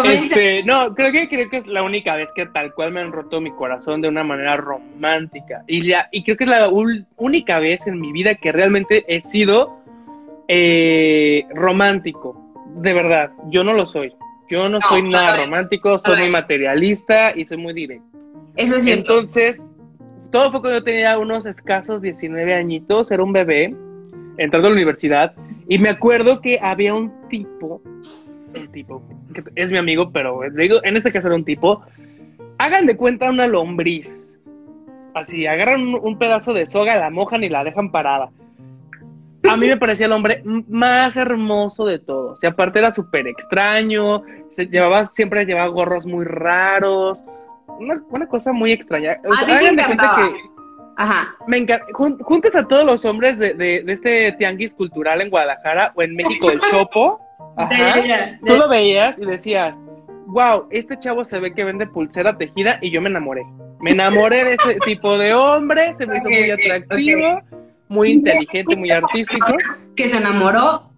Este, 0.03 0.63
no, 0.63 0.93
creo 0.93 1.11
que 1.11 1.29
creo 1.29 1.49
que 1.49 1.57
es 1.57 1.67
la 1.67 1.81
única 1.81 2.15
vez 2.15 2.29
que 2.35 2.45
tal 2.47 2.73
cual 2.73 2.91
me 2.91 2.99
han 2.99 3.13
roto 3.13 3.39
mi 3.39 3.51
corazón 3.51 4.01
de 4.01 4.09
una 4.09 4.23
manera 4.23 4.57
romántica. 4.57 5.63
Y 5.67 5.81
creo 6.23 6.37
que 6.37 6.43
es 6.43 6.49
la 6.49 6.69
única 6.69 7.59
vez 7.59 7.87
en 7.87 7.99
mi 8.01 8.11
vida 8.11 8.35
que 8.35 8.51
realmente 8.51 9.05
he 9.07 9.21
sido 9.21 9.79
eh, 10.47 11.45
romántico. 11.53 12.44
De 12.75 12.93
verdad, 12.93 13.31
yo 13.49 13.63
no 13.63 13.73
lo 13.73 13.85
soy. 13.85 14.13
Yo 14.49 14.69
no, 14.69 14.79
soy 14.81 15.01
nada 15.01 15.43
romántico, 15.43 15.97
soy 15.97 16.19
muy 16.19 16.29
materialista 16.29 17.35
y 17.35 17.45
soy 17.45 17.57
muy 17.57 17.73
directo. 17.73 18.05
Eso 18.55 18.77
es 18.77 18.83
cierto. 18.83 19.13
Entonces, 19.13 19.59
todo 20.31 20.51
fue 20.51 20.61
cuando 20.61 20.79
yo 20.79 20.83
tenía 20.83 21.17
unos 21.17 21.47
escasos 21.47 22.01
19 22.01 22.53
añitos, 22.53 23.09
era 23.09 23.23
un 23.23 23.33
bebé, 23.33 23.75
entrando 24.37 24.67
a 24.67 24.71
la 24.71 24.75
universidad, 24.75 25.33
y 25.67 25.79
me 25.79 25.89
acuerdo 25.89 26.41
que 26.41 26.59
había 26.61 26.93
un 26.93 27.11
tipo 27.27 27.81
un 28.59 28.71
tipo, 28.71 29.01
que 29.33 29.43
es 29.55 29.71
mi 29.71 29.77
amigo, 29.77 30.11
pero 30.11 30.39
digo, 30.53 30.79
en 30.83 30.97
este 30.97 31.11
caso 31.11 31.27
era 31.27 31.35
un 31.35 31.45
tipo, 31.45 31.83
hagan 32.57 32.85
de 32.85 32.95
cuenta 32.95 33.29
una 33.29 33.47
lombriz. 33.47 34.37
Así, 35.13 35.47
agarran 35.47 35.93
un, 35.95 36.17
pedazo 36.17 36.53
de 36.53 36.65
soga, 36.65 36.97
la 36.97 37.09
mojan 37.09 37.43
y 37.43 37.49
la 37.49 37.63
dejan 37.63 37.91
parada. 37.91 38.31
A 39.49 39.57
mí 39.57 39.67
me 39.67 39.77
parecía 39.77 40.05
el 40.05 40.11
hombre 40.11 40.41
más 40.43 41.17
hermoso 41.17 41.85
de 41.85 41.99
todos. 41.99 42.43
Y 42.43 42.47
aparte 42.47 42.79
era 42.79 42.91
súper 42.91 43.27
extraño, 43.27 44.23
se 44.51 44.65
llevaba, 44.67 45.05
siempre 45.05 45.45
llevaba 45.45 45.67
gorros 45.67 46.05
muy 46.05 46.25
raros. 46.25 47.23
Una, 47.79 48.27
cosa 48.27 48.53
muy 48.53 48.71
extraña. 48.71 49.17
que 49.21 49.29
Ajá. 50.97 51.35
Me 51.47 51.57
encanta. 51.57 51.85
Juntas 51.93 52.55
a 52.55 52.67
todos 52.67 52.85
los 52.85 53.03
hombres 53.05 53.37
de, 53.37 53.53
de, 53.53 53.83
de, 53.83 53.93
este 53.93 54.31
tianguis 54.33 54.73
cultural 54.73 55.21
en 55.21 55.29
Guadalajara 55.29 55.91
o 55.95 56.01
en 56.01 56.15
México, 56.15 56.49
el 56.51 56.61
Chopo. 56.61 57.19
Tú 58.45 58.55
lo 58.57 58.69
veías 58.69 59.19
y 59.19 59.25
decías, 59.25 59.81
wow, 60.27 60.67
este 60.71 60.97
chavo 60.97 61.23
se 61.23 61.39
ve 61.39 61.53
que 61.53 61.63
vende 61.63 61.87
pulsera 61.87 62.37
tejida 62.37 62.77
y 62.81 62.91
yo 62.91 63.01
me 63.01 63.09
enamoré. 63.09 63.43
Me 63.81 63.91
enamoré 63.91 64.43
de 64.45 64.53
ese 64.53 64.75
tipo 64.85 65.17
de 65.17 65.33
hombre, 65.33 65.93
se 65.93 66.05
me 66.05 66.17
hizo 66.17 66.29
muy 66.29 66.49
atractivo, 66.49 67.41
muy 67.95 68.11
inteligente, 68.11 68.75
muy 68.75 68.91
artístico. 68.91 69.55
Que 69.95 70.07
se 70.07 70.17
enamoró 70.17 70.91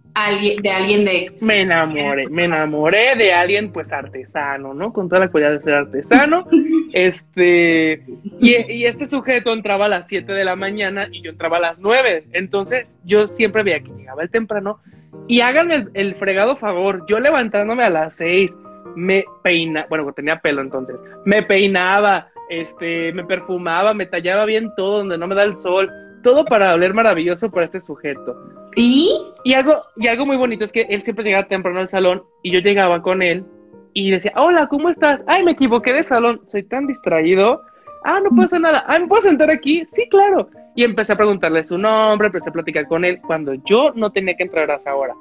de 0.62 0.70
alguien 0.72 1.06
de... 1.06 1.32
Me 1.42 1.62
enamoré, 1.62 2.28
me 2.28 2.46
enamoré 2.46 3.16
de 3.16 3.32
alguien 3.32 3.72
pues 3.72 3.94
artesano, 3.94 4.74
¿no? 4.74 4.92
Con 4.92 5.08
toda 5.08 5.22
la 5.22 5.32
cualidad 5.32 5.52
de 5.52 5.62
ser 5.62 5.74
artesano. 5.76 6.48
este, 6.94 8.04
y, 8.42 8.56
y, 8.74 8.86
este 8.86 9.06
sujeto 9.06 9.54
entraba 9.54 9.86
a 9.86 9.90
las 9.90 10.08
7 10.08 10.32
de 10.34 10.44
la 10.44 10.56
mañana 10.56 11.08
y 11.12 11.22
yo 11.22 11.30
entraba 11.30 11.58
a 11.58 11.62
las 11.62 11.80
9. 11.80 12.30
Entonces 12.34 12.98
yo 13.04 13.28
siempre 13.28 13.62
veía 13.62 13.80
que 13.82 13.92
llegaba 13.92 14.24
el 14.24 14.32
temprano 14.32 14.80
y 15.28 15.42
háganme 15.42 15.88
el, 15.94 16.16
fregado 16.16 16.56
favor, 16.56 17.06
yo 17.08 17.20
levantándome 17.20 17.84
a 17.84 17.90
las 17.90 18.16
seis, 18.16 18.58
me 18.96 19.26
peina, 19.44 19.86
bueno, 19.90 20.12
tenía 20.14 20.40
pelo 20.40 20.62
entonces, 20.62 21.00
me 21.26 21.44
peinaba, 21.44 22.30
este, 22.50 23.12
me 23.12 23.26
perfumaba, 23.26 23.94
me 23.94 24.06
tallaba 24.06 24.46
bien 24.46 24.72
todo 24.78 25.00
donde 25.00 25.18
no 25.18 25.28
me 25.28 25.36
da 25.36 25.44
el 25.44 25.58
sol, 25.58 25.90
todo 26.28 26.44
para 26.44 26.74
oler 26.74 26.94
maravilloso 26.94 27.50
para 27.50 27.68
este 27.68 27.80
sujeto. 27.80 28.36
¿Y? 28.76 29.10
Y 29.46 29.54
algo, 29.54 29.78
y 29.96 30.08
algo 30.08 30.26
muy 30.26 30.36
bonito 30.36 30.66
es 30.66 30.74
que 30.74 30.82
él 30.82 31.02
siempre 31.02 31.24
llegaba 31.24 31.48
temprano 31.48 31.80
al 31.80 31.88
salón 31.88 32.22
y 32.44 32.52
yo 32.52 32.60
llegaba 32.60 33.02
con 33.02 33.22
él 33.22 33.46
y 33.94 34.12
decía, 34.12 34.34
hola, 34.36 34.68
¿cómo 34.68 34.90
estás? 34.90 35.24
Ay, 35.26 35.46
me 35.46 35.52
equivoqué 35.52 35.94
de 35.94 36.04
salón, 36.04 36.42
soy 36.46 36.64
tan 36.64 36.86
distraído. 36.86 37.62
Ah, 38.04 38.20
no 38.20 38.36
pasa 38.36 38.60
nada. 38.60 38.84
Ah, 38.88 39.00
¿me 39.00 39.08
puedo 39.08 39.22
sentar 39.22 39.50
aquí? 39.50 39.86
Sí, 39.86 40.10
claro. 40.10 40.50
Y 40.76 40.84
empecé 40.84 41.14
a 41.14 41.16
preguntarle 41.16 41.64
su 41.64 41.78
nombre, 41.78 42.28
empecé 42.28 42.50
a 42.50 42.54
platicar 42.54 42.90
con 42.90 43.06
él 43.06 43.22
cuando 43.26 43.54
yo 43.64 43.94
no 43.96 44.12
tenía 44.12 44.36
que 44.36 44.44
entrar 44.44 44.70
a 44.70 44.76
esa 44.76 44.94
hora. 44.96 45.14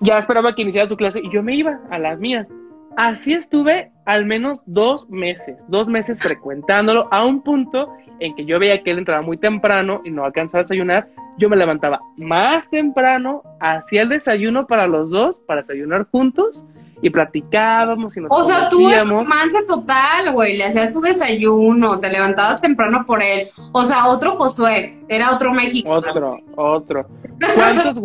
Ya 0.00 0.16
esperaba 0.16 0.54
que 0.54 0.62
iniciara 0.62 0.88
su 0.88 0.96
clase 0.96 1.20
y 1.22 1.30
yo 1.30 1.42
me 1.42 1.56
iba 1.56 1.78
a 1.90 1.98
la 1.98 2.16
mía. 2.16 2.48
Así 2.96 3.34
estuve 3.34 3.92
al 4.06 4.24
menos 4.24 4.62
dos 4.64 5.08
meses, 5.10 5.62
dos 5.68 5.86
meses 5.86 6.20
frecuentándolo 6.22 7.08
a 7.12 7.26
un 7.26 7.42
punto 7.42 7.92
en 8.20 8.34
que 8.34 8.46
yo 8.46 8.58
veía 8.58 8.82
que 8.82 8.92
él 8.92 8.98
entraba 8.98 9.20
muy 9.20 9.36
temprano 9.36 10.00
y 10.04 10.10
no 10.10 10.24
alcanzaba 10.24 10.60
a 10.60 10.62
desayunar. 10.62 11.08
Yo 11.36 11.50
me 11.50 11.56
levantaba 11.56 12.00
más 12.16 12.70
temprano, 12.70 13.42
hacía 13.60 14.02
el 14.02 14.08
desayuno 14.08 14.66
para 14.66 14.86
los 14.86 15.10
dos, 15.10 15.40
para 15.40 15.60
desayunar 15.60 16.06
juntos 16.10 16.64
y 17.02 17.10
platicábamos 17.10 18.16
y 18.16 18.20
nos 18.20 18.32
O 18.32 18.42
sea, 18.42 18.68
tú 18.68 18.88
mansa 19.26 19.58
total, 19.66 20.32
güey, 20.32 20.56
le 20.56 20.64
hacías 20.64 20.92
su 20.92 21.00
desayuno, 21.00 22.00
te 22.00 22.10
levantabas 22.10 22.60
temprano 22.60 23.04
por 23.06 23.22
él. 23.22 23.48
O 23.72 23.84
sea, 23.84 24.06
otro 24.06 24.36
Josué, 24.36 24.98
era 25.08 25.34
otro 25.34 25.52
México. 25.52 25.88
Otro, 25.90 26.38
otro. 26.56 27.06
¿Cuántos, 27.54 28.00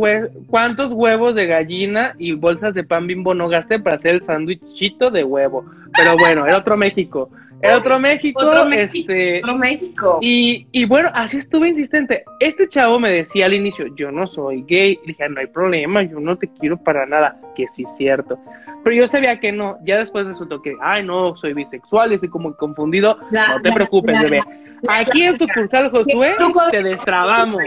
¿Cuántos 0.47 0.93
huevos 0.93 1.35
de 1.35 1.47
gallina 1.47 2.15
y 2.17 2.33
bolsas 2.33 2.73
de 2.73 2.83
pan 2.83 3.07
bimbo 3.07 3.33
no 3.33 3.47
gasté 3.47 3.79
para 3.79 3.95
hacer 3.95 4.15
el 4.15 4.23
sándwichito 4.23 5.09
de 5.09 5.23
huevo? 5.23 5.65
Pero 5.95 6.15
bueno, 6.17 6.45
era 6.45 6.57
otro 6.57 6.75
México. 6.75 7.29
Era 7.63 7.77
otro 7.77 7.99
México, 7.99 8.41
este, 8.41 9.39
otro 9.39 9.55
México. 9.57 10.17
Y, 10.21 10.65
y 10.71 10.85
bueno, 10.85 11.09
así 11.13 11.37
estuve 11.37 11.69
insistente. 11.69 12.23
Este 12.39 12.67
chavo 12.67 12.99
me 12.99 13.11
decía 13.11 13.45
al 13.45 13.53
inicio, 13.53 13.85
yo 13.95 14.11
no 14.11 14.25
soy 14.25 14.63
gay. 14.67 14.99
Le 15.05 15.09
dije, 15.09 15.29
no 15.29 15.39
hay 15.39 15.47
problema, 15.47 16.01
yo 16.01 16.19
no 16.19 16.37
te 16.37 16.47
quiero 16.47 16.77
para 16.77 17.05
nada. 17.05 17.39
Que 17.55 17.67
sí 17.67 17.83
es 17.83 17.95
cierto. 17.97 18.39
Pero 18.83 18.95
yo 18.95 19.07
sabía 19.07 19.39
que 19.39 19.51
no. 19.51 19.77
Ya 19.85 19.97
después 19.97 20.25
resultó 20.25 20.61
que, 20.61 20.75
ay, 20.81 21.03
no, 21.05 21.35
soy 21.35 21.53
bisexual, 21.53 22.13
estoy 22.13 22.29
como 22.29 22.55
confundido. 22.55 23.17
no 23.17 23.61
te 23.61 23.71
preocupes, 23.71 24.23
bebé. 24.23 24.39
Aquí 24.87 25.23
en 25.23 25.37
sucursal 25.37 25.91
Josué 25.91 26.35
te 26.71 26.83
destrabamos. 26.83 27.61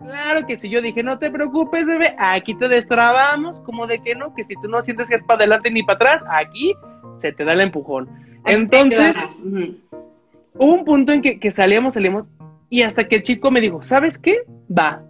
Claro 0.00 0.46
que 0.46 0.58
sí, 0.58 0.68
yo 0.68 0.82
dije, 0.82 1.02
no 1.02 1.18
te 1.18 1.30
preocupes, 1.30 1.86
bebé, 1.86 2.14
aquí 2.18 2.54
te 2.56 2.68
destrabamos, 2.68 3.60
como 3.60 3.86
de 3.86 4.02
que 4.02 4.14
no, 4.14 4.34
que 4.34 4.44
si 4.44 4.54
tú 4.60 4.68
no 4.68 4.82
sientes 4.82 5.08
que 5.08 5.14
es 5.14 5.22
para 5.22 5.38
adelante 5.38 5.70
ni 5.70 5.82
para 5.84 5.96
atrás, 5.96 6.24
aquí 6.28 6.74
se 7.20 7.32
te 7.32 7.44
da 7.44 7.52
el 7.52 7.60
empujón. 7.60 8.08
Entonces, 8.44 9.16
hubo 10.54 10.74
un 10.74 10.84
punto 10.84 11.12
en 11.12 11.22
que, 11.22 11.38
que 11.38 11.50
salíamos, 11.50 11.94
salíamos, 11.94 12.28
y 12.68 12.82
hasta 12.82 13.06
que 13.06 13.16
el 13.16 13.22
chico 13.22 13.50
me 13.50 13.60
dijo, 13.60 13.82
¿sabes 13.82 14.18
qué? 14.18 14.42
Va, 14.76 15.02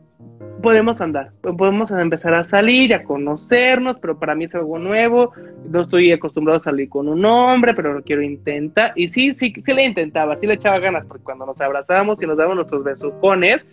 podemos 0.62 1.00
andar, 1.00 1.32
podemos 1.42 1.90
empezar 1.90 2.32
a 2.34 2.44
salir, 2.44 2.94
a 2.94 3.02
conocernos, 3.02 3.98
pero 3.98 4.18
para 4.18 4.34
mí 4.34 4.44
es 4.44 4.54
algo 4.54 4.78
nuevo, 4.78 5.32
no 5.68 5.82
estoy 5.82 6.12
acostumbrado 6.12 6.56
a 6.56 6.60
salir 6.60 6.88
con 6.88 7.08
un 7.08 7.24
hombre, 7.24 7.74
pero 7.74 7.92
lo 7.92 8.02
quiero 8.02 8.22
intentar. 8.22 8.92
Y 8.96 9.08
sí, 9.08 9.34
sí, 9.34 9.52
sí 9.62 9.72
le 9.72 9.84
intentaba, 9.84 10.36
sí 10.36 10.46
le 10.46 10.54
echaba 10.54 10.78
ganas, 10.78 11.04
porque 11.04 11.24
cuando 11.24 11.44
nos 11.44 11.60
abrazábamos 11.60 12.22
y 12.22 12.26
nos 12.26 12.36
dábamos 12.36 12.56
nuestros 12.56 12.84
besucones, 12.84 13.66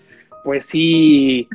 pues 0.43 0.65
sí, 0.65 1.47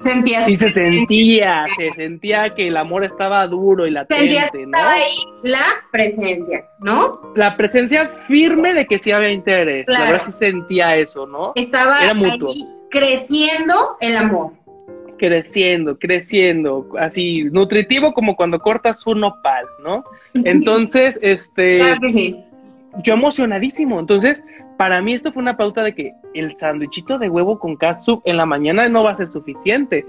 sí 0.45 0.57
se 0.57 0.69
sentía, 0.69 1.65
se 1.77 1.91
sentía 1.93 2.55
que 2.55 2.69
el 2.69 2.77
amor 2.77 3.05
estaba 3.05 3.47
duro 3.47 3.87
y 3.87 3.91
latente, 3.91 4.67
¿no? 4.67 4.79
Estaba 4.79 4.93
ahí 4.93 5.17
la 5.43 5.67
presencia, 5.91 6.65
¿no? 6.81 7.33
La 7.35 7.57
presencia 7.57 8.07
firme 8.07 8.75
de 8.75 8.87
que 8.87 8.99
sí 8.99 9.11
había 9.11 9.31
interés, 9.31 9.87
la 9.89 10.11
verdad 10.11 10.23
sí 10.27 10.33
sentía 10.33 10.97
eso, 10.97 11.27
¿no? 11.27 11.53
Estaba 11.55 11.99
ahí 11.99 12.39
creciendo 12.91 13.97
el 14.01 14.17
amor 14.17 14.53
creciendo, 15.25 15.99
creciendo, 15.99 16.87
así 16.99 17.45
nutritivo 17.45 18.13
como 18.13 18.37
cuando 18.37 18.59
cortas 18.59 19.07
un 19.07 19.21
nopal, 19.21 19.65
¿no? 19.83 20.05
Entonces, 20.35 21.19
este, 21.23 21.79
yo 23.03 23.15
emocionadísimo. 23.15 24.01
Entonces, 24.01 24.45
para 24.77 25.01
mí 25.01 25.15
esto 25.15 25.33
fue 25.33 25.41
una 25.41 25.57
pauta 25.57 25.83
de 25.83 25.95
que 25.95 26.13
el 26.35 26.55
sándwichito 26.59 27.19
de 27.19 27.31
huevo 27.31 27.59
con 27.59 27.77
katsu 27.77 28.21
en 28.27 28.37
la 28.37 28.45
mañana 28.45 28.87
no 28.91 29.03
va 29.03 29.13
a 29.13 29.17
ser 29.17 29.29
suficiente. 29.29 30.05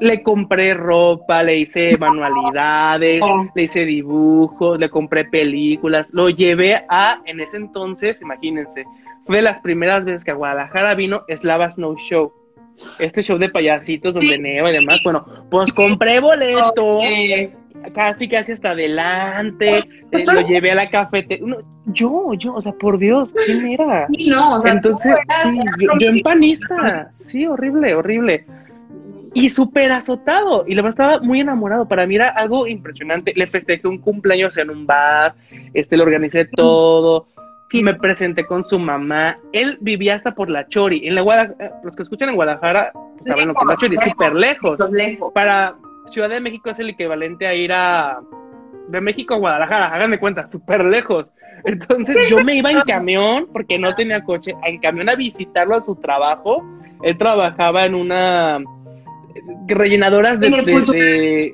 Le 0.00 0.24
compré 0.24 0.74
ropa, 0.74 1.44
le 1.44 1.58
hice 1.58 1.96
manualidades, 2.00 3.22
oh. 3.22 3.46
le 3.54 3.62
hice 3.62 3.84
dibujos, 3.84 4.76
le 4.76 4.90
compré 4.90 5.24
películas, 5.24 6.10
lo 6.12 6.30
llevé 6.30 6.82
a, 6.88 7.22
en 7.26 7.38
ese 7.38 7.58
entonces, 7.58 8.20
imagínense, 8.20 8.84
fue 9.24 9.36
de 9.36 9.42
las 9.42 9.60
primeras 9.60 10.04
veces 10.04 10.24
que 10.24 10.32
a 10.32 10.34
Guadalajara 10.34 10.96
vino 10.96 11.22
Slava 11.28 11.70
Snow 11.70 11.96
Show 11.96 12.41
este 12.98 13.22
show 13.22 13.38
de 13.38 13.48
payasitos 13.48 14.14
donde 14.14 14.38
neva 14.38 14.70
y 14.70 14.74
demás. 14.74 15.00
Bueno, 15.04 15.24
pues 15.50 15.72
compré 15.72 16.20
boleto, 16.20 17.00
casi 17.94 18.28
casi 18.28 18.52
hasta 18.52 18.70
adelante, 18.70 19.78
eh, 20.12 20.24
lo 20.24 20.40
llevé 20.40 20.72
a 20.72 20.76
la 20.76 20.90
cafetería. 20.90 21.58
yo, 21.86 22.34
yo, 22.34 22.54
o 22.54 22.60
sea, 22.60 22.72
por 22.72 22.98
Dios, 22.98 23.34
¿quién 23.46 23.66
era? 23.66 24.06
no, 24.28 24.56
o 24.56 24.60
sea, 24.60 24.72
entonces, 24.72 25.14
sí, 25.42 25.58
yo, 25.98 26.08
en 26.08 26.20
panista, 26.20 27.10
sí, 27.12 27.46
horrible, 27.46 27.94
horrible. 27.94 28.46
Y 29.34 29.48
súper 29.48 29.90
azotado, 29.92 30.66
y 30.68 30.74
le 30.74 30.86
estaba 30.86 31.18
muy 31.20 31.40
enamorado. 31.40 31.88
Para 31.88 32.06
mí 32.06 32.16
era 32.16 32.28
algo 32.28 32.66
impresionante. 32.66 33.32
Le 33.34 33.46
festejé 33.46 33.88
un 33.88 33.96
cumpleaños 33.96 34.58
en 34.58 34.68
un 34.68 34.86
bar, 34.86 35.34
este, 35.72 35.96
le 35.96 36.02
organicé 36.02 36.44
todo 36.44 37.28
me 37.82 37.94
presenté 37.94 38.44
con 38.44 38.64
su 38.64 38.78
mamá. 38.78 39.38
Él 39.52 39.78
vivía 39.80 40.14
hasta 40.14 40.34
por 40.34 40.50
la 40.50 40.66
Chori. 40.68 41.06
En 41.06 41.14
la 41.14 41.22
Guadalajara, 41.22 41.66
eh, 41.66 41.70
los 41.84 41.96
que 41.96 42.02
escuchan 42.02 42.28
en 42.28 42.34
Guadalajara 42.34 42.92
pues, 42.92 43.32
saben 43.32 43.48
lo 43.48 43.54
que 43.54 43.62
es 43.62 43.68
la 43.68 43.76
Chori, 43.76 43.96
es 43.96 44.10
súper 44.10 44.34
lejos. 44.34 44.78
Para 45.32 45.74
Ciudad 46.06 46.28
de 46.28 46.40
México 46.40 46.70
es 46.70 46.78
el 46.78 46.90
equivalente 46.90 47.46
a 47.46 47.54
ir 47.54 47.72
a 47.72 48.20
de 48.88 49.00
México 49.00 49.34
a 49.34 49.38
Guadalajara, 49.38 49.94
háganme 49.94 50.18
cuenta, 50.18 50.44
súper 50.44 50.84
lejos. 50.84 51.32
Entonces 51.64 52.28
yo 52.28 52.38
me 52.38 52.56
iba 52.56 52.70
en 52.70 52.80
camión, 52.86 53.48
porque 53.52 53.78
no 53.78 53.94
tenía 53.94 54.22
coche, 54.24 54.54
en 54.64 54.80
camión 54.80 55.08
a 55.08 55.14
visitarlo 55.14 55.76
a 55.76 55.84
su 55.84 55.96
trabajo. 55.96 56.62
Él 57.02 57.16
trabajaba 57.16 57.86
en 57.86 57.94
una 57.94 58.60
rellenadoras 59.66 60.40
de, 60.40 60.50
de, 60.50 61.52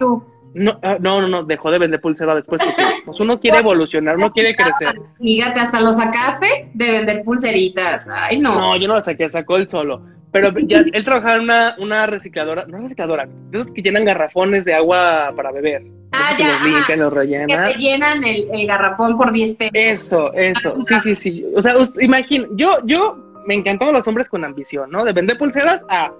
no, 0.58 0.78
no, 1.00 1.28
no, 1.28 1.44
dejó 1.44 1.70
de 1.70 1.78
vender 1.78 2.00
pulsera 2.00 2.34
después 2.34 2.62
porque 2.64 2.82
pues, 3.04 3.20
uno 3.20 3.38
quiere 3.38 3.58
evolucionar, 3.58 4.16
uno 4.16 4.32
quiere 4.32 4.54
crecer. 4.54 5.00
Fíjate, 5.18 5.60
hasta 5.60 5.80
lo 5.80 5.92
sacaste 5.92 6.70
de 6.74 6.90
vender 6.90 7.24
pulseritas. 7.24 8.08
Ay, 8.12 8.38
no. 8.38 8.54
No, 8.54 8.76
yo 8.76 8.88
no 8.88 8.94
lo 8.94 9.04
saqué, 9.04 9.28
sacó 9.30 9.56
él 9.56 9.68
solo. 9.68 10.02
Pero 10.32 10.52
ya, 10.60 10.78
él 10.92 11.04
trabajaba 11.04 11.36
en 11.36 11.42
una, 11.42 11.76
una 11.78 12.06
recicladora, 12.06 12.66
no 12.66 12.78
recicladora, 12.78 13.26
de 13.26 13.58
esos 13.58 13.72
que 13.72 13.82
llenan 13.82 14.04
garrafones 14.04 14.64
de 14.64 14.74
agua 14.74 15.32
para 15.36 15.52
beber. 15.52 15.84
Ah, 16.12 16.30
ya. 16.38 16.58
Que 16.86 16.96
los 16.96 17.12
rellenan. 17.12 17.46
Que 17.46 17.72
te 17.72 17.78
llenan 17.78 18.24
el, 18.24 18.66
garrafón 18.66 19.16
por 19.16 19.32
10 19.32 19.56
pesos. 19.56 19.70
Eso, 19.74 20.32
eso. 20.32 20.76
Sí, 20.86 20.94
sí, 21.02 21.16
sí. 21.16 21.46
O 21.54 21.62
sea, 21.62 21.74
imagino, 22.00 22.46
yo, 22.52 22.78
yo 22.84 23.18
me 23.46 23.54
encantaban 23.54 23.94
los 23.94 24.06
hombres 24.08 24.28
con 24.28 24.44
ambición, 24.44 24.90
¿no? 24.90 25.04
De 25.04 25.12
vender 25.12 25.38
pulseras 25.38 25.84
a 25.88 26.10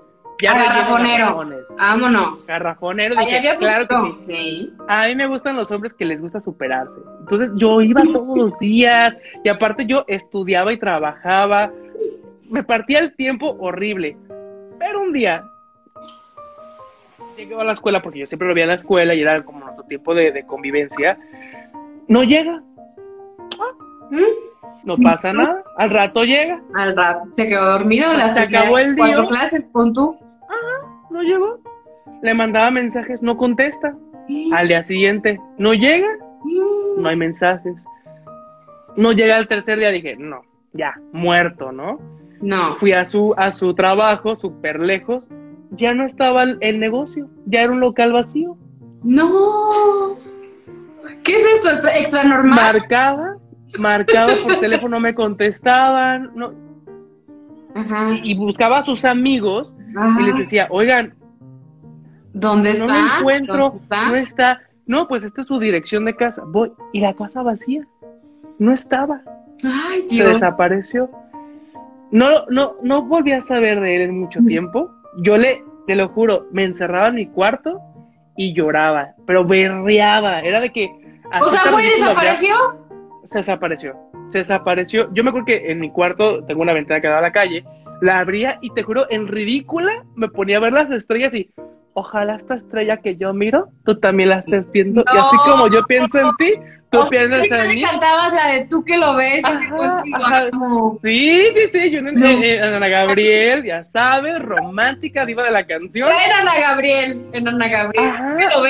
ya 0.40 0.55
garrafonero. 0.55 1.66
Vámonos. 1.77 2.46
Garrafonero. 2.46 3.16
claro 3.59 3.87
que 3.88 4.22
sí. 4.22 4.72
A 4.88 5.07
mí 5.07 5.14
me 5.14 5.27
gustan 5.27 5.57
los 5.57 5.70
hombres 5.70 5.94
que 5.94 6.05
les 6.05 6.20
gusta 6.20 6.40
superarse. 6.40 7.01
Entonces 7.20 7.51
yo 7.57 7.81
iba 7.81 8.03
todos 8.12 8.37
los 8.37 8.59
días 8.59 9.16
y 9.44 9.48
aparte 9.48 9.87
yo 9.87 10.05
estudiaba 10.07 10.72
y 10.72 10.79
trabajaba. 10.79 11.72
Me 12.51 12.62
partía 12.62 13.01
el 13.01 13.14
tiempo 13.16 13.57
horrible. 13.59 14.16
Pero 14.79 15.01
un 15.01 15.12
día 15.12 15.44
llegué 17.37 17.55
a 17.55 17.64
la 17.64 17.72
escuela 17.72 18.01
porque 18.01 18.20
yo 18.20 18.27
siempre 18.27 18.48
lo 18.48 18.55
veía 18.55 18.64
en 18.64 18.70
la 18.70 18.77
escuela 18.77 19.14
y 19.14 19.20
era 19.20 19.44
como 19.44 19.61
nuestro 19.61 19.85
tiempo 19.85 20.14
de, 20.14 20.44
convivencia. 20.46 21.18
No 22.07 22.22
llega. 22.22 22.62
¿Mm? 24.11 24.85
No 24.85 24.96
pasa 24.96 25.33
nada. 25.33 25.62
Al 25.77 25.90
rato 25.90 26.24
llega. 26.24 26.62
Al 26.74 26.96
rato. 26.96 27.29
Se 27.33 27.48
quedó 27.48 27.72
dormido. 27.72 28.07
Se 28.33 28.40
acabó 28.40 28.79
el 28.79 28.94
día. 28.94 29.07
Cuatro 29.07 29.29
clases, 29.29 29.68
pon 29.72 29.92
tú 29.92 30.16
no 31.18 31.24
llegó. 31.24 31.61
Le 32.22 32.35
mandaba 32.35 32.70
mensajes, 32.70 33.22
no 33.22 33.37
contesta. 33.37 33.94
Al 34.52 34.68
día 34.68 34.83
siguiente, 34.83 35.40
no 35.57 35.74
llega, 35.74 36.09
no 36.98 37.09
hay 37.09 37.16
mensajes. 37.16 37.74
No 38.96 39.12
llega 39.12 39.37
al 39.37 39.48
tercer 39.48 39.78
día, 39.78 39.90
dije, 39.90 40.16
no, 40.16 40.42
ya, 40.72 40.94
muerto, 41.12 41.72
¿no? 41.72 41.98
No. 42.40 42.72
Fui 42.72 42.92
a 42.92 43.04
su, 43.04 43.35
a 43.37 43.50
su 43.52 43.74
trabajo, 43.74 44.35
súper 44.35 44.81
lejos, 44.81 45.26
ya 45.70 45.94
no 45.94 46.04
estaba 46.04 46.42
el, 46.42 46.78
negocio, 46.78 47.28
ya 47.46 47.62
era 47.62 47.72
un 47.72 47.81
local 47.81 48.12
vacío. 48.12 48.57
No. 49.02 50.16
¿Qué 51.24 51.33
es 51.33 51.46
esto? 51.54 51.88
¿Extra 51.88 52.24
normal? 52.24 52.54
Marcaba, 52.54 53.37
marcaba 53.78 54.33
por 54.42 54.61
teléfono, 54.61 54.96
no 54.96 55.00
me 55.00 55.14
contestaban, 55.14 56.31
no. 56.35 56.52
Y, 58.22 58.37
buscaba 58.37 58.78
a 58.78 58.83
sus 58.85 59.04
amigos 59.04 59.72
y 60.20 60.22
les 60.24 60.38
decía, 60.38 60.66
oigan, 60.70 61.14
¿dónde 62.32 62.70
está? 62.70 62.87
No 62.87 63.18
encuentro, 63.18 63.80
no 63.90 64.16
está. 64.16 64.61
No, 64.87 65.06
pues 65.06 65.24
esta 65.24 65.42
es 65.42 65.46
su 65.46 65.58
dirección 65.58 66.04
de 66.04 66.16
casa. 66.16 66.42
Voy, 66.46 66.72
y 66.92 67.00
la 67.00 67.14
casa 67.14 67.42
vacía. 67.42 67.87
No 68.58 68.72
estaba. 68.72 69.20
Ay, 69.62 70.08
Se 70.08 70.24
desapareció. 70.24 71.11
No, 72.11 72.46
no, 72.48 72.76
no 72.82 73.02
volví 73.02 73.32
a 73.32 73.40
saber 73.40 73.80
de 73.80 73.96
él 73.96 74.02
en 74.02 74.20
mucho 74.20 74.40
tiempo. 74.40 74.90
Yo 75.18 75.37
le, 75.37 75.62
te 75.87 75.94
lo 75.94 76.08
juro, 76.08 76.46
me 76.52 76.64
encerraba 76.64 77.08
en 77.08 77.16
mi 77.16 77.26
cuarto 77.26 77.80
y 78.37 78.54
lloraba, 78.54 79.14
pero 79.26 79.44
berreaba. 79.44 80.40
Era 80.40 80.61
de 80.61 80.72
que. 80.72 80.88
O 81.40 81.44
sea, 81.44 81.70
¿fue 81.70 81.82
desapareció? 81.82 82.54
Se 83.24 83.38
desapareció. 83.38 83.96
Se 84.30 84.38
desapareció. 84.38 85.12
Yo 85.12 85.22
me 85.22 85.30
acuerdo 85.30 85.46
que 85.46 85.70
en 85.70 85.80
mi 85.80 85.90
cuarto 85.90 86.44
tengo 86.44 86.62
una 86.62 86.72
ventana 86.72 87.00
que 87.00 87.08
da 87.08 87.18
a 87.18 87.22
la 87.22 87.32
calle 87.32 87.64
la 88.00 88.20
abría 88.20 88.58
y 88.61 88.70
te 88.70 88.82
juro, 88.82 89.06
en 89.11 89.28
ridícula 89.28 90.04
me 90.14 90.28
ponía 90.28 90.58
a 90.58 90.61
ver 90.61 90.72
las 90.72 90.90
estrellas 90.90 91.34
y 91.34 91.50
ojalá 91.98 92.37
esta 92.37 92.54
estrella 92.54 92.98
que 92.98 93.16
yo 93.16 93.34
miro, 93.34 93.68
tú 93.84 93.98
también 93.98 94.30
la 94.30 94.38
estés 94.38 94.70
viendo. 94.70 95.02
y 95.02 95.16
así 95.16 95.37
como 95.44 95.68
yo 95.68 95.84
pienso 95.84 96.18
en 96.20 96.37
ti, 96.37 96.54
tú 96.90 96.98
piensas 97.11 97.50
en 97.50 97.74
mí. 97.74 97.82
cantabas 97.82 98.32
la 98.34 98.52
de 98.52 98.66
tú 98.66 98.84
que 98.84 98.96
lo 98.96 99.16
ves. 99.16 99.42
Sí, 101.02 101.42
sí, 101.54 101.66
sí, 101.72 101.90
yo 101.90 101.98
en, 101.98 102.62
Ana 102.62 102.88
Gabriel, 102.88 103.64
ya 103.64 103.84
sabes, 103.84 104.38
romántica, 104.38 105.26
diva 105.26 105.42
de 105.44 105.50
la 105.50 105.66
canción. 105.66 106.08
En 106.08 106.32
Ana 106.40 106.58
Gabriel, 106.61 107.26
en 107.32 107.48
Ana 107.48 107.68
Gabriel. 107.68 108.12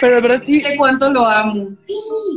pero 0.00 0.16
de 0.16 0.22
verdad 0.22 0.42
sí. 0.42 0.62
cuánto 0.76 1.10
lo 1.12 1.26
amo. 1.26 1.68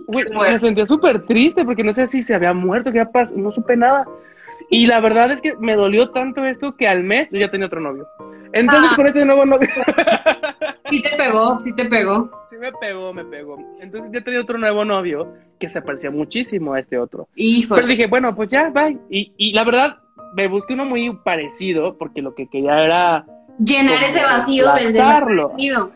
me 0.10 0.60
sentía 0.60 0.86
súper 0.86 1.26
triste 1.26 1.64
porque 1.64 1.84
no 1.84 1.94
sé 1.94 2.08
si 2.08 2.22
se 2.22 2.36
había 2.36 2.54
muerto, 2.54 2.92
qué 2.92 3.06
pasado, 3.06 3.40
no 3.40 3.52
supe 3.52 3.78
nada. 3.78 4.06
Y 4.72 4.88
la 4.88 5.02
verdad 5.02 5.32
es 5.32 5.42
que 5.42 5.54
me 5.58 5.76
dolió 5.76 6.12
tanto 6.12 6.46
esto 6.46 6.78
que 6.78 6.88
al 6.88 7.04
mes 7.04 7.30
yo 7.30 7.38
ya 7.38 7.52
tenía 7.52 7.68
otro 7.68 7.82
novio. 7.82 8.08
Entonces, 8.54 8.92
con 8.96 9.06
este 9.06 9.26
nuevo 9.26 9.46
novio. 9.46 9.70
sí 10.90 11.02
te 11.02 11.10
pegó, 11.18 11.60
sí 11.60 11.76
te 11.76 11.86
pegó. 11.86 12.32
Sí 12.50 12.56
me 12.58 12.72
pegó, 12.72 13.14
me 13.14 13.26
pegó. 13.26 13.58
Entonces 13.82 14.12
ya 14.14 14.24
tenía 14.24 14.40
otro 14.40 14.58
nuevo 14.58 14.86
novio 14.86 15.28
que 15.60 15.68
se 15.68 15.82
parecía 15.82 16.10
muchísimo 16.10 16.74
a 16.74 16.80
este 16.80 16.98
otro. 16.98 17.28
Híjole. 17.36 17.82
Pero 17.82 17.92
dije, 17.92 18.08
bueno, 18.08 18.34
pues 18.34 18.48
ya, 18.48 18.70
bye. 18.70 18.98
Y, 19.10 19.34
y 19.36 19.52
la 19.52 19.66
verdad, 19.66 20.00
me 20.36 20.48
busqué 20.48 20.74
uno 20.74 20.86
muy 20.86 21.14
parecido 21.18 21.98
porque 21.98 22.22
lo 22.22 22.34
que 22.34 22.48
quería 22.48 22.84
era. 22.84 23.26
Llenar 23.60 24.02
ese 24.02 24.24
vacío 24.24 24.74
del 24.74 24.94
desaparecido. 24.94 25.92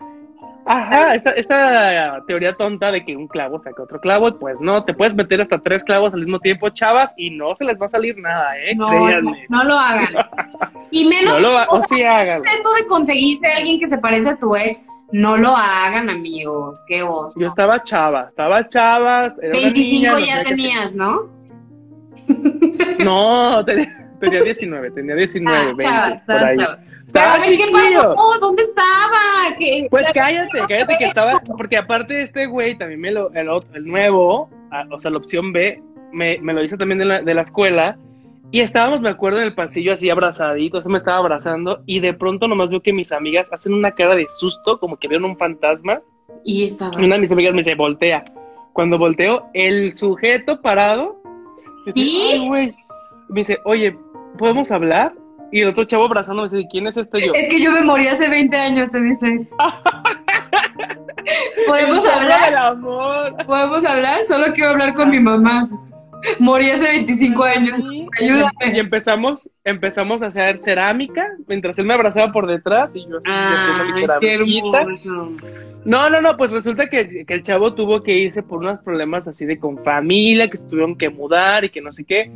Ajá, 0.68 1.14
esta, 1.14 1.30
esta 1.32 2.24
teoría 2.26 2.54
tonta 2.54 2.92
de 2.92 3.06
que 3.06 3.16
un 3.16 3.28
clavo 3.28 3.62
saca 3.62 3.84
otro 3.84 4.00
clavo, 4.00 4.40
pues 4.40 4.60
no, 4.60 4.84
te 4.84 4.96
puedes 4.96 5.14
meter 5.14 5.40
hasta 5.40 5.60
tres 5.60 5.84
clavos 5.84 6.14
al 6.16 6.22
mismo 6.22 6.40
tiempo, 6.40 6.70
chavas, 6.70 7.14
y 7.18 7.30
no 7.30 7.56
se 7.56 7.66
les 7.66 7.80
va 7.80 7.86
a 7.86 7.90
salir 7.90 8.18
nada, 8.18 8.58
¿eh? 8.58 8.76
No, 8.76 8.90
no, 8.90 9.32
no, 9.50 9.64
lo 9.64 9.78
hagan. 9.78 10.08
Y 10.92 11.06
menos 11.06 11.42
no 11.42 11.50
lo 11.50 11.64
o 11.68 11.84
sí 11.90 12.04
hagan. 12.04 12.42
esto 12.42 12.74
de 12.82 12.88
conseguirse 12.88 13.48
a 13.48 13.58
alguien 13.58 13.80
que 13.80 13.88
se 13.88 13.98
parece 13.98 14.30
a 14.30 14.38
tu 14.38 14.56
ex, 14.56 14.82
no 15.12 15.36
lo 15.36 15.54
hagan, 15.56 16.10
amigos, 16.10 16.82
qué 16.88 17.04
oso. 17.04 17.38
Yo 17.40 17.48
estaba 17.48 17.84
chava, 17.84 18.28
estaba 18.30 18.68
chava. 18.70 19.26
Era 19.42 19.52
25 19.52 20.20
ya 20.20 20.44
tenías, 20.44 20.96
¿no? 20.96 21.30
No, 23.04 23.64
tenía, 23.66 24.10
tenía 24.20 24.42
19, 24.42 24.92
tenía 24.92 25.16
19, 25.16 25.58
ah, 25.58 25.66
20, 25.76 25.84
chava, 25.84 26.16
por 26.26 26.50
ahí. 26.50 26.58
Chava. 26.58 26.80
Pero 27.12 27.26
a 27.26 27.40
ver, 27.40 27.58
¿qué 27.58 27.66
pasó? 27.72 28.16
¿Dónde 28.40 28.64
estaba? 28.64 29.58
¿Qué? 29.60 29.88
Pues 29.90 30.12
cállate, 30.14 30.60
cállate 30.68 30.96
que 30.98 31.06
estaba, 31.06 31.34
porque 31.58 31.78
aparte 31.78 32.16
de 32.16 32.22
este 32.24 32.46
güey, 32.48 32.78
también 32.78 33.00
me 33.00 33.12
lo, 33.12 33.32
el, 33.34 33.48
el 33.74 33.86
nuevo, 33.86 34.50
ah, 34.72 34.86
o 34.92 35.00
sea, 35.00 35.12
la 35.12 35.18
opción 35.18 35.54
B, 35.54 35.82
me, 36.12 36.40
me 36.40 36.54
lo 36.54 36.64
hizo 36.64 36.78
también 36.78 37.00
de 37.00 37.06
la, 37.06 37.22
de 37.22 37.34
la 37.34 37.42
escuela, 37.42 37.98
y 38.52 38.62
estábamos, 38.62 39.02
me 39.02 39.10
acuerdo, 39.10 39.40
en 39.40 39.46
el 39.46 39.56
pasillo 39.56 39.94
así 39.94 40.10
abrazaditos, 40.10 40.84
se 40.84 40.90
me 40.90 40.98
estaba 40.98 41.18
abrazando, 41.18 41.82
y 41.86 42.00
de 42.00 42.14
pronto 42.14 42.48
nomás 42.48 42.70
veo 42.70 42.82
que 42.82 42.94
mis 42.94 43.12
amigas 43.12 43.52
hacen 43.52 43.74
una 43.74 43.92
cara 43.92 44.16
de 44.16 44.28
susto, 44.30 44.80
como 44.80 44.98
que 44.98 45.08
vieron 45.08 45.26
un 45.26 45.38
fantasma. 45.38 46.02
Y 46.44 46.66
estaba. 46.66 47.00
Y 47.02 47.06
una 47.06 47.16
de 47.16 47.22
mis 47.22 47.32
amigas 47.32 47.54
me 47.54 47.64
dice, 47.64 47.76
voltea. 47.76 48.24
Cuando 48.74 48.98
volteo, 48.98 49.46
el 49.54 49.94
sujeto 49.96 50.62
parado, 50.62 51.22
¿Sí? 51.94 52.44
güey. 52.48 52.76
Me 53.30 53.42
dice, 53.42 53.60
oye, 53.64 53.98
¿podemos 54.38 54.70
hablar? 54.72 55.14
Y 55.56 55.62
el 55.62 55.70
otro 55.70 55.86
chavo 55.86 56.04
abrazándome 56.04 56.50
dice, 56.50 56.68
¿quién 56.70 56.86
es 56.86 56.98
este 56.98 57.22
yo? 57.22 57.32
Es 57.34 57.48
que 57.48 57.62
yo 57.62 57.72
me 57.72 57.82
morí 57.82 58.10
hace 58.10 58.30
20 58.30 58.58
años, 58.58 58.90
te 58.90 59.00
dice. 59.00 59.26
¿Podemos 61.66 62.06
hablar? 62.06 62.76
¿Podemos 63.46 63.86
hablar? 63.86 64.26
Solo 64.26 64.48
quiero 64.54 64.72
hablar 64.72 64.94
con 64.96 65.10
mi 65.10 65.22
mamá. 65.22 65.70
Morí 66.40 66.70
hace 66.70 66.88
25 66.92 67.44
años. 67.44 67.80
Ayúdame. 68.20 68.76
Y 68.76 68.80
empezamos, 68.80 69.50
empezamos 69.64 70.22
a 70.22 70.28
hacer 70.28 70.62
cerámica 70.62 71.28
mientras 71.48 71.78
él 71.80 71.86
me 71.86 71.94
abrazaba 71.94 72.32
por 72.32 72.48
detrás 72.48 72.92
y 72.96 73.08
yo 73.08 73.20
haciendo 73.24 73.86
mi 73.86 74.02
ceramiquita. 74.02 74.86
No, 75.86 76.10
no, 76.10 76.20
no, 76.20 76.36
pues 76.36 76.52
resulta 76.52 76.90
que, 76.90 77.26
el 77.28 77.44
chavo 77.44 77.76
tuvo 77.76 78.02
que 78.02 78.18
irse 78.18 78.42
por 78.42 78.60
unos 78.60 78.80
problemas 78.80 79.28
así 79.28 79.46
de 79.46 79.60
con 79.60 79.78
familia, 79.78 80.50
que 80.50 80.58
se 80.58 80.66
tuvieron 80.66 80.98
que 80.98 81.10
mudar 81.10 81.64
y 81.64 81.70
que 81.70 81.80
no 81.80 81.92
sé 81.92 82.04
qué, 82.04 82.32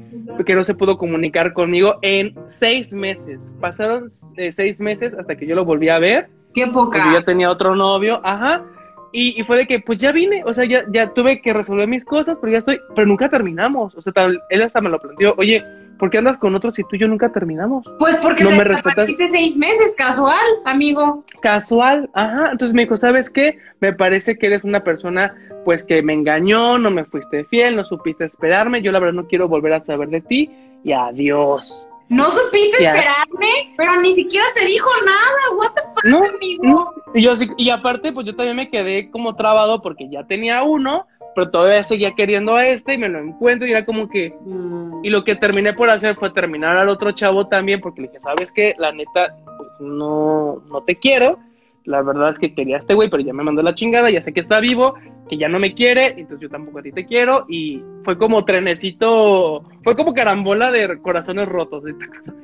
que 0.46 0.54
no 0.54 0.64
se 0.64 0.76
pudo 0.76 1.00
comunicar 1.00 1.54
conmigo 1.54 1.98
en 2.04 2.36
seis 2.48 2.94
meses. 2.94 3.52
Pasaron 3.60 4.10
eh, 4.38 4.52
seis 4.52 4.80
meses 4.80 5.16
hasta 5.16 5.36
que 5.36 5.48
yo 5.48 5.56
lo 5.56 5.66
volví 5.66 5.90
a 5.90 5.98
ver. 5.98 6.30
Qué 6.54 6.68
poca. 6.68 7.00
Porque 7.00 7.20
ya 7.20 7.26
tenía 7.26 7.50
otro 7.50 7.76
novio, 7.76 8.22
ajá. 8.24 8.64
Y, 9.12 9.44
fue 9.44 9.58
de 9.58 9.68
que, 9.68 9.80
pues 9.80 10.00
ya 10.00 10.12
vine, 10.12 10.44
o 10.46 10.54
sea, 10.54 10.66
ya, 10.66 10.84
ya 10.92 11.14
tuve 11.14 11.42
que 11.42 11.54
resolver 11.54 11.88
mis 11.88 12.06
cosas, 12.06 12.38
pero 12.40 12.54
ya 12.54 12.60
estoy, 12.60 12.80
pero 12.96 13.08
nunca 13.08 13.30
terminamos. 13.30 13.96
O 13.96 14.02
sea, 14.02 14.14
tal, 14.14 14.42
él 14.50 14.62
hasta 14.62 14.82
me 14.82 14.90
lo 14.90 15.00
planteó, 15.00 15.34
oye, 15.38 15.64
¿por 15.98 16.10
qué 16.10 16.20
andas 16.20 16.38
con 16.38 16.56
otros 16.56 16.76
si 16.76 16.84
tú 16.84 16.96
y 16.96 17.00
yo 17.00 17.08
nunca 17.08 17.32
terminamos? 17.32 17.86
Pues 17.98 18.16
porque 18.18 18.44
no 18.44 18.52
me 18.52 18.64
respetas. 18.64 19.08
seis 19.08 19.58
meses, 19.58 19.96
casual, 19.98 20.46
amigo. 20.66 21.24
Casual, 21.42 22.10
ajá. 22.14 22.52
Entonces 22.52 22.74
me 22.76 22.84
dijo, 22.84 22.98
¿sabes 22.98 23.30
qué? 23.30 23.58
Me 23.80 23.94
parece 23.94 24.38
que 24.38 24.48
eres 24.48 24.64
una 24.64 24.84
persona, 24.84 25.36
pues 25.66 25.84
que 25.84 26.02
me 26.02 26.14
engañó, 26.14 26.78
no 26.78 26.92
me 26.92 27.04
fuiste 27.04 27.46
fiel, 27.46 27.76
no 27.76 27.84
supiste 27.84 28.26
esperarme. 28.26 28.82
Yo 28.82 28.92
la 28.92 29.00
verdad 29.00 29.14
no 29.16 29.28
quiero 29.28 29.48
volver 29.48 29.74
a 29.74 29.84
saber 29.84 30.10
de 30.10 30.22
ti 30.22 30.50
y 30.84 30.92
adiós. 30.94 31.89
No 32.10 32.30
supiste 32.32 32.84
esperarme, 32.84 33.74
pero 33.78 34.02
ni 34.02 34.14
siquiera 34.14 34.46
te 34.56 34.66
dijo 34.66 34.90
nada. 35.06 35.58
What 35.58 35.74
the 35.76 35.82
fuck, 35.94 36.04
no, 36.06 36.24
amigo. 36.26 36.94
Y 37.14 37.22
yo 37.22 37.34
y 37.58 37.70
aparte, 37.70 38.12
pues 38.12 38.26
yo 38.26 38.36
también 38.36 38.58
me 38.58 38.70
quedé 38.70 39.12
como 39.12 39.36
trabado 39.36 39.82
porque 39.82 40.10
ya 40.10 40.26
tenía 40.26 40.64
uno, 40.64 41.06
pero 41.36 41.52
todavía 41.52 41.84
seguía 41.84 42.16
queriendo 42.16 42.56
a 42.56 42.66
este 42.66 42.96
y 42.96 42.98
me 42.98 43.10
lo 43.10 43.20
encuentro 43.20 43.68
y 43.68 43.72
era 43.72 43.86
como 43.86 44.10
que. 44.10 44.34
Mm. 44.42 45.06
Y 45.06 45.10
lo 45.10 45.24
que 45.24 45.36
terminé 45.36 45.74
por 45.74 45.90
hacer 45.90 46.16
fue 46.16 46.32
terminar 46.32 46.78
al 46.78 46.90
otro 46.90 47.12
chavo 47.12 47.48
también 47.48 47.80
porque 47.80 48.02
le 48.02 48.08
dije, 48.08 48.20
¿sabes 48.20 48.52
qué? 48.52 48.76
La 48.80 48.92
neta, 48.92 49.36
pues 49.58 49.70
no, 49.80 50.64
no 50.68 50.82
te 50.84 50.98
quiero 50.98 51.38
la 51.86 52.02
verdad 52.02 52.30
es 52.30 52.40
que 52.40 52.54
quería 52.54 52.76
a 52.76 52.80
este 52.80 52.94
güey, 52.94 53.10
pero 53.10 53.24
ya 53.24 53.34
me 53.34 53.44
mandó 53.44 53.62
la 53.62 53.74
chingada, 53.74 54.10
ya 54.10 54.22
sé 54.22 54.34
que 54.34 54.40
está 54.40 54.60
vivo, 54.60 54.96
que 55.30 55.38
ya 55.38 55.48
no 55.48 55.60
me 55.60 55.74
quiere, 55.74 56.20
entonces 56.20 56.42
yo 56.42 56.50
tampoco 56.50 56.80
a 56.80 56.82
ti 56.82 56.92
te 56.92 57.06
quiero, 57.06 57.46
y 57.48 57.82
fue 58.04 58.18
como 58.18 58.44
trenecito, 58.46 59.64
fue 59.84 59.96
como 59.96 60.14
carambola 60.14 60.72
de 60.72 61.00
corazones 61.02 61.48
rotos. 61.48 61.84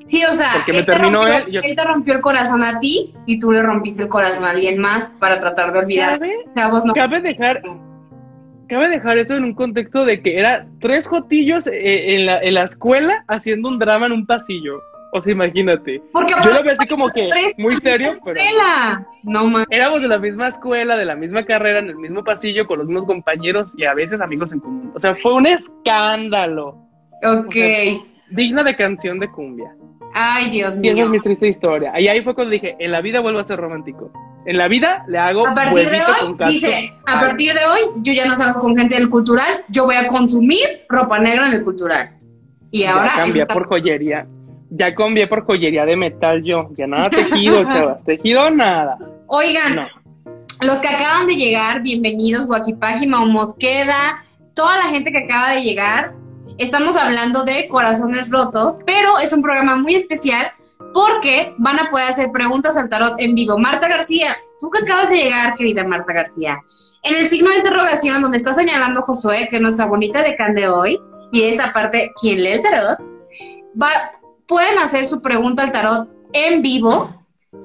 Sí, 0.06 0.24
o 0.24 0.34
sea, 0.34 0.50
Porque 0.56 0.74
me 0.74 0.84
terminó 0.84 1.28
él, 1.28 1.44
él, 1.52 1.76
te 1.76 1.84
rompió 1.84 2.14
el 2.14 2.22
corazón 2.22 2.64
a 2.64 2.80
ti 2.80 3.14
y 3.26 3.40
tú 3.40 3.52
le 3.52 3.62
rompiste 3.62 4.04
el 4.04 4.10
corazón 4.10 4.46
a 4.46 4.52
alguien 4.52 4.80
más 4.80 5.16
para 5.20 5.40
tratar 5.40 5.74
de 5.74 5.80
olvidar. 5.80 6.20
¿Cabe, 6.20 6.34
cabe 6.94 7.22
dejar, 7.22 7.62
cabe 8.70 8.90
dejar 8.90 9.18
esto 9.18 9.36
en 9.36 9.44
un 9.44 9.54
contexto 9.54 10.06
de 10.06 10.22
que 10.22 10.40
era 10.40 10.68
tres 10.80 11.08
jotillos 11.08 11.68
eh, 11.68 12.16
en, 12.16 12.26
la, 12.28 12.40
en 12.40 12.54
la 12.54 12.64
escuela 12.64 13.26
haciendo 13.28 13.70
un 13.70 13.80
drama 13.80 14.06
en 14.06 14.12
un 14.12 14.26
pasillo. 14.26 14.80
O 15.12 15.22
sea, 15.22 15.32
imagínate. 15.32 16.02
yo 16.44 16.52
lo 16.52 16.64
veo 16.64 16.74
así 16.74 16.88
como 16.88 17.10
que 17.10 17.30
muy 17.58 17.76
serio, 17.78 18.10
pero. 18.24 18.40
No 19.24 19.48
más. 19.48 19.66
Éramos 19.70 20.02
de 20.02 20.08
la 20.08 20.20
misma 20.20 20.48
escuela, 20.48 20.98
de 20.98 21.06
la 21.06 21.16
misma 21.16 21.46
carrera, 21.46 21.80
en 21.80 21.90
el 21.90 21.96
mismo 21.96 22.24
pasillo, 22.24 22.68
con 22.68 22.80
los 22.80 22.88
mismos 22.88 23.06
compañeros 23.06 23.72
y 23.78 23.86
a 23.86 23.94
veces 23.94 24.20
amigos 24.22 24.52
en 24.52 24.60
común. 24.60 24.92
O 24.94 25.00
sea, 25.00 25.16
fue 25.16 25.34
un 25.34 25.48
escándalo. 25.48 26.78
Ok. 27.24 27.56
digna 28.30 28.64
de 28.64 28.76
canción 28.76 29.20
de 29.20 29.32
cumbia. 29.32 29.74
Ay, 30.14 30.50
Dios 30.50 30.78
mío. 30.78 30.92
Y 30.92 30.94
esa 30.94 31.04
es 31.04 31.10
mi 31.10 31.20
triste 31.20 31.48
historia. 31.48 31.98
Y 32.00 32.08
ahí 32.08 32.22
fue 32.22 32.36
cuando 32.36 32.52
dije, 32.52 32.76
en 32.80 32.92
la 32.92 33.02
vida 33.02 33.20
vuelvo 33.20 33.40
a 33.40 33.44
ser 33.44 33.58
romántico. 33.60 34.12
En 34.46 34.58
la 34.58 34.68
vida 34.68 35.04
le 35.08 35.18
hago 35.18 35.48
a 35.48 35.56
partir 35.56 35.90
de 35.90 35.98
hoy, 35.98 36.52
dice, 36.52 36.94
a 37.08 37.20
partir 37.20 37.54
de 37.54 37.60
hoy 37.66 37.80
yo 38.04 38.14
ya 38.14 38.26
no 38.26 38.36
salgo 38.36 38.60
con 38.60 38.78
gente 38.78 38.96
del 38.96 39.10
cultural, 39.10 39.66
yo 39.70 39.86
voy 39.86 39.96
a 39.96 40.08
consumir 40.08 40.86
ropa 40.88 41.18
negra 41.20 41.48
en 41.48 41.54
el 41.54 41.64
cultural. 41.64 42.12
Y 42.70 42.84
ahora 42.84 43.14
cambia 43.16 43.48
por 43.48 43.68
joyería 43.68 44.28
ya 44.70 44.94
cambié 44.96 45.28
por 45.28 45.46
joyería 45.46 45.86
de 45.86 45.96
metal 45.96 46.44
yo. 46.44 46.70
Ya 46.78 46.88
nada 46.88 47.10
tejido, 47.10 47.64
chavas. 47.70 48.04
Tejido 48.04 48.50
nada. 48.50 48.98
Oigan, 49.28 49.88
los 50.62 50.80
que 50.80 50.88
acaban 50.88 51.28
de 51.28 51.36
llegar, 51.36 51.82
bienvenidos, 51.82 52.48
Guaquipaji, 52.48 53.08
Mau 53.08 53.26
Mosqueda, 53.26 54.24
toda 54.54 54.78
la 54.78 54.84
gente 54.84 55.12
que 55.12 55.20
acaba 55.20 55.52
de 55.52 55.62
llegar. 55.62 56.14
Estamos 56.58 56.96
hablando 56.96 57.44
de 57.44 57.68
corazones 57.68 58.30
rotos, 58.32 58.78
pero 58.86 59.20
es 59.20 59.34
un 59.34 59.42
programa 59.42 59.76
muy 59.76 59.96
especial 59.96 60.52
porque 60.94 61.54
van 61.58 61.80
a 61.80 61.90
poder 61.90 62.08
hacer 62.08 62.32
preguntas 62.32 62.78
al 62.78 62.90
tarot 62.90 63.20
en 63.20 63.36
vivo. 63.36 63.58
Marta 63.58 63.88
García, 63.88 64.36
tú 64.60 64.70
que 64.70 64.84
acabas 64.84 65.10
de 65.10 65.18
llegar, 65.18 65.56
querida 65.56 65.84
Marta 65.84 66.14
García, 66.14 66.58
en 67.04 67.16
el 67.16 67.28
signo 67.28 67.50
de 67.50 67.58
interrogación 67.58 68.22
donde 68.22 68.38
está 68.38 68.54
señalando 68.54 69.02
Josué, 69.02 69.48
que 69.50 69.58
es 69.58 69.62
nuestra 69.62 69.86
bonita 69.86 70.24
decán 70.24 70.56
de 70.56 70.70
hoy, 70.70 71.00
y 71.32 71.44
esa 71.44 71.74
parte, 71.74 72.12
¿quién 72.22 72.42
lee 72.42 72.54
el 72.54 72.62
tarot? 72.62 73.00
Va, 73.82 73.90
pueden 74.48 74.78
hacer 74.80 75.06
su 75.06 75.22
pregunta 75.22 75.64
al 75.64 75.72
tarot 75.72 76.10
en 76.34 76.62
vivo 76.62 77.16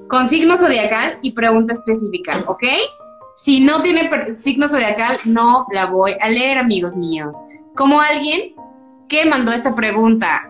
con 0.07 0.27
signo 0.27 0.57
zodiacal 0.57 1.19
y 1.21 1.31
pregunta 1.31 1.73
específica, 1.73 2.43
¿ok? 2.47 2.63
Si 3.35 3.61
no 3.61 3.81
tiene 3.81 4.09
signo 4.35 4.67
zodiacal, 4.67 5.17
no 5.25 5.65
la 5.71 5.85
voy 5.85 6.15
a 6.19 6.29
leer, 6.29 6.57
amigos 6.57 6.95
míos. 6.95 7.35
Como 7.75 7.99
alguien 7.99 8.53
que 9.07 9.25
mandó 9.25 9.51
esta 9.51 9.73
pregunta. 9.75 10.47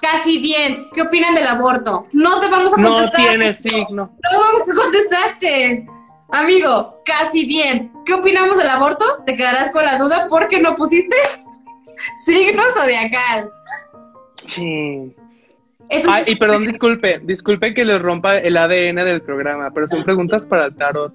Casi 0.00 0.38
bien, 0.38 0.88
¿qué 0.92 1.02
opinan 1.02 1.34
del 1.34 1.46
aborto? 1.46 2.06
No 2.12 2.40
te 2.40 2.48
vamos 2.48 2.72
a 2.74 2.82
contestar. 2.82 3.22
No 3.22 3.28
tiene 3.28 3.54
signo. 3.54 3.86
No 4.22 4.38
vamos 4.38 4.68
a 4.68 4.74
contestarte. 4.74 5.86
Amigo, 6.30 7.00
casi 7.04 7.46
bien. 7.46 7.92
¿Qué 8.04 8.12
opinamos 8.12 8.58
del 8.58 8.68
aborto? 8.68 9.04
Te 9.24 9.36
quedarás 9.36 9.70
con 9.70 9.84
la 9.84 9.96
duda 9.96 10.26
porque 10.28 10.60
no 10.60 10.74
pusiste 10.74 11.16
signo 12.26 12.62
zodiacal. 12.76 13.50
Sí 14.44 15.14
y 16.26 16.36
perdón, 16.36 16.66
disculpe, 16.66 17.20
disculpe 17.22 17.74
que 17.74 17.84
les 17.84 18.00
rompa 18.00 18.38
el 18.38 18.56
ADN 18.56 18.96
del 18.96 19.22
programa, 19.22 19.70
pero 19.72 19.86
son 19.86 20.04
preguntas 20.04 20.46
para 20.46 20.66
el 20.66 20.74
tarot. 20.74 21.12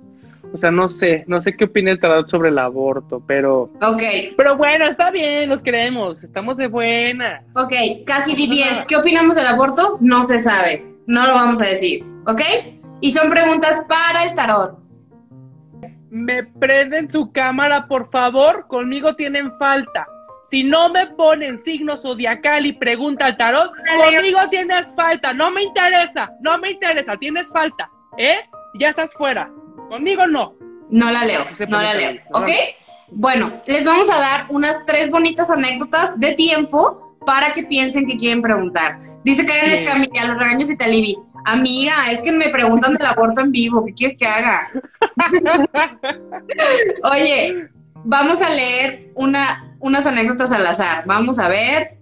O 0.51 0.58
sea, 0.58 0.71
no 0.71 0.89
sé, 0.89 1.25
no 1.27 1.39
sé 1.41 1.55
qué 1.55 1.65
opina 1.65 1.91
el 1.91 1.99
tarot 1.99 2.27
sobre 2.27 2.49
el 2.49 2.58
aborto, 2.58 3.21
pero... 3.27 3.63
Ok. 3.82 4.01
Pero 4.36 4.58
bueno, 4.58 4.86
está 4.86 5.12
bien, 5.12 5.47
los 5.47 5.62
queremos, 5.62 6.23
estamos 6.23 6.58
de 6.58 6.67
buena. 6.67 7.43
Ok, 7.55 7.73
casi 8.05 8.36
di 8.36 8.47
bien. 8.47 8.86
¿Qué 8.88 8.95
opinamos 8.95 9.36
del 9.36 9.45
aborto? 9.45 9.97
No 10.01 10.23
se 10.23 10.39
sabe, 10.39 10.86
no 11.05 11.27
lo 11.27 11.34
vamos 11.34 11.62
a 11.62 11.65
decir, 11.65 12.03
¿ok? 12.25 12.41
Y 13.01 13.12
son 13.12 13.29
preguntas 13.29 13.86
para 13.88 14.23
el 14.23 14.34
tarot. 14.34 14.79
Me 16.10 16.43
prenden 16.43 17.12
su 17.12 17.32
cámara, 17.32 17.88
por 17.88 18.10
favor, 18.10 18.65
conmigo 18.67 19.15
tienen 19.15 19.55
falta. 19.60 20.08
Si 20.49 20.63
no 20.63 20.89
me 20.89 21.07
ponen 21.07 21.59
signo 21.59 21.95
zodiacal 21.97 22.65
y 22.65 22.73
pregunta 22.73 23.25
al 23.25 23.38
tarot, 23.38 23.71
conmigo 24.12 24.39
tienes 24.49 24.95
falta. 24.95 25.31
No 25.33 25.51
me 25.51 25.63
interesa, 25.63 26.31
no 26.41 26.57
me 26.57 26.71
interesa, 26.71 27.17
tienes 27.17 27.51
falta. 27.51 27.89
¿Eh? 28.17 28.38
Ya 28.79 28.89
estás 28.89 29.13
fuera. 29.13 29.49
Conmigo 29.89 30.25
no. 30.25 30.55
No 30.89 31.12
la 31.12 31.25
leo, 31.25 31.45
no 31.67 31.81
la 31.81 31.93
leo. 31.93 32.21
¿Ok? 32.33 32.49
Bueno, 33.12 33.59
les 33.67 33.85
vamos 33.85 34.09
a 34.09 34.19
dar 34.19 34.45
unas 34.49 34.85
tres 34.85 35.12
bonitas 35.12 35.49
anécdotas 35.51 36.19
de 36.19 36.33
tiempo 36.33 37.15
para 37.25 37.53
que 37.53 37.63
piensen 37.63 38.07
que 38.07 38.17
quieren 38.17 38.41
preguntar. 38.41 38.97
Dice 39.23 39.45
Karen 39.45 39.71
Escamilla, 39.71 40.27
los 40.27 40.39
regaños 40.39 40.69
y 40.69 40.77
Talibi. 40.77 41.17
Amiga, 41.45 42.12
es 42.12 42.21
que 42.21 42.31
me 42.31 42.49
preguntan 42.49 42.95
del 42.95 43.07
aborto 43.07 43.41
en 43.41 43.51
vivo, 43.51 43.85
¿qué 43.85 43.93
quieres 43.93 44.17
que 44.17 44.25
haga? 44.25 44.69
Oye, 47.03 47.69
vamos 48.03 48.41
a 48.41 48.49
leer 48.49 49.12
una, 49.15 49.75
unas 49.79 50.05
anécdotas 50.05 50.51
al 50.51 50.65
azar. 50.65 51.03
Vamos 51.05 51.39
a 51.39 51.47
ver. 51.47 51.97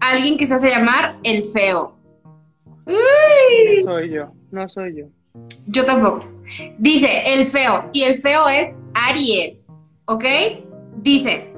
Alguien 0.00 0.36
que 0.36 0.46
se 0.46 0.54
hace 0.54 0.70
llamar 0.70 1.18
el 1.22 1.42
feo. 1.44 1.96
No 2.86 3.84
soy 3.84 4.10
yo, 4.10 4.32
no 4.50 4.68
soy 4.68 4.96
yo. 4.96 5.06
Yo 5.66 5.84
tampoco. 5.84 6.28
Dice 6.78 7.08
el 7.34 7.46
feo, 7.46 7.90
y 7.92 8.02
el 8.02 8.18
feo 8.18 8.48
es 8.48 8.76
Aries, 8.94 9.72
¿ok? 10.04 10.24
Dice, 10.98 11.52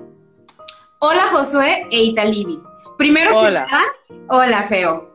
hola 1.01 1.23
Josué 1.33 1.87
e 1.91 2.05
Italibi. 2.05 2.59
Primero 2.97 3.37
Hola. 3.37 3.67
que 3.67 3.73
nada, 3.73 3.85
hola 4.29 4.63
feo. 4.63 5.13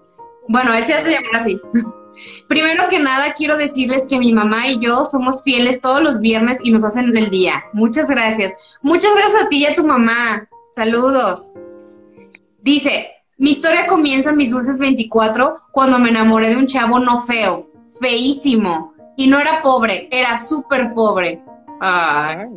Bueno, 0.48 0.74
él 0.74 0.84
se 0.84 0.94
hace 0.94 1.12
llamar 1.12 1.42
así. 1.42 1.60
Primero 2.48 2.88
que 2.90 3.00
nada, 3.00 3.34
quiero 3.34 3.58
decirles 3.58 4.08
que 4.08 4.20
mi 4.20 4.34
mamá 4.34 4.68
y 4.68 4.80
yo 4.80 5.06
somos 5.06 5.44
fieles 5.44 5.82
todos 5.82 6.02
los 6.02 6.20
viernes 6.20 6.60
y 6.64 6.72
nos 6.72 6.86
hacen 6.86 7.16
el 7.16 7.30
día. 7.30 7.64
Muchas 7.74 8.08
gracias. 8.10 8.54
Muchas 8.82 9.12
gracias 9.16 9.44
a 9.44 9.50
ti 9.50 9.60
y 9.60 9.66
a 9.66 9.76
tu 9.76 9.86
mamá. 9.86 10.48
Saludos. 10.74 11.54
Dice, 12.62 13.12
mi 13.38 13.52
historia 13.52 13.88
comienza 13.88 14.30
en 14.30 14.38
mis 14.38 14.52
dulces 14.52 14.80
24 14.80 15.64
cuando 15.72 16.00
me 16.00 16.10
enamoré 16.10 16.50
de 16.50 16.58
un 16.58 16.68
chavo 16.68 17.00
no 17.00 17.20
feo, 17.20 17.70
feísimo. 18.00 18.94
Y 19.16 19.28
no 19.28 19.40
era 19.40 19.62
pobre, 19.62 20.08
era 20.12 20.38
súper 20.38 20.94
pobre. 20.94 21.44
Ay. 21.80 22.48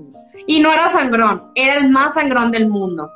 Y 0.47 0.61
no 0.61 0.73
era 0.73 0.89
sangrón, 0.89 1.51
era 1.55 1.75
el 1.75 1.91
más 1.91 2.15
sangrón 2.15 2.51
del 2.51 2.69
mundo. 2.69 3.11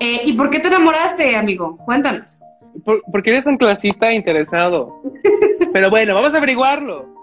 Eh, 0.00 0.22
¿Y 0.24 0.32
por 0.32 0.50
qué 0.50 0.60
te 0.60 0.68
enamoraste, 0.68 1.36
amigo? 1.36 1.78
Cuéntanos. 1.84 2.40
¿Por, 2.84 3.02
por 3.10 3.22
qué 3.22 3.30
eres 3.30 3.44
tan 3.44 3.56
clasista 3.56 4.12
interesado? 4.12 5.02
Pero 5.72 5.90
bueno, 5.90 6.14
vamos 6.14 6.34
a 6.34 6.38
averiguarlo. 6.38 7.14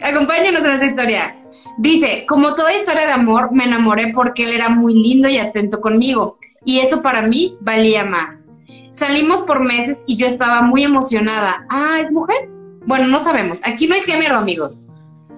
Acompáñanos 0.00 0.64
en 0.64 0.72
esta 0.72 0.86
historia. 0.86 1.36
Dice, 1.78 2.24
como 2.28 2.54
toda 2.54 2.74
historia 2.74 3.06
de 3.06 3.12
amor, 3.12 3.50
me 3.52 3.64
enamoré 3.64 4.12
porque 4.14 4.44
él 4.44 4.54
era 4.54 4.68
muy 4.68 4.94
lindo 4.94 5.28
y 5.28 5.38
atento 5.38 5.80
conmigo. 5.80 6.38
Y 6.64 6.80
eso 6.80 7.02
para 7.02 7.22
mí 7.22 7.56
valía 7.60 8.04
más. 8.04 8.48
Salimos 8.92 9.42
por 9.42 9.60
meses 9.60 10.04
y 10.06 10.16
yo 10.16 10.26
estaba 10.26 10.62
muy 10.62 10.84
emocionada. 10.84 11.66
Ah, 11.68 11.98
¿es 12.00 12.10
mujer? 12.10 12.48
Bueno, 12.86 13.06
no 13.08 13.18
sabemos. 13.18 13.60
Aquí 13.64 13.86
no 13.86 13.94
hay 13.94 14.00
género, 14.00 14.36
amigos. 14.36 14.88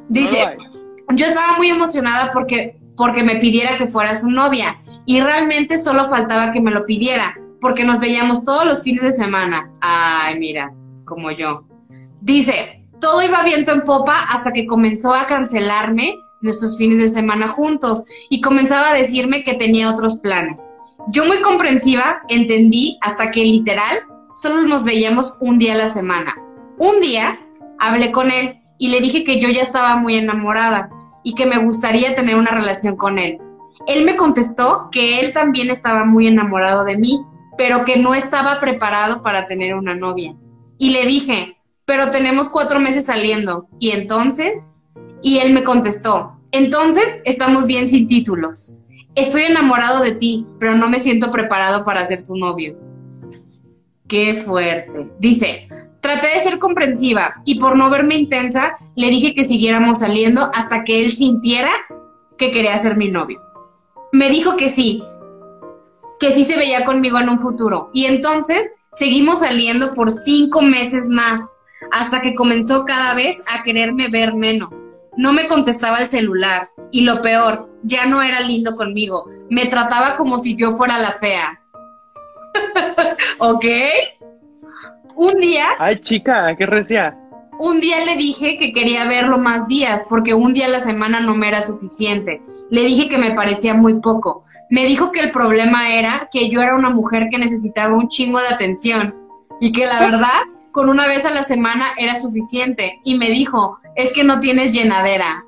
Dice, 0.09 0.45
No 1.09 1.17
yo 1.17 1.27
estaba 1.27 1.57
muy 1.57 1.71
emocionada 1.71 2.31
porque, 2.33 2.79
porque 2.97 3.23
me 3.23 3.37
pidiera 3.37 3.77
que 3.77 3.89
fuera 3.89 4.15
su 4.15 4.31
novia. 4.31 4.81
Y 5.07 5.21
realmente 5.21 5.79
solo 5.79 6.07
faltaba 6.07 6.53
que 6.53 6.61
me 6.61 6.71
lo 6.71 6.85
pidiera, 6.85 7.35
porque 7.61 7.85
nos 7.85 8.01
veíamos 8.01 8.45
todos 8.45 8.65
los 8.65 8.83
fines 8.83 9.03
de 9.03 9.13
semana. 9.13 9.71
Ay, 9.81 10.39
mira, 10.39 10.73
como 11.05 11.31
yo. 11.31 11.65
Dice, 12.21 12.85
todo 13.01 13.23
iba 13.23 13.43
viento 13.43 13.73
en 13.73 13.83
popa 13.83 14.25
hasta 14.31 14.53
que 14.53 14.67
comenzó 14.67 15.15
a 15.15 15.27
cancelarme 15.27 16.19
nuestros 16.41 16.77
fines 16.77 16.99
de 16.99 17.09
semana 17.09 17.49
juntos 17.49 18.05
y 18.31 18.41
comenzaba 18.41 18.91
a 18.91 18.95
decirme 18.95 19.45
que 19.45 19.55
tenía 19.55 19.91
otros 19.91 20.17
planes. 20.17 20.71
Yo 21.09 21.25
muy 21.25 21.41
comprensiva 21.41 22.23
entendí 22.29 22.99
hasta 23.01 23.31
que 23.31 23.45
literal 23.45 23.99
solo 24.35 24.63
nos 24.63 24.85
veíamos 24.85 25.37
un 25.41 25.59
día 25.59 25.75
a 25.75 25.79
la 25.79 25.89
semana. 25.89 26.37
Un 26.79 27.01
día 27.01 27.41
hablé 27.79 28.13
con 28.13 28.31
él 28.31 28.61
y 28.79 28.89
le 28.89 29.01
dije 29.01 29.25
que 29.25 29.41
yo 29.41 29.49
ya 29.49 29.63
estaba 29.63 29.97
muy 29.97 30.17
enamorada 30.17 30.91
y 31.25 31.35
que 31.35 31.47
me 31.47 31.65
gustaría 31.65 32.15
tener 32.15 32.37
una 32.37 32.51
relación 32.51 32.97
con 32.97 33.19
él. 33.19 33.39
Él 33.87 34.05
me 34.05 34.17
contestó 34.17 34.89
que 34.93 35.21
él 35.21 35.33
también 35.33 35.71
estaba 35.71 36.05
muy 36.05 36.27
enamorado 36.29 36.85
de 36.85 36.97
mí, 36.97 37.21
pero 37.59 37.85
que 37.85 37.99
no 37.99 38.15
estaba 38.15 38.61
preparado 38.61 39.23
para 39.23 39.47
tener 39.47 39.75
una 39.75 39.95
novia. 39.95 40.35
Y 40.79 40.91
le 40.91 41.05
dije, 41.05 41.59
pero 41.85 42.11
tenemos 42.11 42.49
cuatro 42.49 42.79
meses 42.79 43.07
saliendo. 43.07 43.69
¿Y 43.79 43.91
entonces? 43.91 44.77
Y 45.21 45.39
él 45.39 45.53
me 45.53 45.65
contestó, 45.65 46.39
entonces 46.53 47.21
estamos 47.25 47.67
bien 47.67 47.89
sin 47.89 48.07
títulos. 48.07 48.79
Estoy 49.15 49.43
enamorado 49.43 50.01
de 50.03 50.15
ti, 50.15 50.47
pero 50.61 50.77
no 50.77 50.89
me 50.89 51.01
siento 51.01 51.31
preparado 51.31 51.85
para 51.85 52.07
ser 52.07 52.23
tu 52.23 52.37
novio. 52.37 52.79
Qué 54.07 54.35
fuerte. 54.35 55.11
Dice, 55.19 55.69
traté 56.01 56.29
de 56.29 56.41
ser 56.41 56.59
comprensiva 56.59 57.43
y 57.45 57.59
por 57.59 57.77
no 57.77 57.91
verme 57.91 58.15
intensa, 58.15 58.79
le 58.95 59.11
dije 59.11 59.35
que 59.35 59.45
siguiéramos 59.45 59.99
saliendo 59.99 60.51
hasta 60.55 60.85
que 60.85 61.05
él 61.05 61.13
sintiera 61.13 61.73
que 62.39 62.53
quería 62.53 62.79
ser 62.79 62.97
mi 62.97 63.09
novio. 63.09 63.41
Me 64.13 64.31
dijo 64.31 64.57
que 64.57 64.69
sí, 64.69 65.03
que 66.21 66.33
sí 66.33 66.45
se 66.45 66.57
veía 66.57 66.85
conmigo 66.85 67.19
en 67.19 67.29
un 67.29 67.41
futuro. 67.41 67.91
Y 67.93 68.07
entonces 68.07 68.75
seguimos 68.93 69.41
saliendo 69.41 69.95
por 69.95 70.11
cinco 70.11 70.63
meses 70.63 71.09
más, 71.09 71.41
hasta 71.93 72.21
que 72.21 72.35
comenzó 72.35 72.85
cada 72.85 73.15
vez 73.15 73.43
a 73.53 73.63
quererme 73.63 74.09
ver 74.09 74.35
menos. 74.35 74.85
No 75.17 75.33
me 75.33 75.47
contestaba 75.47 75.99
el 75.99 76.09
celular. 76.09 76.71
Y 76.91 77.03
lo 77.03 77.21
peor, 77.23 77.69
ya 77.83 78.07
no 78.07 78.23
era 78.23 78.41
lindo 78.41 78.75
conmigo. 78.75 79.29
Me 79.51 79.67
trataba 79.67 80.17
como 80.17 80.39
si 80.39 80.57
yo 80.57 80.73
fuera 80.73 80.99
la 80.99 81.13
fea. 81.13 81.61
¿Ok? 83.39 83.65
Un 85.17 85.41
día 85.41 85.65
Ay, 85.79 86.01
chica, 86.01 86.55
qué 86.57 86.65
recia. 86.67 87.17
un 87.59 87.81
día 87.81 88.05
le 88.05 88.17
dije 88.17 88.57
que 88.57 88.73
quería 88.73 89.07
verlo 89.09 89.37
más 89.37 89.67
días 89.67 90.03
porque 90.09 90.33
un 90.33 90.53
día 90.55 90.67
a 90.67 90.71
la 90.71 90.81
semana 90.81 91.21
no 91.21 91.35
me 91.35 91.49
era 91.49 91.61
suficiente. 91.63 92.41
Le 92.71 92.83
dije 92.83 93.09
que 93.09 93.19
me 93.19 93.35
parecía 93.35 93.75
muy 93.75 93.95
poco. 94.01 94.45
Me 94.71 94.85
dijo 94.85 95.13
que 95.13 95.21
el 95.21 95.31
problema 95.31 95.95
era 95.95 96.29
que 96.31 96.51
yo 96.51 96.61
era 96.61 96.75
una 96.75 96.91
mujer 96.91 97.29
que 97.31 97.39
necesitaba 97.39 97.97
un 97.97 98.09
chingo 98.09 98.39
de 98.41 98.49
atención 98.49 99.15
y 99.61 99.73
que 99.73 99.87
la 99.87 100.01
verdad 100.11 100.43
con 100.73 100.89
una 100.89 101.07
vez 101.07 101.25
a 101.25 101.31
la 101.31 101.43
semana 101.43 101.87
era 101.97 102.17
suficiente. 102.17 103.01
Y 103.05 103.17
me 103.17 103.31
dijo, 103.31 103.79
es 103.97 104.13
que 104.13 104.25
no 104.25 104.41
tienes 104.41 104.73
llenadera. 104.73 105.45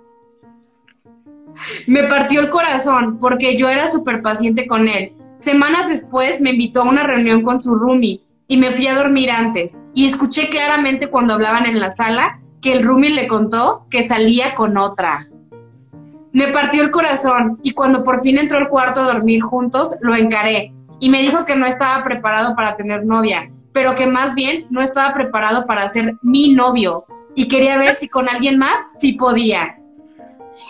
Me 1.86 2.04
partió 2.04 2.40
el 2.40 2.50
corazón 2.50 3.18
porque 3.18 3.56
yo 3.56 3.68
era 3.68 3.88
súper 3.88 4.22
paciente 4.22 4.66
con 4.66 4.88
él. 4.88 5.12
Semanas 5.36 5.88
después 5.88 6.40
me 6.40 6.50
invitó 6.50 6.82
a 6.82 6.88
una 6.88 7.02
reunión 7.02 7.42
con 7.42 7.60
su 7.60 7.74
roomie 7.74 8.22
y 8.46 8.56
me 8.56 8.72
fui 8.72 8.86
a 8.88 8.94
dormir 8.94 9.30
antes. 9.30 9.86
Y 9.94 10.06
escuché 10.06 10.48
claramente 10.48 11.08
cuando 11.08 11.34
hablaban 11.34 11.66
en 11.66 11.78
la 11.78 11.90
sala 11.90 12.40
que 12.60 12.72
el 12.72 12.82
roomie 12.82 13.10
le 13.10 13.28
contó 13.28 13.86
que 13.90 14.02
salía 14.02 14.54
con 14.54 14.76
otra. 14.76 15.28
Me 16.32 16.48
partió 16.52 16.82
el 16.82 16.90
corazón 16.90 17.58
y 17.62 17.72
cuando 17.72 18.04
por 18.04 18.22
fin 18.22 18.38
entró 18.38 18.58
al 18.58 18.68
cuarto 18.68 19.00
a 19.00 19.12
dormir 19.14 19.42
juntos, 19.42 19.96
lo 20.00 20.14
encaré 20.14 20.72
y 21.00 21.10
me 21.10 21.22
dijo 21.22 21.44
que 21.44 21.56
no 21.56 21.66
estaba 21.66 22.04
preparado 22.04 22.54
para 22.54 22.76
tener 22.76 23.04
novia, 23.04 23.50
pero 23.72 23.94
que 23.94 24.06
más 24.06 24.34
bien 24.34 24.66
no 24.70 24.80
estaba 24.80 25.12
preparado 25.14 25.66
para 25.66 25.88
ser 25.88 26.14
mi 26.22 26.52
novio 26.54 27.04
y 27.34 27.48
quería 27.48 27.78
ver 27.78 27.96
si 27.96 28.08
con 28.08 28.28
alguien 28.28 28.58
más 28.58 28.98
sí 29.00 29.14
podía. 29.14 29.76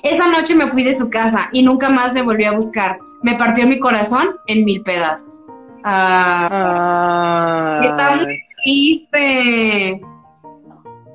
Esa 0.02 0.28
noche 0.30 0.54
me 0.54 0.68
fui 0.68 0.82
de 0.82 0.94
su 0.94 1.10
casa 1.10 1.48
y 1.52 1.62
nunca 1.62 1.90
más 1.90 2.14
me 2.14 2.22
volvió 2.22 2.48
a 2.50 2.54
buscar. 2.54 2.98
Me 3.22 3.34
partió 3.36 3.66
mi 3.66 3.78
corazón 3.78 4.30
en 4.46 4.64
mil 4.64 4.82
pedazos. 4.82 5.44
Ah, 5.84 7.80
está 7.82 8.16
muy 8.16 8.42
triste. 8.64 10.00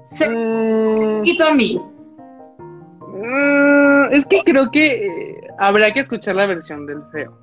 Se 0.10 0.29
Mm, 0.29 1.23
quitó 1.23 1.47
a 1.47 1.53
mí. 1.55 1.81
mm, 3.08 3.85
es 4.12 4.26
que 4.26 4.41
creo 4.44 4.72
que 4.72 5.08
eh, 5.08 5.41
habrá 5.58 5.94
que 5.94 6.02
escuchar 6.02 6.36
la 6.36 6.46
versión 6.46 6.86
del 6.86 7.02
feo. 7.12 7.38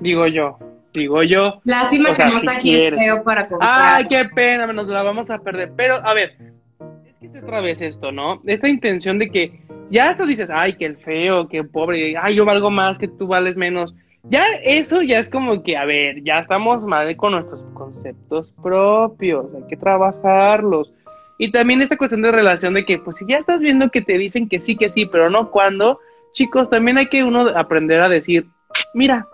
Digo 0.00 0.26
yo, 0.26 0.58
digo 0.92 1.22
yo. 1.22 1.60
Lástima 1.64 2.10
O 2.10 2.14
que 2.14 2.24
no 2.24 2.30
si 2.30 2.36
está 2.36 2.52
aquí 2.52 2.70
quieres. 2.70 3.00
feo 3.00 3.22
para 3.24 3.48
contar. 3.48 3.68
Ay, 3.96 4.06
qué 4.08 4.24
pena, 4.34 4.66
nos 4.72 4.86
la 4.88 5.02
vamos 5.02 5.30
a 5.30 5.38
perder. 5.38 5.72
Pero, 5.76 5.96
a 6.06 6.14
ver, 6.14 6.36
es 6.80 7.14
que 7.20 7.26
es 7.26 7.42
otra 7.42 7.60
vez 7.60 7.80
esto, 7.80 8.12
¿no? 8.12 8.40
Esta 8.46 8.68
intención 8.68 9.18
de 9.18 9.30
que 9.30 9.60
ya 9.90 10.10
hasta 10.10 10.26
dices, 10.26 10.50
ay, 10.52 10.74
que 10.76 10.86
el 10.86 10.96
feo, 10.96 11.48
que 11.48 11.64
pobre, 11.64 12.16
ay, 12.20 12.34
yo 12.34 12.44
valgo 12.44 12.70
más, 12.70 12.98
que 12.98 13.08
tú 13.08 13.26
vales 13.26 13.56
menos. 13.56 13.94
Ya 14.24 14.44
eso 14.64 15.02
ya 15.02 15.18
es 15.18 15.30
como 15.30 15.62
que, 15.62 15.76
a 15.76 15.84
ver, 15.84 16.22
ya 16.24 16.40
estamos 16.40 16.84
mal 16.84 17.16
con 17.16 17.32
nuestros 17.32 17.62
conceptos 17.74 18.52
propios, 18.60 19.46
hay 19.54 19.62
que 19.68 19.76
trabajarlos. 19.76 20.92
Y 21.38 21.50
también 21.50 21.82
esta 21.82 21.96
cuestión 21.96 22.22
de 22.22 22.32
relación 22.32 22.74
de 22.74 22.84
que, 22.84 22.98
pues 22.98 23.16
si 23.16 23.26
ya 23.26 23.36
estás 23.36 23.60
viendo 23.60 23.90
que 23.90 24.00
te 24.00 24.16
dicen 24.16 24.48
que 24.48 24.58
sí, 24.58 24.76
que 24.76 24.90
sí, 24.90 25.06
pero 25.06 25.28
no 25.30 25.50
cuándo, 25.50 26.00
chicos, 26.32 26.70
también 26.70 26.98
hay 26.98 27.08
que 27.08 27.24
uno 27.24 27.48
aprender 27.48 28.00
a 28.00 28.08
decir, 28.08 28.46
mira, 28.94 29.26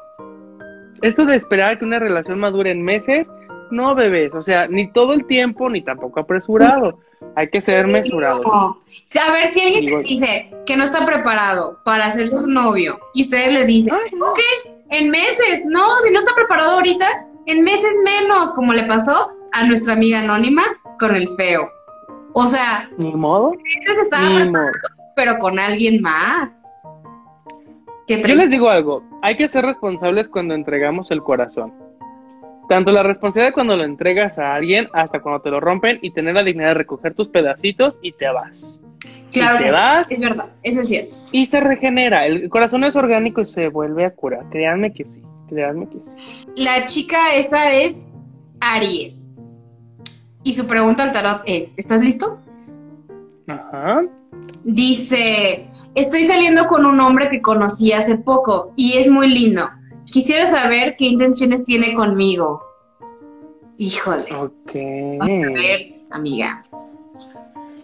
esto 1.02 1.24
de 1.24 1.36
esperar 1.36 1.78
que 1.78 1.84
una 1.84 1.98
relación 1.98 2.38
madure 2.38 2.70
en 2.70 2.82
meses, 2.82 3.30
no 3.70 3.94
bebés, 3.94 4.34
o 4.34 4.42
sea, 4.42 4.66
ni 4.68 4.92
todo 4.92 5.12
el 5.12 5.26
tiempo, 5.26 5.68
ni 5.68 5.82
tampoco 5.82 6.20
apresurado. 6.20 7.00
Hay 7.36 7.48
que 7.48 7.60
ser 7.60 7.86
mesurado. 7.86 8.42
A 8.46 9.32
ver, 9.32 9.46
si 9.46 9.60
alguien 9.60 9.86
te 9.86 10.02
dice 10.02 10.50
que 10.66 10.76
no 10.76 10.84
está 10.84 11.06
preparado 11.06 11.78
para 11.84 12.10
ser 12.10 12.30
su 12.30 12.46
novio 12.46 12.98
y 13.14 13.22
ustedes 13.22 13.52
le 13.54 13.64
dicen, 13.64 13.94
Ay, 13.94 14.10
no. 14.16 14.26
ok, 14.26 14.38
en 14.90 15.10
meses, 15.10 15.64
no, 15.66 15.80
si 16.04 16.12
no 16.12 16.18
está 16.18 16.34
preparado 16.34 16.72
ahorita, 16.72 17.06
en 17.46 17.64
meses 17.64 17.94
menos, 18.04 18.52
como 18.52 18.72
le 18.72 18.84
pasó 18.84 19.32
a 19.52 19.66
nuestra 19.66 19.94
amiga 19.94 20.20
anónima 20.20 20.62
con 20.98 21.14
el 21.14 21.28
feo. 21.36 21.68
O 22.34 22.46
sea, 22.46 22.88
Ni 22.96 23.12
modo, 23.14 23.52
se 23.86 24.00
estaba 24.02 24.22
ni 24.28 24.34
preparando, 24.34 24.58
modo. 24.60 24.70
pero 25.16 25.38
con 25.38 25.58
alguien 25.58 26.00
más. 26.00 26.68
Yo 28.08 28.34
les 28.34 28.50
digo 28.50 28.68
algo, 28.68 29.02
hay 29.22 29.36
que 29.36 29.48
ser 29.48 29.64
responsables 29.64 30.28
cuando 30.28 30.54
entregamos 30.54 31.10
el 31.10 31.22
corazón. 31.22 31.72
Tanto 32.68 32.90
la 32.92 33.02
responsabilidad 33.02 33.54
cuando 33.54 33.76
lo 33.76 33.84
entregas 33.84 34.38
a 34.38 34.54
alguien 34.54 34.86
hasta 34.92 35.20
cuando 35.20 35.40
te 35.40 35.50
lo 35.50 35.60
rompen 35.60 35.98
y 36.02 36.10
tener 36.12 36.34
la 36.34 36.42
dignidad 36.42 36.68
de 36.68 36.74
recoger 36.74 37.14
tus 37.14 37.28
pedacitos 37.28 37.98
y 38.02 38.12
te 38.12 38.28
vas. 38.28 38.78
Claro 39.30 39.58
te 39.58 39.64
que 39.64 39.70
sí, 39.70 39.76
vas. 39.76 40.10
es 40.12 40.20
verdad, 40.20 40.46
eso 40.62 40.80
es 40.80 40.88
cierto. 40.88 41.16
Y 41.32 41.46
se 41.46 41.60
regenera. 41.60 42.26
El 42.26 42.48
corazón 42.50 42.84
es 42.84 42.94
orgánico 42.96 43.40
y 43.40 43.44
se 43.46 43.68
vuelve 43.68 44.04
a 44.04 44.10
curar. 44.10 44.44
Créanme 44.50 44.92
que 44.92 45.04
sí. 45.04 45.22
Créanme 45.48 45.88
que 45.88 46.00
sí. 46.02 46.10
La 46.56 46.86
chica 46.86 47.34
esta 47.34 47.72
es 47.72 47.98
Aries. 48.60 49.31
Y 50.44 50.54
su 50.54 50.66
pregunta 50.66 51.04
al 51.04 51.12
tarot 51.12 51.42
es, 51.46 51.74
¿estás 51.78 52.02
listo? 52.02 52.38
Ajá. 53.46 54.02
Dice, 54.64 55.68
estoy 55.94 56.24
saliendo 56.24 56.66
con 56.66 56.84
un 56.84 57.00
hombre 57.00 57.28
que 57.28 57.40
conocí 57.40 57.92
hace 57.92 58.18
poco 58.18 58.72
y 58.76 58.98
es 58.98 59.10
muy 59.10 59.28
lindo. 59.28 59.68
Quisiera 60.06 60.46
saber 60.46 60.96
qué 60.98 61.06
intenciones 61.06 61.64
tiene 61.64 61.94
conmigo. 61.94 62.62
Híjole. 63.78 64.24
Ok. 64.34 64.72
Vamos 65.18 65.48
a 65.48 65.52
ver, 65.52 65.92
amiga. 66.10 66.64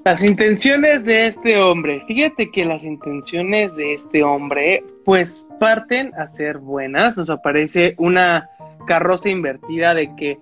Las 0.04 0.22
intenciones 0.22 1.04
de 1.04 1.26
este 1.26 1.58
hombre. 1.58 2.02
Fíjate 2.06 2.50
que 2.50 2.64
las 2.64 2.84
intenciones 2.84 3.76
de 3.76 3.94
este 3.94 4.22
hombre, 4.22 4.84
pues 5.04 5.44
parten 5.58 6.14
a 6.14 6.26
ser 6.26 6.58
buenas. 6.58 7.16
Nos 7.16 7.30
aparece 7.30 7.94
una 7.98 8.48
carroza 8.86 9.28
invertida 9.28 9.94
de 9.94 10.14
que 10.16 10.38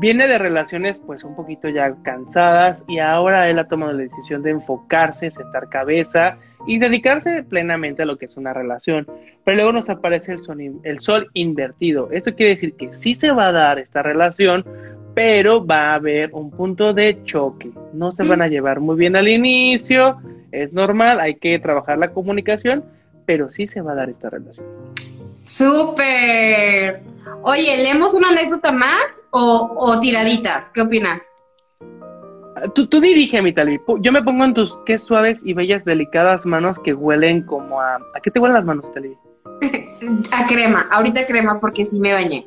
viene 0.00 0.26
de 0.26 0.38
relaciones 0.38 0.98
pues 1.00 1.22
un 1.24 1.36
poquito 1.36 1.68
ya 1.68 1.94
cansadas 2.02 2.84
y 2.88 2.98
ahora 2.98 3.48
él 3.48 3.58
ha 3.58 3.68
tomado 3.68 3.92
la 3.92 4.02
decisión 4.02 4.42
de 4.42 4.50
enfocarse, 4.50 5.30
sentar 5.30 5.68
cabeza 5.68 6.38
y 6.66 6.78
dedicarse 6.78 7.42
plenamente 7.42 8.02
a 8.02 8.06
lo 8.06 8.16
que 8.16 8.24
es 8.24 8.36
una 8.36 8.52
relación. 8.54 9.06
Pero 9.44 9.56
luego 9.56 9.72
nos 9.72 9.88
aparece 9.90 10.32
el 10.32 10.40
sol, 10.40 10.60
in- 10.60 10.80
el 10.84 11.00
sol 11.00 11.28
invertido. 11.34 12.08
Esto 12.10 12.34
quiere 12.34 12.50
decir 12.50 12.74
que 12.74 12.92
sí 12.94 13.14
se 13.14 13.30
va 13.30 13.48
a 13.48 13.52
dar 13.52 13.78
esta 13.78 14.02
relación, 14.02 14.64
pero 15.14 15.64
va 15.64 15.90
a 15.92 15.94
haber 15.94 16.30
un 16.32 16.50
punto 16.50 16.92
de 16.94 17.22
choque. 17.24 17.70
No 17.92 18.10
se 18.12 18.24
van 18.24 18.42
a 18.42 18.48
llevar 18.48 18.80
muy 18.80 18.96
bien 18.96 19.16
al 19.16 19.28
inicio, 19.28 20.16
es 20.52 20.72
normal, 20.72 21.20
hay 21.20 21.34
que 21.36 21.58
trabajar 21.58 21.98
la 21.98 22.10
comunicación, 22.12 22.84
pero 23.26 23.48
sí 23.48 23.66
se 23.66 23.80
va 23.82 23.92
a 23.92 23.96
dar 23.96 24.08
esta 24.10 24.30
relación. 24.30 24.66
Súper. 25.42 27.00
Oye, 27.42 27.76
¿leemos 27.82 28.14
una 28.14 28.28
anécdota 28.28 28.72
más 28.72 29.20
o, 29.30 29.76
o 29.78 30.00
tiraditas? 30.00 30.70
¿Qué 30.74 30.82
opinas? 30.82 31.20
Tú, 32.74 32.86
tú 32.88 33.00
dirige, 33.00 33.40
mi 33.40 33.52
Tali. 33.54 33.78
Pu- 33.78 33.98
Yo 34.02 34.12
me 34.12 34.22
pongo 34.22 34.44
en 34.44 34.52
tus 34.54 34.78
qué 34.84 34.98
suaves 34.98 35.40
y 35.44 35.54
bellas, 35.54 35.84
delicadas 35.84 36.44
manos 36.44 36.78
que 36.78 36.92
huelen 36.92 37.42
como 37.46 37.80
a... 37.80 37.94
¿A 37.96 38.20
qué 38.22 38.30
te 38.30 38.38
huelen 38.38 38.54
las 38.56 38.66
manos, 38.66 38.92
Tali? 38.92 39.16
A 40.32 40.46
crema, 40.46 40.88
ahorita 40.90 41.26
crema 41.26 41.60
porque 41.60 41.84
sí 41.84 42.00
me 42.00 42.12
bañé. 42.12 42.46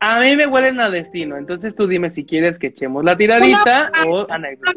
A 0.00 0.20
mí 0.20 0.36
me 0.36 0.46
huelen 0.46 0.78
a 0.78 0.88
destino, 0.90 1.36
entonces 1.36 1.74
tú 1.74 1.88
dime 1.88 2.08
si 2.10 2.24
quieres 2.24 2.56
que 2.56 2.68
echemos 2.68 3.02
la 3.04 3.16
tiradita 3.16 3.90
o 4.08 4.26
anécdota. 4.30 4.70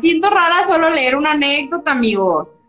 Siento 0.00 0.30
rara 0.30 0.62
solo 0.68 0.88
leer 0.88 1.16
una 1.16 1.32
anécdota, 1.32 1.90
amigos. 1.92 2.60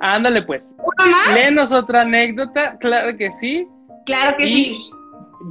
Ándale 0.00 0.42
pues, 0.42 0.74
¿Una 0.78 1.10
más? 1.10 1.34
léenos 1.34 1.72
otra 1.72 2.02
anécdota, 2.02 2.76
claro 2.78 3.16
que 3.16 3.30
sí. 3.32 3.66
Claro 4.04 4.36
que 4.36 4.48
y 4.48 4.64
sí. 4.64 4.90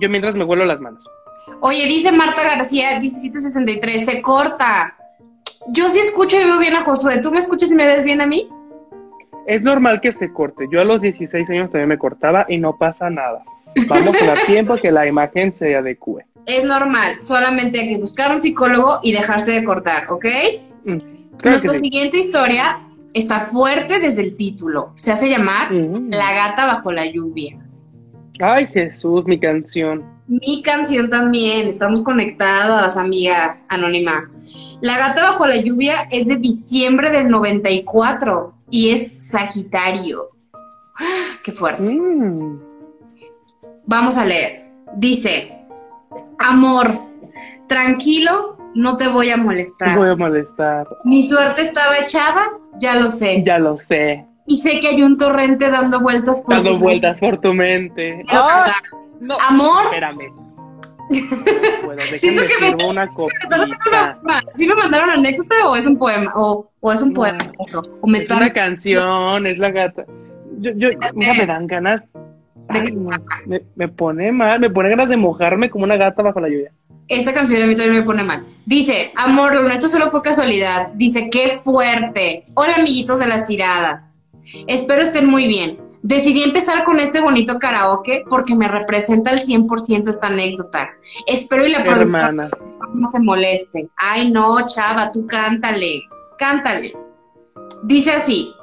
yo 0.01 0.09
mientras 0.09 0.35
me 0.35 0.43
huelo 0.43 0.65
las 0.65 0.81
manos. 0.81 1.03
Oye, 1.61 1.85
dice 1.87 2.11
Marta 2.11 2.43
García, 2.43 2.99
1763, 2.99 4.05
se 4.05 4.21
corta. 4.21 4.95
Yo 5.69 5.89
sí 5.89 5.99
escucho 5.99 6.37
y 6.39 6.43
veo 6.43 6.59
bien 6.59 6.75
a 6.75 6.83
Josué. 6.83 7.19
¿Tú 7.21 7.31
me 7.31 7.37
escuchas 7.39 7.71
y 7.71 7.75
me 7.75 7.85
ves 7.85 8.03
bien 8.03 8.19
a 8.21 8.25
mí? 8.25 8.49
Es 9.47 9.61
normal 9.61 10.01
que 10.01 10.11
se 10.11 10.31
corte. 10.31 10.67
Yo 10.71 10.81
a 10.81 10.83
los 10.83 11.01
16 11.01 11.49
años 11.49 11.69
también 11.71 11.89
me 11.89 11.97
cortaba 11.97 12.45
y 12.49 12.57
no 12.57 12.77
pasa 12.77 13.09
nada. 13.09 13.43
Vamos 13.87 14.15
a 14.21 14.25
dar 14.25 14.39
tiempo 14.45 14.75
que 14.77 14.91
la 14.91 15.07
imagen 15.07 15.51
se 15.53 15.75
adecue. 15.75 16.25
Es 16.45 16.65
normal, 16.65 17.19
solamente 17.23 17.79
hay 17.79 17.89
que 17.89 17.97
buscar 17.99 18.31
un 18.31 18.41
psicólogo 18.41 18.99
y 19.03 19.13
dejarse 19.13 19.51
de 19.53 19.63
cortar, 19.63 20.11
¿ok? 20.11 20.25
Mm, 20.85 20.97
Claro 21.37 21.57
Nuestra 21.57 21.73
sí. 21.73 21.79
siguiente 21.79 22.17
historia 22.19 22.79
está 23.14 23.41
fuerte 23.41 23.99
desde 23.99 24.24
el 24.24 24.36
título. 24.36 24.91
Se 24.95 25.12
hace 25.12 25.30
llamar 25.30 25.72
Mm. 25.72 26.09
La 26.12 26.34
gata 26.34 26.66
bajo 26.66 26.91
la 26.91 27.05
lluvia. 27.05 27.59
Ay, 28.39 28.68
Jesús, 28.68 29.26
mi 29.26 29.39
canción. 29.39 30.03
Mi 30.28 30.62
canción 30.64 31.09
también, 31.09 31.68
estamos 31.68 32.01
conectadas, 32.03 32.97
amiga 32.97 33.62
anónima. 33.68 34.30
La 34.82 34.97
gata 34.97 35.22
bajo 35.24 35.45
la 35.45 35.57
lluvia 35.57 36.07
es 36.09 36.26
de 36.28 36.38
diciembre 36.38 37.12
del 37.12 37.30
94 37.30 38.53
y 38.70 38.89
es 38.89 39.30
Sagitario. 39.30 40.30
¡Ah! 40.97 41.38
Qué 41.43 41.51
fuerte. 41.51 41.84
Mm. 41.84 42.59
Vamos 43.86 44.18
a 44.18 44.26
leer. 44.26 44.72
Dice, 44.95 45.55
amor, 46.39 46.88
tranquilo, 47.68 48.51
no 48.76 48.97
te 48.97 49.07
voy 49.07 49.30
a 49.30 49.38
molestar. 49.38 49.97
Voy 49.97 50.09
a 50.09 50.15
molestar. 50.15 50.88
Mi 51.03 51.24
suerte 51.24 51.61
estaba 51.61 51.97
echada, 51.97 52.47
ya 52.80 52.95
lo 52.95 53.09
sé. 53.09 53.43
Ya 53.45 53.57
lo 53.59 53.78
sé. 53.78 54.26
Y 54.47 54.57
sé 54.57 54.80
que 54.80 54.88
hay 54.89 55.01
un 55.03 55.17
torrente 55.17 55.69
dando 55.69 56.01
vueltas 56.01 56.41
por 56.45 56.55
Dando 56.55 56.72
mi 56.74 56.78
vueltas 56.80 57.19
por 57.19 57.39
tu 57.39 57.53
mente. 57.53 58.24
Ah, 58.30 58.65
no. 59.19 59.38
Amor. 59.39 59.86
Espérame. 59.86 60.32
No 61.11 61.17
puedo, 61.88 62.01
Siento 62.19 62.41
que 62.59 62.76
me- 62.78 62.86
una 62.89 63.03
¿Estás 63.43 63.59
haciendo 63.59 63.76
copita. 63.84 64.13
¿Sí 64.53 64.65
me 64.65 64.76
mandaron 64.76 65.09
anécdota 65.09 65.55
o 65.69 65.76
es 65.76 65.86
un 65.86 65.97
poema? 65.97 66.32
¿O, 66.36 66.69
o 66.80 66.91
es 66.93 67.01
un 67.01 67.09
No. 67.09 67.15
poema? 67.15 67.38
¿O 67.99 68.07
me 68.07 68.17
Es 68.19 68.24
están... 68.24 68.38
una 68.38 68.53
canción, 68.53 69.45
es 69.45 69.57
la 69.57 69.72
gata. 69.72 70.05
Yo, 70.59 70.72
yo, 70.76 70.89
me 71.15 71.45
dan 71.45 71.67
ganas. 71.67 72.07
Ay, 72.69 72.91
me, 73.45 73.61
me 73.76 73.88
pone 73.89 74.32
mal, 74.32 74.59
me 74.61 74.69
pone 74.69 74.89
ganas 74.89 75.09
de 75.09 75.17
mojarme 75.17 75.69
como 75.69 75.84
una 75.84 75.97
gata 75.97 76.22
bajo 76.24 76.39
la 76.39 76.47
lluvia. 76.47 76.72
Esta 77.12 77.34
canción 77.34 77.62
a 77.62 77.68
mí 77.68 77.76
también 77.76 77.99
me 77.99 78.03
pone 78.03 78.24
mal. 78.24 78.45
Dice, 78.66 79.12
amor, 79.18 79.62
nuestro 79.62 79.89
solo 79.89 80.09
fue 80.09 80.22
casualidad. 80.22 80.93
Dice, 80.93 81.30
qué 81.30 81.59
fuerte. 81.62 82.45
Hola, 82.53 82.76
amiguitos 82.76 83.20
de 83.20 83.28
las 83.28 83.45
tiradas. 83.45 84.22
Espero 84.68 85.01
estén 85.01 85.30
muy 85.30 85.45
bien. 85.45 85.78
Decidí 86.03 86.41
empezar 86.41 86.86
con 86.86 87.01
este 87.01 87.20
bonito 87.20 87.59
karaoke 87.59 88.24
porque 88.30 88.55
me 88.55 88.70
representa 88.70 89.32
al 89.32 89.41
100% 89.41 90.07
esta 90.07 90.28
anécdota. 90.28 90.89
Espero 91.28 91.68
y 91.68 91.74
la 91.74 91.84
Hermana. 91.84 92.49
no 92.93 93.05
se 93.05 93.20
moleste. 93.20 93.89
Ay, 93.97 94.32
no, 94.32 94.66
chava, 94.66 95.12
tú 95.12 95.28
cántale, 95.28 96.03
cántale. 96.38 96.93
Dice 97.84 98.12
así, 98.12 98.53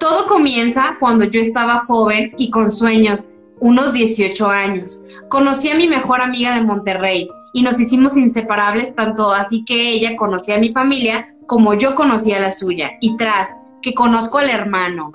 todo 0.00 0.26
comienza 0.26 0.96
cuando 0.98 1.24
yo 1.24 1.40
estaba 1.40 1.84
joven 1.86 2.32
y 2.36 2.50
con 2.50 2.72
sueños, 2.72 3.30
unos 3.60 3.92
18 3.92 4.50
años. 4.50 5.04
Conocí 5.28 5.70
a 5.70 5.76
mi 5.76 5.86
mejor 5.86 6.20
amiga 6.20 6.56
de 6.56 6.66
Monterrey 6.66 7.30
y 7.54 7.62
nos 7.62 7.80
hicimos 7.80 8.16
inseparables 8.16 8.94
tanto 8.94 9.30
así 9.30 9.64
que 9.64 9.92
ella 9.92 10.16
conocía 10.16 10.56
a 10.56 10.60
mi 10.60 10.72
familia 10.72 11.34
como 11.46 11.74
yo 11.74 11.94
conocía 11.94 12.38
a 12.38 12.40
la 12.40 12.52
suya. 12.52 12.90
Y 13.00 13.16
tras 13.16 13.48
que 13.80 13.94
conozco 13.94 14.38
al 14.38 14.50
hermano. 14.50 15.12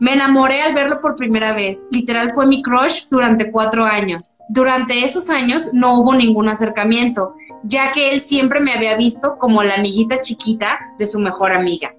Me 0.00 0.14
enamoré 0.14 0.60
al 0.62 0.74
verlo 0.74 1.00
por 1.00 1.14
primera 1.14 1.52
vez. 1.52 1.86
Literal 1.92 2.32
fue 2.32 2.46
mi 2.46 2.60
crush 2.60 3.04
durante 3.08 3.52
cuatro 3.52 3.84
años. 3.84 4.34
Durante 4.48 5.04
esos 5.04 5.30
años 5.30 5.70
no 5.72 6.00
hubo 6.00 6.12
ningún 6.12 6.48
acercamiento, 6.48 7.34
ya 7.62 7.92
que 7.92 8.12
él 8.12 8.20
siempre 8.20 8.60
me 8.60 8.72
había 8.72 8.96
visto 8.96 9.36
como 9.38 9.62
la 9.62 9.76
amiguita 9.76 10.20
chiquita 10.22 10.76
de 10.98 11.06
su 11.06 11.20
mejor 11.20 11.52
amiga. 11.52 11.94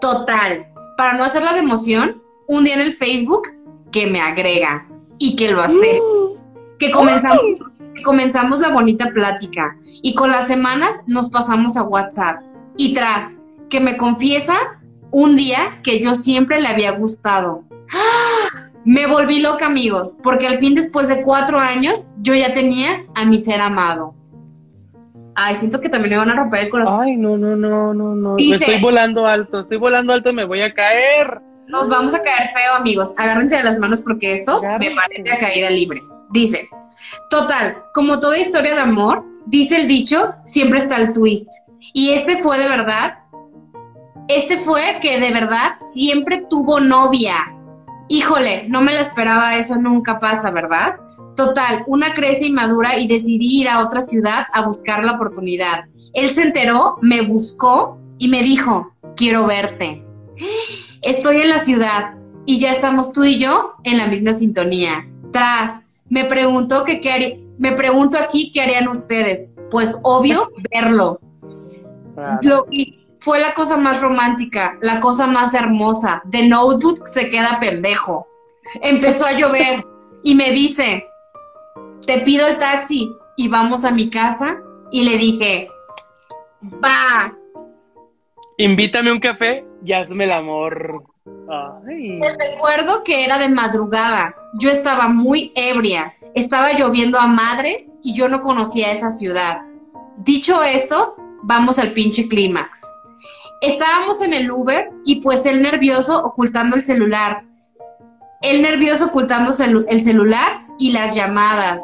Total, 0.00 0.64
para 0.96 1.14
no 1.14 1.24
hacerla 1.24 1.54
de 1.54 1.60
emoción, 1.60 2.22
un 2.46 2.62
día 2.62 2.74
en 2.74 2.82
el 2.82 2.94
Facebook 2.94 3.42
que 3.90 4.06
me 4.06 4.20
agrega 4.20 4.86
y 5.18 5.34
que 5.34 5.50
lo 5.50 5.60
hace. 5.60 6.00
Que 6.78 6.92
comenzamos, 6.92 7.42
comenzamos 8.02 8.60
la 8.60 8.70
bonita 8.70 9.10
plática 9.12 9.76
y 10.02 10.14
con 10.14 10.30
las 10.30 10.46
semanas 10.46 10.90
nos 11.06 11.30
pasamos 11.30 11.76
a 11.76 11.82
WhatsApp. 11.82 12.42
Y 12.76 12.94
tras 12.94 13.40
que 13.68 13.80
me 13.80 13.96
confiesa 13.96 14.54
un 15.10 15.36
día 15.36 15.80
que 15.82 16.00
yo 16.00 16.14
siempre 16.14 16.60
le 16.60 16.68
había 16.68 16.92
gustado. 16.92 17.64
¡Ah! 17.92 18.68
Me 18.84 19.06
volví 19.06 19.40
loca, 19.40 19.66
amigos, 19.66 20.18
porque 20.22 20.46
al 20.46 20.56
fin 20.58 20.74
después 20.74 21.08
de 21.08 21.22
cuatro 21.22 21.58
años 21.58 22.08
yo 22.22 22.34
ya 22.34 22.54
tenía 22.54 23.04
a 23.14 23.24
mi 23.26 23.38
ser 23.38 23.60
amado. 23.60 24.14
Ay, 25.34 25.54
siento 25.56 25.80
que 25.80 25.88
también 25.88 26.10
me 26.12 26.16
van 26.18 26.30
a 26.30 26.34
romper 26.36 26.60
el 26.64 26.70
corazón. 26.70 27.00
Ay, 27.00 27.16
no, 27.16 27.36
no, 27.36 27.56
no, 27.56 27.94
no, 27.94 28.14
no. 28.14 28.36
Dice- 28.36 28.64
Estoy 28.64 28.80
volando 28.80 29.26
alto, 29.26 29.60
estoy 29.60 29.76
volando 29.78 30.12
alto, 30.12 30.32
me 30.32 30.44
voy 30.44 30.62
a 30.62 30.72
caer. 30.72 31.40
Nos 31.68 31.88
vamos 31.88 32.14
a 32.14 32.22
caer 32.22 32.48
feo, 32.48 32.74
amigos. 32.78 33.14
Agárrense 33.18 33.56
de 33.56 33.62
las 33.64 33.78
manos 33.78 34.00
porque 34.00 34.32
esto 34.32 34.60
me 34.80 34.90
parece 34.90 35.32
a 35.32 35.38
caída 35.38 35.70
libre. 35.70 36.02
Dice, 36.30 36.68
total, 37.28 37.84
como 37.94 38.20
toda 38.20 38.38
historia 38.38 38.74
de 38.74 38.80
amor, 38.80 39.24
dice 39.46 39.80
el 39.80 39.88
dicho, 39.88 40.34
siempre 40.44 40.78
está 40.78 40.96
el 40.96 41.12
twist. 41.12 41.48
Y 41.92 42.10
este 42.10 42.38
fue 42.38 42.58
de 42.58 42.68
verdad, 42.68 43.18
este 44.28 44.58
fue 44.58 44.98
que 45.02 45.18
de 45.18 45.32
verdad 45.32 45.76
siempre 45.80 46.44
tuvo 46.48 46.78
novia. 46.80 47.34
Híjole, 48.08 48.68
no 48.68 48.80
me 48.80 48.92
la 48.92 49.00
esperaba, 49.00 49.56
eso 49.56 49.76
nunca 49.76 50.20
pasa, 50.20 50.50
¿verdad? 50.50 50.96
Total, 51.36 51.84
una 51.86 52.14
crece 52.14 52.46
inmadura 52.46 52.98
y 52.98 53.06
decidí 53.06 53.60
ir 53.60 53.68
a 53.68 53.84
otra 53.84 54.00
ciudad 54.00 54.46
a 54.52 54.66
buscar 54.66 55.04
la 55.04 55.12
oportunidad. 55.12 55.84
Él 56.12 56.30
se 56.30 56.42
enteró, 56.42 56.98
me 57.00 57.22
buscó 57.22 57.98
y 58.18 58.28
me 58.28 58.42
dijo, 58.42 58.92
quiero 59.16 59.46
verte. 59.46 60.04
Estoy 61.02 61.40
en 61.40 61.48
la 61.48 61.58
ciudad 61.58 62.14
y 62.46 62.58
ya 62.58 62.70
estamos 62.70 63.12
tú 63.12 63.24
y 63.24 63.38
yo 63.38 63.74
en 63.84 63.98
la 63.98 64.06
misma 64.06 64.32
sintonía. 64.32 65.06
Tras, 65.32 65.89
me 66.10 66.24
preguntó 66.24 66.84
que 66.84 67.00
qué 67.00 67.12
haría, 67.12 67.36
Me 67.58 67.72
pregunto 67.72 68.18
aquí 68.18 68.50
qué 68.52 68.60
harían 68.60 68.88
ustedes. 68.88 69.52
Pues 69.70 69.98
obvio, 70.02 70.50
verlo. 70.74 71.20
Lo, 72.42 72.66
fue 73.18 73.40
la 73.40 73.54
cosa 73.54 73.78
más 73.78 74.02
romántica, 74.02 74.76
la 74.82 75.00
cosa 75.00 75.26
más 75.26 75.54
hermosa. 75.54 76.22
The 76.30 76.46
Notebook 76.46 77.06
se 77.06 77.30
queda 77.30 77.58
pendejo. 77.60 78.26
Empezó 78.82 79.24
a 79.24 79.32
llover 79.32 79.84
y 80.22 80.34
me 80.34 80.50
dice, 80.50 81.06
te 82.06 82.18
pido 82.20 82.46
el 82.48 82.58
taxi 82.58 83.10
y 83.36 83.48
vamos 83.48 83.84
a 83.84 83.92
mi 83.92 84.10
casa. 84.10 84.58
Y 84.90 85.08
le 85.08 85.16
dije, 85.16 85.70
va. 86.84 87.32
Invítame 88.58 89.12
un 89.12 89.20
café 89.20 89.64
y 89.84 89.92
hazme 89.92 90.24
el 90.24 90.32
amor. 90.32 91.04
Recuerdo 92.38 93.02
que 93.04 93.24
era 93.24 93.38
de 93.38 93.48
madrugada. 93.48 94.34
Yo 94.54 94.70
estaba 94.70 95.08
muy 95.08 95.52
ebria. 95.54 96.14
Estaba 96.34 96.72
lloviendo 96.72 97.18
a 97.18 97.26
madres 97.26 97.92
y 98.02 98.14
yo 98.14 98.28
no 98.28 98.42
conocía 98.42 98.92
esa 98.92 99.10
ciudad. 99.10 99.62
Dicho 100.18 100.62
esto, 100.62 101.16
vamos 101.42 101.78
al 101.78 101.88
pinche 101.88 102.28
clímax. 102.28 102.86
Estábamos 103.62 104.22
en 104.22 104.32
el 104.32 104.50
Uber 104.50 104.90
y 105.04 105.20
pues 105.22 105.44
él 105.44 105.62
nervioso 105.62 106.24
ocultando 106.24 106.76
el 106.76 106.84
celular. 106.84 107.44
Él 108.42 108.62
nervioso 108.62 109.06
ocultando 109.06 109.52
el 109.88 110.02
celular 110.02 110.66
y 110.78 110.92
las 110.92 111.14
llamadas. 111.14 111.82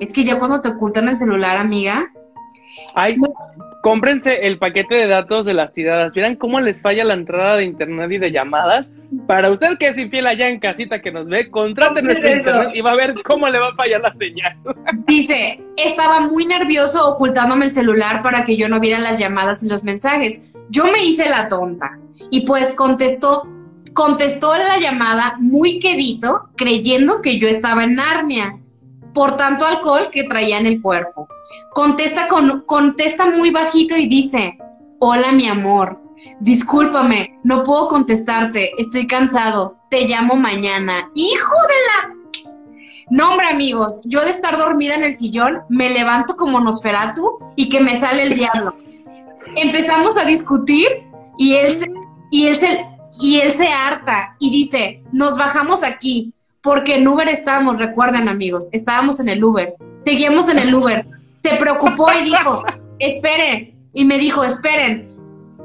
Es 0.00 0.12
que 0.12 0.24
ya 0.24 0.38
cuando 0.38 0.60
te 0.60 0.70
ocultan 0.70 1.08
el 1.08 1.16
celular, 1.16 1.56
amiga. 1.56 2.10
Ay, 2.94 3.16
cómprense 3.84 4.46
el 4.46 4.58
paquete 4.58 4.94
de 4.94 5.06
datos 5.08 5.44
de 5.44 5.52
las 5.52 5.74
tiradas. 5.74 6.14
Vieran 6.14 6.36
cómo 6.36 6.58
les 6.58 6.80
falla 6.80 7.04
la 7.04 7.12
entrada 7.12 7.58
de 7.58 7.64
internet 7.64 8.10
y 8.12 8.16
de 8.16 8.32
llamadas. 8.32 8.90
Para 9.26 9.50
usted 9.50 9.76
que 9.78 9.88
es 9.88 9.98
infiel 9.98 10.26
allá 10.26 10.48
en 10.48 10.58
casita 10.58 11.02
que 11.02 11.12
nos 11.12 11.28
ve, 11.28 11.50
contrate 11.50 12.00
nuestro 12.00 12.34
internet 12.34 12.70
y 12.72 12.80
va 12.80 12.92
a 12.92 12.96
ver 12.96 13.14
cómo 13.26 13.46
le 13.46 13.58
va 13.58 13.68
a 13.68 13.74
fallar 13.74 14.00
la 14.00 14.14
señal. 14.14 14.56
Dice, 15.06 15.60
estaba 15.76 16.20
muy 16.20 16.46
nervioso 16.46 17.06
ocultándome 17.10 17.66
el 17.66 17.72
celular 17.72 18.22
para 18.22 18.46
que 18.46 18.56
yo 18.56 18.70
no 18.70 18.80
viera 18.80 18.98
las 18.98 19.18
llamadas 19.18 19.62
y 19.62 19.68
los 19.68 19.84
mensajes. 19.84 20.42
Yo 20.70 20.84
me 20.84 21.04
hice 21.04 21.28
la 21.28 21.50
tonta 21.50 21.98
y 22.30 22.46
pues 22.46 22.72
contestó 22.72 23.42
contestó 23.92 24.54
la 24.56 24.78
llamada 24.80 25.36
muy 25.40 25.78
quedito, 25.78 26.48
creyendo 26.56 27.20
que 27.20 27.38
yo 27.38 27.48
estaba 27.48 27.84
en 27.84 27.94
Narnia, 27.96 28.58
por 29.14 29.36
tanto 29.36 29.64
alcohol 29.64 30.10
que 30.12 30.24
traía 30.24 30.58
en 30.58 30.66
el 30.66 30.82
cuerpo. 30.82 31.28
Contesta, 31.72 32.28
con, 32.28 32.62
contesta 32.66 33.30
muy 33.30 33.50
bajito 33.50 33.96
y 33.96 34.08
dice, 34.08 34.58
hola 34.98 35.32
mi 35.32 35.46
amor, 35.46 36.00
discúlpame, 36.40 37.38
no 37.44 37.62
puedo 37.62 37.88
contestarte, 37.88 38.72
estoy 38.76 39.06
cansado, 39.06 39.76
te 39.90 40.06
llamo 40.06 40.34
mañana. 40.34 41.10
Hijo 41.14 41.54
de 41.68 42.08
la... 42.08 42.14
No, 43.10 43.30
hombre, 43.30 43.48
amigos, 43.48 44.00
yo 44.04 44.22
de 44.22 44.30
estar 44.30 44.56
dormida 44.58 44.94
en 44.94 45.04
el 45.04 45.14
sillón, 45.14 45.60
me 45.68 45.90
levanto 45.90 46.36
como 46.36 46.58
Nosferatu 46.58 47.38
y 47.54 47.68
que 47.68 47.80
me 47.80 47.96
sale 47.96 48.24
el 48.24 48.34
diablo. 48.34 48.74
Empezamos 49.56 50.16
a 50.16 50.24
discutir 50.24 50.88
y 51.38 51.54
él 51.54 51.76
y 52.30 52.46
él 52.46 52.56
se, 52.56 52.84
y 53.20 53.38
él 53.38 53.52
se 53.52 53.68
harta 53.68 54.34
y 54.40 54.50
dice, 54.50 55.04
nos 55.12 55.36
bajamos 55.36 55.84
aquí, 55.84 56.34
porque 56.64 56.94
en 56.94 57.06
Uber 57.06 57.28
estábamos, 57.28 57.78
recuerden 57.78 58.26
amigos, 58.26 58.70
estábamos 58.72 59.20
en 59.20 59.28
el 59.28 59.44
Uber, 59.44 59.74
seguimos 60.02 60.48
en 60.48 60.58
el 60.58 60.74
Uber. 60.74 61.06
Se 61.42 61.56
preocupó 61.56 62.06
y 62.18 62.24
dijo, 62.24 62.64
espere, 62.98 63.74
y 63.92 64.06
me 64.06 64.16
dijo, 64.16 64.42
esperen, 64.42 65.14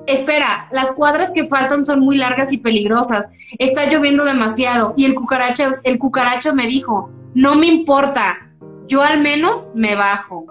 espera, 0.08 0.68
las 0.74 0.92
cuadras 0.92 1.32
que 1.32 1.48
faltan 1.48 1.86
son 1.86 2.02
muy 2.02 2.18
largas 2.18 2.52
y 2.52 2.58
peligrosas, 2.58 3.32
está 3.60 3.90
lloviendo 3.90 4.26
demasiado, 4.26 4.94
y 4.98 5.06
el 5.06 5.16
cucaracho, 5.16 5.64
el 5.86 5.98
cucaracho 6.00 6.54
me 6.54 6.68
dijo, 6.68 7.10
no 7.34 7.56
me 7.56 7.68
importa, 7.68 8.50
yo 8.88 9.02
al 9.02 9.22
menos 9.22 9.70
me 9.76 9.96
bajo. 9.96 10.48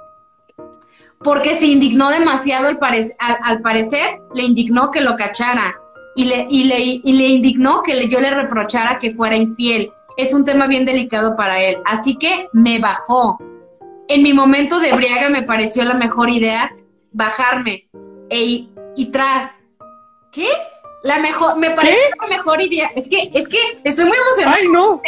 Porque 1.22 1.56
se 1.56 1.66
indignó 1.66 2.08
demasiado 2.08 2.68
al, 2.68 2.78
al 3.18 3.60
parecer, 3.60 4.18
le 4.34 4.44
indignó 4.44 4.90
que 4.90 5.02
lo 5.02 5.14
cachara 5.14 5.76
y 6.16 6.24
le, 6.24 6.46
y 6.48 6.64
le, 6.64 6.80
y 6.80 7.12
le 7.12 7.26
indignó 7.26 7.82
que 7.82 8.08
yo 8.08 8.20
le 8.20 8.30
reprochara 8.30 8.98
que 8.98 9.12
fuera 9.12 9.36
infiel. 9.36 9.92
Es 10.18 10.34
un 10.34 10.44
tema 10.44 10.66
bien 10.66 10.84
delicado 10.84 11.36
para 11.36 11.62
él. 11.62 11.78
Así 11.84 12.18
que 12.18 12.48
me 12.52 12.80
bajó. 12.80 13.38
En 14.08 14.24
mi 14.24 14.32
momento 14.32 14.80
de 14.80 14.92
briaga 14.92 15.30
me 15.30 15.44
pareció 15.44 15.84
la 15.84 15.94
mejor 15.94 16.28
idea 16.28 16.74
bajarme 17.12 17.88
e, 18.28 18.66
y 18.96 19.06
tras. 19.12 19.54
¿Qué? 20.32 20.48
La 21.04 21.20
mejor, 21.20 21.56
me 21.56 21.70
pareció 21.70 22.00
la 22.20 22.36
mejor 22.36 22.60
idea. 22.60 22.88
Es 22.96 23.08
que, 23.08 23.30
es 23.32 23.48
que 23.48 23.58
estoy 23.84 24.06
muy 24.06 24.16
emocionada. 24.16 24.56
Ay, 24.60 24.68
no. 24.68 25.00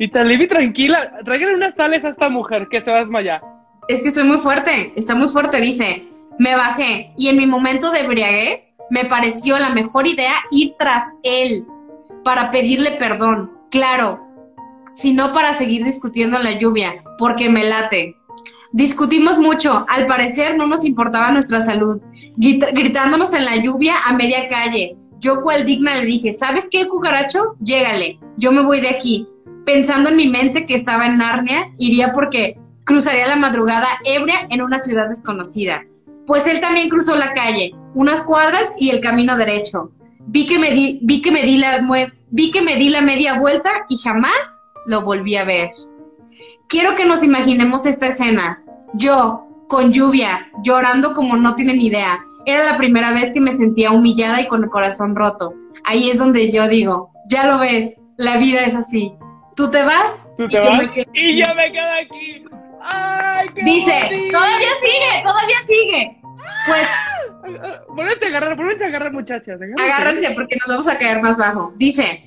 Y 0.00 0.10
Talibi, 0.10 0.48
tranquila, 0.48 1.20
tráigale 1.24 1.54
unas 1.54 1.76
tales 1.76 2.04
a 2.04 2.08
esta 2.08 2.28
mujer 2.28 2.66
que 2.68 2.80
se 2.80 2.90
va 2.90 2.96
a 2.96 3.00
desmayar. 3.00 3.40
Es 3.86 4.02
que 4.02 4.08
estoy 4.08 4.24
muy 4.24 4.38
fuerte, 4.38 4.92
está 4.96 5.14
muy 5.14 5.28
fuerte, 5.28 5.60
dice. 5.60 6.08
Me 6.40 6.56
bajé 6.56 7.12
y 7.16 7.28
en 7.28 7.36
mi 7.36 7.46
momento 7.46 7.92
de 7.92 8.08
briaguez 8.08 8.74
me 8.90 9.04
pareció 9.04 9.60
la 9.60 9.70
mejor 9.70 10.08
idea 10.08 10.34
ir 10.50 10.74
tras 10.76 11.04
él 11.22 11.64
para 12.24 12.50
pedirle 12.50 12.92
perdón. 12.92 13.52
Claro, 13.70 14.29
sino 14.94 15.32
para 15.32 15.52
seguir 15.52 15.84
discutiendo 15.84 16.36
en 16.36 16.44
la 16.44 16.58
lluvia, 16.58 17.02
porque 17.18 17.48
me 17.48 17.64
late. 17.64 18.16
Discutimos 18.72 19.38
mucho, 19.38 19.84
al 19.88 20.06
parecer 20.06 20.56
no 20.56 20.66
nos 20.66 20.84
importaba 20.84 21.32
nuestra 21.32 21.60
salud, 21.60 22.00
gritándonos 22.36 23.34
en 23.34 23.44
la 23.44 23.56
lluvia 23.56 23.94
a 24.06 24.14
media 24.14 24.48
calle. 24.48 24.96
Yo 25.18 25.42
cual 25.42 25.66
digna 25.66 25.96
le 25.96 26.06
dije, 26.06 26.32
¿sabes 26.32 26.68
qué, 26.70 26.86
cucaracho? 26.88 27.56
Llégale, 27.60 28.18
yo 28.36 28.52
me 28.52 28.62
voy 28.62 28.80
de 28.80 28.88
aquí. 28.88 29.26
Pensando 29.66 30.08
en 30.10 30.16
mi 30.16 30.28
mente 30.28 30.66
que 30.66 30.74
estaba 30.74 31.06
en 31.06 31.18
Narnia, 31.18 31.70
iría 31.78 32.12
porque 32.12 32.58
cruzaría 32.84 33.26
la 33.26 33.36
madrugada 33.36 33.88
ebria 34.04 34.46
en 34.50 34.62
una 34.62 34.78
ciudad 34.78 35.08
desconocida. 35.08 35.84
Pues 36.26 36.46
él 36.46 36.60
también 36.60 36.88
cruzó 36.88 37.16
la 37.16 37.34
calle, 37.34 37.72
unas 37.94 38.22
cuadras 38.22 38.72
y 38.78 38.90
el 38.90 39.00
camino 39.00 39.36
derecho. 39.36 39.90
Vi 40.26 40.46
que 40.46 40.58
me 40.58 40.70
di, 40.70 41.00
vi 41.02 41.20
que 41.20 41.32
me 41.32 41.42
di 41.42 41.58
la 41.58 41.86
vi 42.30 42.50
que 42.50 42.62
me 42.62 42.76
di 42.76 42.88
la 42.88 43.00
media 43.00 43.40
vuelta 43.40 43.70
y 43.88 43.98
jamás 43.98 44.69
lo 44.86 45.02
volví 45.02 45.36
a 45.36 45.44
ver. 45.44 45.70
Quiero 46.68 46.94
que 46.94 47.06
nos 47.06 47.22
imaginemos 47.22 47.86
esta 47.86 48.08
escena. 48.08 48.62
Yo, 48.94 49.46
con 49.68 49.92
lluvia, 49.92 50.50
llorando 50.62 51.12
como 51.14 51.36
no 51.36 51.54
tienen 51.54 51.80
idea. 51.80 52.24
Era 52.46 52.64
la 52.64 52.76
primera 52.76 53.12
vez 53.12 53.32
que 53.32 53.40
me 53.40 53.52
sentía 53.52 53.90
humillada 53.92 54.40
y 54.40 54.48
con 54.48 54.64
el 54.64 54.70
corazón 54.70 55.14
roto. 55.14 55.54
Ahí 55.84 56.10
es 56.10 56.18
donde 56.18 56.50
yo 56.50 56.68
digo, 56.68 57.10
ya 57.28 57.46
lo 57.46 57.58
ves, 57.58 58.00
la 58.16 58.38
vida 58.38 58.60
es 58.64 58.74
así. 58.74 59.12
Tú 59.56 59.70
te 59.70 59.82
vas, 59.82 60.26
¿Tú 60.38 60.48
te 60.48 60.56
y, 60.56 60.60
vas? 60.60 60.90
y 61.12 61.38
yo 61.38 61.54
me 61.54 61.72
quedo 61.72 61.90
aquí. 62.00 62.44
¡Ay, 62.82 63.48
qué 63.54 63.62
Dice, 63.62 63.92
todavía 64.32 64.68
sigue, 64.80 65.22
todavía 65.22 65.56
sigue. 65.66 66.20
Pues 66.66 66.86
Vuelve 67.88 68.12
a 68.12 68.28
agarrar, 68.28 68.56
vuelve 68.56 68.84
a 68.84 68.88
agarrar, 68.88 69.12
muchachas. 69.12 69.60
Agárrense 69.60 70.30
porque 70.32 70.56
nos 70.56 70.68
vamos 70.68 70.88
a 70.88 70.98
caer 70.98 71.20
más 71.22 71.36
bajo. 71.36 71.72
Dice, 71.76 72.24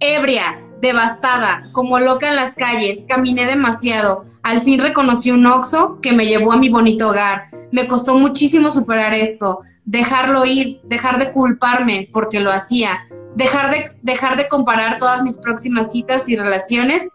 ebria, 0.00 0.60
devastada, 0.84 1.62
como 1.72 1.98
loca 1.98 2.28
en 2.28 2.36
las 2.36 2.54
calles, 2.54 3.04
caminé 3.08 3.46
demasiado. 3.46 4.26
Al 4.42 4.60
fin 4.60 4.78
reconocí 4.78 5.30
un 5.30 5.46
oxo 5.46 5.98
que 6.02 6.12
me 6.12 6.26
llevó 6.26 6.52
a 6.52 6.58
mi 6.58 6.68
bonito 6.68 7.08
hogar. 7.08 7.48
Me 7.72 7.88
costó 7.88 8.16
muchísimo 8.16 8.70
superar 8.70 9.14
esto, 9.14 9.60
dejarlo 9.86 10.44
ir, 10.44 10.80
dejar 10.84 11.18
de 11.18 11.32
culparme 11.32 12.10
porque 12.12 12.40
lo 12.40 12.52
hacía, 12.52 13.06
dejar 13.34 13.70
de, 13.70 13.96
dejar 14.02 14.36
de 14.36 14.48
comparar 14.48 14.98
todas 14.98 15.22
mis 15.22 15.38
próximas 15.38 15.90
citas 15.90 16.28
y 16.28 16.36
relaciones. 16.36 17.08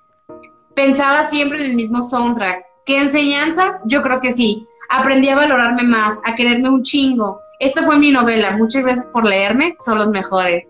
Pensaba 0.76 1.24
siempre 1.24 1.64
en 1.64 1.72
el 1.72 1.76
mismo 1.76 2.02
soundtrack. 2.02 2.64
¿Qué 2.88 2.98
enseñanza? 2.98 3.80
Yo 3.86 4.02
creo 4.02 4.20
que 4.20 4.32
sí. 4.32 4.66
Aprendí 4.90 5.30
a 5.30 5.36
valorarme 5.36 5.84
más, 5.84 6.20
a 6.26 6.34
quererme 6.34 6.70
un 6.70 6.82
chingo. 6.82 7.40
Esta 7.60 7.84
fue 7.84 8.00
mi 8.00 8.12
novela. 8.12 8.58
Muchas 8.58 8.84
gracias 8.84 9.08
por 9.14 9.26
leerme. 9.26 9.76
Son 9.78 10.00
los 10.00 10.10
mejores. 10.10 10.66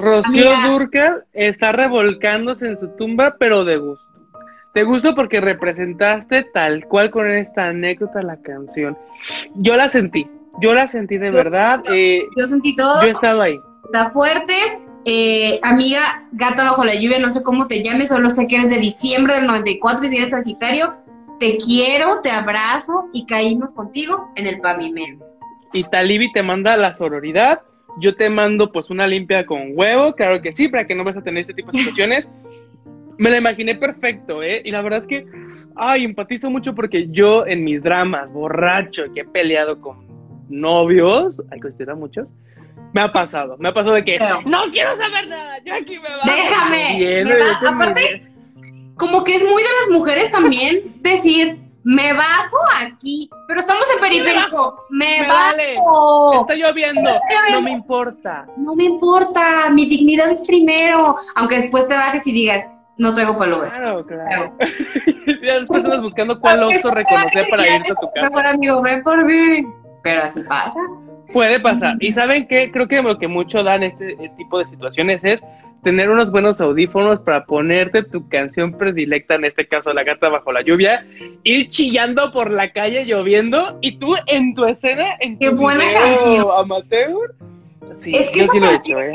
Rocío 0.00 0.50
Durcal 0.68 1.24
está 1.32 1.72
revolcándose 1.72 2.68
en 2.68 2.78
su 2.78 2.88
tumba, 2.96 3.36
pero 3.38 3.64
de 3.64 3.78
gusto. 3.78 4.08
De 4.74 4.84
gusto 4.84 5.14
porque 5.14 5.40
representaste 5.40 6.44
tal 6.54 6.84
cual 6.86 7.10
con 7.10 7.26
esta 7.26 7.68
anécdota 7.68 8.22
la 8.22 8.36
canción. 8.40 8.96
Yo 9.54 9.76
la 9.76 9.88
sentí, 9.88 10.28
yo 10.60 10.74
la 10.74 10.86
sentí 10.86 11.18
de 11.18 11.30
verdad. 11.30 11.82
Eh, 11.92 12.22
yo 12.36 12.46
sentí 12.46 12.76
todo. 12.76 13.02
Yo 13.02 13.08
he 13.08 13.10
estado 13.10 13.42
ahí. 13.42 13.58
Está 13.84 14.10
fuerte, 14.10 14.54
eh, 15.04 15.58
amiga, 15.62 16.26
gata 16.32 16.64
bajo 16.64 16.84
la 16.84 16.94
lluvia, 16.94 17.18
no 17.18 17.30
sé 17.30 17.42
cómo 17.42 17.66
te 17.66 17.82
llames, 17.82 18.08
solo 18.08 18.30
sé 18.30 18.46
que 18.46 18.56
eres 18.56 18.70
de 18.70 18.78
diciembre 18.78 19.34
del 19.34 19.46
94 19.46 20.04
y 20.04 20.08
si 20.08 20.16
eres 20.16 20.30
Sagitario. 20.30 20.94
Te 21.40 21.56
quiero, 21.56 22.20
te 22.22 22.30
abrazo 22.30 23.06
y 23.14 23.24
caímos 23.24 23.72
contigo 23.72 24.30
en 24.36 24.46
el 24.46 24.60
pavimento. 24.60 25.24
Y 25.72 25.84
Talibi 25.84 26.30
te 26.32 26.42
manda 26.42 26.76
la 26.76 26.92
sororidad. 26.92 27.62
Yo 27.98 28.14
te 28.14 28.28
mando 28.28 28.70
pues 28.72 28.90
una 28.90 29.06
limpia 29.06 29.44
con 29.44 29.72
huevo, 29.74 30.14
claro 30.14 30.40
que 30.40 30.52
sí, 30.52 30.68
para 30.68 30.86
que 30.86 30.94
no 30.94 31.04
vas 31.04 31.16
a 31.16 31.22
tener 31.22 31.42
este 31.42 31.54
tipo 31.54 31.72
de 31.72 31.78
situaciones. 31.78 32.28
Me 33.18 33.30
la 33.30 33.38
imaginé 33.38 33.74
perfecto, 33.74 34.42
¿eh? 34.42 34.62
Y 34.64 34.70
la 34.70 34.80
verdad 34.80 35.00
es 35.00 35.06
que, 35.06 35.26
ay, 35.76 36.04
empatizo 36.04 36.48
mucho 36.48 36.74
porque 36.74 37.08
yo 37.10 37.46
en 37.46 37.64
mis 37.64 37.82
dramas, 37.82 38.32
borracho, 38.32 39.04
que 39.12 39.20
he 39.20 39.24
peleado 39.24 39.80
con 39.80 40.08
novios, 40.48 41.42
hay 41.50 41.60
que 41.60 41.94
muchos, 41.94 42.26
Me 42.92 43.02
ha 43.02 43.12
pasado, 43.12 43.56
me 43.58 43.68
ha 43.68 43.74
pasado 43.74 43.94
de 43.94 44.04
que 44.04 44.18
no 44.46 44.62
quiero 44.72 44.96
saber 44.96 45.28
nada, 45.28 45.58
yo 45.64 45.74
aquí 45.74 45.98
me 45.98 46.08
bajo. 46.08 46.26
Déjame. 46.26 47.24
me 47.24 47.68
Aparte, 47.68 48.26
como 48.96 49.22
que 49.22 49.36
es 49.36 49.42
muy 49.42 49.62
de 49.62 49.68
las 49.80 49.98
mujeres 49.98 50.30
también 50.32 50.94
decir, 51.02 51.58
me 51.84 52.12
bajo 52.12 52.58
aquí, 52.82 53.28
pero 53.48 53.60
estamos 53.60 53.84
en 53.94 54.00
periférico. 54.00 54.84
Me, 54.90 55.26
bajo. 55.26 56.42
Está 56.42 56.54
lloviendo. 56.54 57.10
No 57.52 57.62
me 57.62 57.70
importa. 57.70 58.46
No 58.56 58.74
me 58.74 58.84
importa. 58.84 59.70
Mi 59.70 59.86
dignidad 59.86 60.30
es 60.30 60.46
primero. 60.46 61.16
Aunque 61.36 61.56
después 61.56 61.88
te 61.88 61.94
bajes 61.94 62.26
y 62.26 62.32
digas, 62.32 62.68
no 62.98 63.14
traigo 63.14 63.36
palo. 63.36 63.60
Claro, 63.60 64.04
claro. 64.04 64.54
ya 65.42 65.60
después 65.60 65.82
estás 65.82 66.02
buscando 66.02 66.38
cuál 66.38 66.64
oso 66.64 66.90
reconocer 66.90 67.44
para 67.50 67.76
irte 67.76 67.92
a 67.92 67.94
tu 67.94 68.10
casa. 68.14 68.28
Mejor 68.28 68.46
amigo, 68.46 68.82
ven 68.82 69.02
por 69.02 69.24
mí. 69.24 69.66
Pero 70.02 70.22
así 70.22 70.42
pasa. 70.44 70.78
Puede 71.32 71.60
pasar. 71.60 71.96
Y 72.00 72.12
saben 72.12 72.46
qué? 72.46 72.70
Creo 72.70 72.88
que 72.88 73.00
lo 73.00 73.18
que 73.18 73.28
mucho 73.28 73.62
dan 73.62 73.82
este 73.82 74.16
tipo 74.36 74.58
de 74.58 74.66
situaciones 74.66 75.24
es 75.24 75.42
tener 75.82 76.10
unos 76.10 76.30
buenos 76.30 76.60
audífonos 76.60 77.20
para 77.20 77.44
ponerte 77.44 78.02
tu 78.02 78.28
canción 78.28 78.72
predilecta, 78.72 79.34
en 79.34 79.44
este 79.44 79.66
caso 79.66 79.92
La 79.92 80.04
gata 80.04 80.28
bajo 80.28 80.52
la 80.52 80.62
lluvia, 80.62 81.06
ir 81.44 81.68
chillando 81.68 82.32
por 82.32 82.50
la 82.50 82.72
calle 82.72 83.04
lloviendo 83.04 83.78
y 83.80 83.98
tú 83.98 84.14
en 84.26 84.54
tu 84.54 84.64
escena, 84.64 85.16
en 85.20 85.34
tu 85.34 85.40
Qué 85.40 85.50
buena 85.50 85.84
video 86.24 86.52
amateur. 86.52 87.34
Sí, 87.92 88.12
es 88.14 88.30
que 88.30 88.40
yo 88.40 88.48
sí 88.48 88.60
lo 88.60 88.70
he 88.70 88.74
hecho, 88.76 89.00
¿eh? 89.00 89.12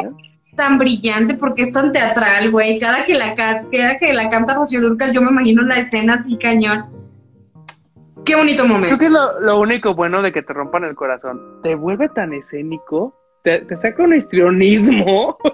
Tan 0.56 0.78
brillante 0.78 1.36
porque 1.36 1.64
es 1.64 1.72
tan 1.72 1.92
teatral, 1.92 2.50
güey. 2.52 2.80
Cada 2.80 3.06
que 3.06 3.14
la 3.14 3.36
cada 3.36 3.98
que 4.00 4.14
la 4.14 4.30
canta 4.30 4.56
Rocío 4.56 4.82
Durcal, 4.82 5.12
yo 5.12 5.22
me 5.22 5.30
imagino 5.30 5.62
la 5.64 5.80
escena 5.80 6.16
así 6.16 6.38
cañón. 6.38 6.86
Qué 8.26 8.36
bonito 8.36 8.66
momento. 8.66 8.88
Creo 8.88 9.00
que 9.00 9.06
es 9.06 9.12
lo, 9.12 9.40
lo 9.42 9.60
único 9.60 9.94
bueno 9.94 10.22
de 10.22 10.32
que 10.32 10.42
te 10.42 10.54
rompan 10.54 10.84
el 10.84 10.96
corazón. 10.96 11.62
Te 11.62 11.76
vuelve 11.76 12.10
tan 12.10 12.34
escénico 12.34 13.14
te, 13.46 13.78
saca 13.78 14.04
un 14.04 14.16
histrionismo. 14.16 15.38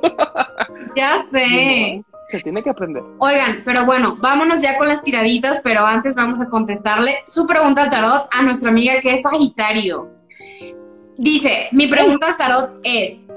Ya 0.93 1.19
sé. 1.31 2.03
se 2.31 2.39
tiene 2.41 2.61
que 2.61 2.69
aprender. 2.69 3.01
Oigan, 3.19 3.61
pero 3.63 3.85
bueno, 3.85 4.17
vámonos 4.19 4.61
ya 4.61 4.77
con 4.77 4.89
las 4.89 5.01
tiraditas, 5.01 5.61
pero 5.63 5.85
antes 5.85 6.15
vamos 6.15 6.41
a 6.41 6.49
contestarle 6.49 7.13
su 7.25 7.47
pregunta 7.47 7.83
al 7.83 7.89
tarot 7.89 8.27
a 8.29 8.43
nuestra 8.43 8.71
amiga 8.71 8.99
que 9.01 9.13
es 9.13 9.21
Sagitario. 9.21 10.09
Dice, 11.17 11.69
mi 11.71 11.87
pregunta 11.87 12.27
al 12.27 12.35
tarot 12.35 12.79
es, 12.83 13.27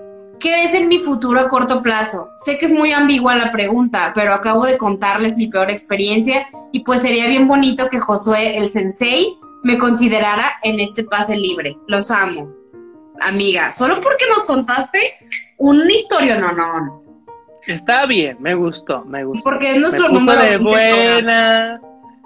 ¿qué 0.40 0.64
es 0.64 0.74
en 0.74 0.88
mi 0.88 0.98
futuro 0.98 1.38
a 1.38 1.48
corto 1.48 1.80
plazo? 1.80 2.30
Sé 2.38 2.58
que 2.58 2.66
es 2.66 2.72
muy 2.72 2.90
ambigua 2.90 3.36
la 3.36 3.52
pregunta, 3.52 4.10
pero 4.16 4.34
acabo 4.34 4.66
de 4.66 4.76
contarles 4.76 5.36
mi 5.36 5.46
peor 5.46 5.70
experiencia 5.70 6.48
y 6.72 6.80
pues 6.80 7.02
sería 7.02 7.28
bien 7.28 7.46
bonito 7.46 7.88
que 7.88 8.00
Josué, 8.00 8.58
el 8.58 8.68
sensei, 8.68 9.38
me 9.62 9.78
considerara 9.78 10.44
en 10.64 10.80
este 10.80 11.04
pase 11.04 11.36
libre. 11.36 11.78
Los 11.86 12.10
amo 12.10 12.63
amiga, 13.20 13.72
solo 13.72 14.00
porque 14.00 14.24
nos 14.28 14.44
contaste 14.44 14.98
un 15.58 15.88
historia 15.90 16.38
no, 16.38 16.52
no. 16.52 17.02
Está 17.66 18.06
bien, 18.06 18.36
me 18.40 18.54
gustó, 18.54 19.04
me 19.04 19.24
gustó. 19.24 19.42
Porque 19.42 19.72
es 19.72 19.80
nuestro 19.80 20.08
número 20.08 20.42
de 20.42 20.58
buenas. 20.58 21.80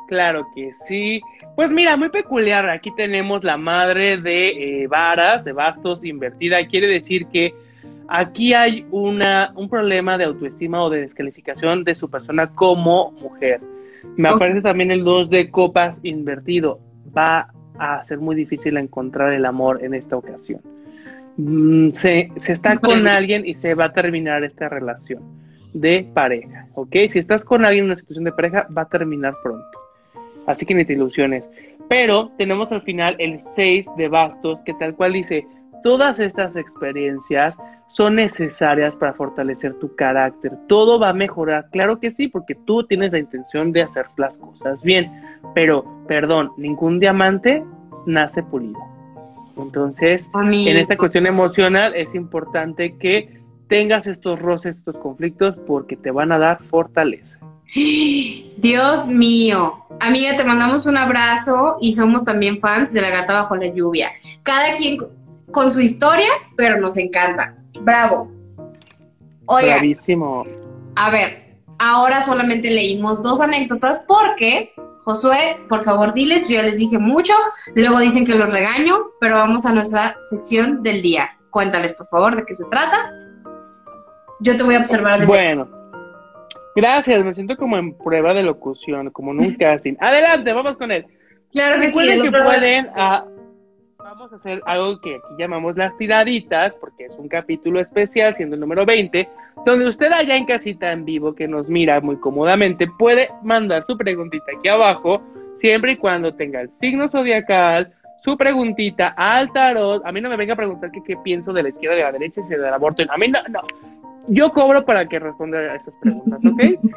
Claro 0.08 0.46
que 0.54 0.72
sí. 0.72 1.20
Pues 1.54 1.70
mira, 1.70 1.96
muy 1.96 2.08
peculiar. 2.08 2.68
Aquí 2.70 2.90
tenemos 2.96 3.44
la 3.44 3.56
madre 3.56 4.16
de 4.16 4.82
eh, 4.82 4.86
varas, 4.88 5.44
de 5.44 5.52
bastos 5.52 6.04
invertida. 6.04 6.66
Quiere 6.66 6.86
decir 6.88 7.26
que 7.26 7.54
aquí 8.08 8.54
hay 8.54 8.86
una, 8.90 9.52
un 9.54 9.68
problema 9.68 10.18
de 10.18 10.24
autoestima 10.24 10.82
o 10.82 10.90
de 10.90 11.02
descalificación 11.02 11.84
de 11.84 11.94
su 11.94 12.10
persona 12.10 12.48
como 12.54 13.12
mujer. 13.12 13.60
Me 14.16 14.28
aparece 14.28 14.62
también 14.62 14.90
el 14.90 15.04
2 15.04 15.30
de 15.30 15.50
copas 15.50 16.00
invertido. 16.02 16.80
Va 17.16 17.52
a 17.78 18.02
ser 18.02 18.18
muy 18.18 18.34
difícil 18.34 18.76
encontrar 18.76 19.32
el 19.32 19.44
amor 19.44 19.84
en 19.84 19.94
esta 19.94 20.16
ocasión. 20.16 20.62
Mm, 21.38 21.92
se, 21.92 22.32
está 22.34 22.76
con 22.78 23.06
alguien 23.06 23.46
y 23.46 23.54
se 23.54 23.74
va 23.74 23.86
a 23.86 23.92
terminar 23.92 24.42
esta 24.42 24.68
relación 24.68 25.22
de 25.72 26.10
pareja, 26.12 26.66
¿ok? 26.74 26.96
Si 27.08 27.20
estás 27.20 27.44
con 27.44 27.64
alguien 27.64 27.84
en 27.84 27.90
una 27.90 27.96
situación 27.96 28.24
de 28.24 28.32
pareja, 28.32 28.66
va 28.76 28.82
a 28.82 28.88
terminar 28.88 29.34
pronto. 29.42 29.78
Así 30.46 30.66
que 30.66 30.74
ni 30.74 30.84
te 30.84 30.94
ilusiones. 30.94 31.48
Pero 31.88 32.32
tenemos 32.38 32.72
al 32.72 32.82
final 32.82 33.14
el 33.20 33.38
6 33.38 33.86
de 33.96 34.08
bastos 34.08 34.60
que 34.62 34.74
tal 34.74 34.96
cual 34.96 35.12
dice, 35.12 35.46
todas 35.84 36.18
estas 36.18 36.56
experiencias 36.56 37.56
son 37.86 38.16
necesarias 38.16 38.96
para 38.96 39.14
fortalecer 39.14 39.74
tu 39.74 39.94
carácter. 39.94 40.52
Todo 40.66 40.98
va 40.98 41.10
a 41.10 41.14
mejorar, 41.14 41.68
claro 41.70 42.00
que 42.00 42.10
sí, 42.10 42.26
porque 42.26 42.56
tú 42.66 42.82
tienes 42.82 43.12
la 43.12 43.18
intención 43.20 43.70
de 43.70 43.82
hacer 43.82 44.06
las 44.16 44.38
cosas 44.38 44.82
bien. 44.82 45.08
Pero, 45.54 45.84
perdón, 46.08 46.50
ningún 46.56 46.98
diamante 46.98 47.62
nace 48.06 48.42
pulido. 48.42 48.87
Entonces, 49.58 50.30
en 50.34 50.76
esta 50.76 50.96
cuestión 50.96 51.26
emocional 51.26 51.94
es 51.94 52.14
importante 52.14 52.96
que 52.98 53.40
tengas 53.68 54.06
estos 54.06 54.38
roces, 54.38 54.76
estos 54.76 54.98
conflictos, 54.98 55.56
porque 55.66 55.96
te 55.96 56.10
van 56.10 56.32
a 56.32 56.38
dar 56.38 56.62
fortaleza. 56.64 57.38
Dios 58.56 59.08
mío, 59.08 59.84
amiga, 60.00 60.36
te 60.36 60.44
mandamos 60.44 60.86
un 60.86 60.96
abrazo 60.96 61.76
y 61.80 61.92
somos 61.92 62.24
también 62.24 62.60
fans 62.60 62.92
de 62.92 63.02
La 63.02 63.10
Gata 63.10 63.42
Bajo 63.42 63.56
la 63.56 63.66
Lluvia. 63.66 64.10
Cada 64.42 64.76
quien 64.78 64.98
con 65.50 65.70
su 65.70 65.80
historia, 65.80 66.28
pero 66.56 66.80
nos 66.80 66.96
encanta. 66.96 67.54
Bravo. 67.82 68.30
Oiga. 69.46 69.76
Bravísimo. 69.76 70.44
A 70.96 71.10
ver, 71.10 71.58
ahora 71.78 72.22
solamente 72.22 72.70
leímos 72.70 73.22
dos 73.22 73.40
anécdotas 73.40 74.04
porque 74.08 74.72
Josué, 75.08 75.64
por 75.70 75.84
favor, 75.84 76.12
diles, 76.12 76.46
yo 76.48 76.56
ya 76.56 76.62
les 76.64 76.76
dije 76.76 76.98
mucho, 76.98 77.32
luego 77.74 77.98
dicen 77.98 78.26
que 78.26 78.34
los 78.34 78.52
regaño, 78.52 79.06
pero 79.18 79.36
vamos 79.36 79.64
a 79.64 79.72
nuestra 79.72 80.18
sección 80.20 80.82
del 80.82 81.00
día. 81.00 81.30
Cuéntales, 81.48 81.94
por 81.94 82.08
favor, 82.08 82.36
de 82.36 82.44
qué 82.44 82.52
se 82.52 82.68
trata. 82.70 83.10
Yo 84.42 84.54
te 84.54 84.64
voy 84.64 84.74
a 84.74 84.80
observar 84.80 85.20
desde 85.20 85.26
Bueno, 85.26 85.66
gracias, 86.76 87.24
me 87.24 87.32
siento 87.32 87.56
como 87.56 87.78
en 87.78 87.96
prueba 87.96 88.34
de 88.34 88.42
locución, 88.42 89.08
como 89.08 89.32
en 89.32 89.38
un 89.38 89.54
casting. 89.58 89.94
Adelante, 89.98 90.52
vamos 90.52 90.76
con 90.76 90.92
él. 90.92 91.06
Claro 91.52 91.80
que 91.80 91.86
Recuerden 91.86 92.22
que 92.24 92.30
pueden 92.30 92.90
ah, 92.94 93.24
vamos 94.08 94.32
a 94.32 94.36
hacer 94.36 94.62
algo 94.64 94.98
que 95.02 95.16
aquí 95.16 95.34
llamamos 95.38 95.76
las 95.76 95.94
tiraditas, 95.98 96.72
porque 96.80 97.04
es 97.04 97.12
un 97.18 97.28
capítulo 97.28 97.78
especial, 97.78 98.34
siendo 98.34 98.54
el 98.54 98.60
número 98.60 98.86
20, 98.86 99.28
donde 99.66 99.86
usted 99.86 100.10
allá 100.10 100.34
en 100.34 100.46
casita 100.46 100.92
en 100.92 101.04
vivo 101.04 101.34
que 101.34 101.46
nos 101.46 101.68
mira 101.68 102.00
muy 102.00 102.16
cómodamente 102.16 102.86
puede 102.98 103.28
mandar 103.42 103.84
su 103.84 103.98
preguntita 103.98 104.46
aquí 104.56 104.66
abajo, 104.66 105.22
siempre 105.56 105.92
y 105.92 105.96
cuando 105.96 106.32
tenga 106.34 106.62
el 106.62 106.70
signo 106.70 107.06
zodiacal, 107.10 107.92
su 108.22 108.34
preguntita 108.38 109.08
al 109.08 109.52
tarot. 109.52 110.02
A 110.06 110.10
mí 110.10 110.22
no 110.22 110.30
me 110.30 110.36
venga 110.36 110.54
a 110.54 110.56
preguntar 110.56 110.90
qué, 110.90 111.14
pienso 111.22 111.52
de 111.52 111.64
la 111.64 111.68
izquierda, 111.68 111.96
de 111.96 112.02
la 112.04 112.12
derecha 112.12 112.40
y 112.40 112.48
del 112.48 112.64
aborto. 112.64 113.02
A 113.10 113.18
mí 113.18 113.28
no, 113.28 113.40
no. 113.50 113.60
Yo 114.28 114.50
cobro 114.52 114.86
para 114.86 115.06
que 115.06 115.18
responda 115.18 115.58
a 115.58 115.76
esas 115.76 115.94
preguntas, 115.98 116.40
¿ok? 116.46 116.62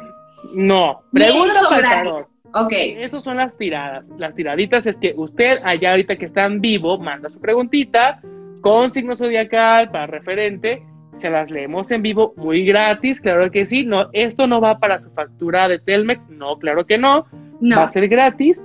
No, 0.56 1.02
preguntas 1.12 1.70
al 1.70 1.82
tarot. 1.84 2.31
Ok. 2.54 2.72
Estas 2.72 3.24
son 3.24 3.36
las 3.36 3.56
tiradas. 3.56 4.10
Las 4.18 4.34
tiraditas 4.34 4.86
es 4.86 4.98
que 4.98 5.14
usted 5.16 5.58
allá 5.64 5.90
ahorita 5.90 6.16
que 6.16 6.26
está 6.26 6.44
en 6.44 6.60
vivo 6.60 6.98
manda 6.98 7.28
su 7.28 7.40
preguntita 7.40 8.20
con 8.60 8.92
signo 8.92 9.16
zodiacal 9.16 9.90
para 9.90 10.06
referente. 10.06 10.82
Se 11.14 11.28
las 11.28 11.50
leemos 11.50 11.90
en 11.90 12.02
vivo 12.02 12.32
muy 12.36 12.64
gratis, 12.64 13.20
claro 13.20 13.50
que 13.50 13.66
sí. 13.66 13.84
No, 13.84 14.08
esto 14.12 14.46
no 14.46 14.60
va 14.60 14.78
para 14.78 15.00
su 15.00 15.10
factura 15.10 15.68
de 15.68 15.78
Telmex, 15.78 16.28
no, 16.30 16.58
claro 16.58 16.86
que 16.86 16.96
no. 16.96 17.26
no. 17.60 17.76
Va 17.76 17.84
a 17.84 17.88
ser 17.88 18.08
gratis. 18.08 18.64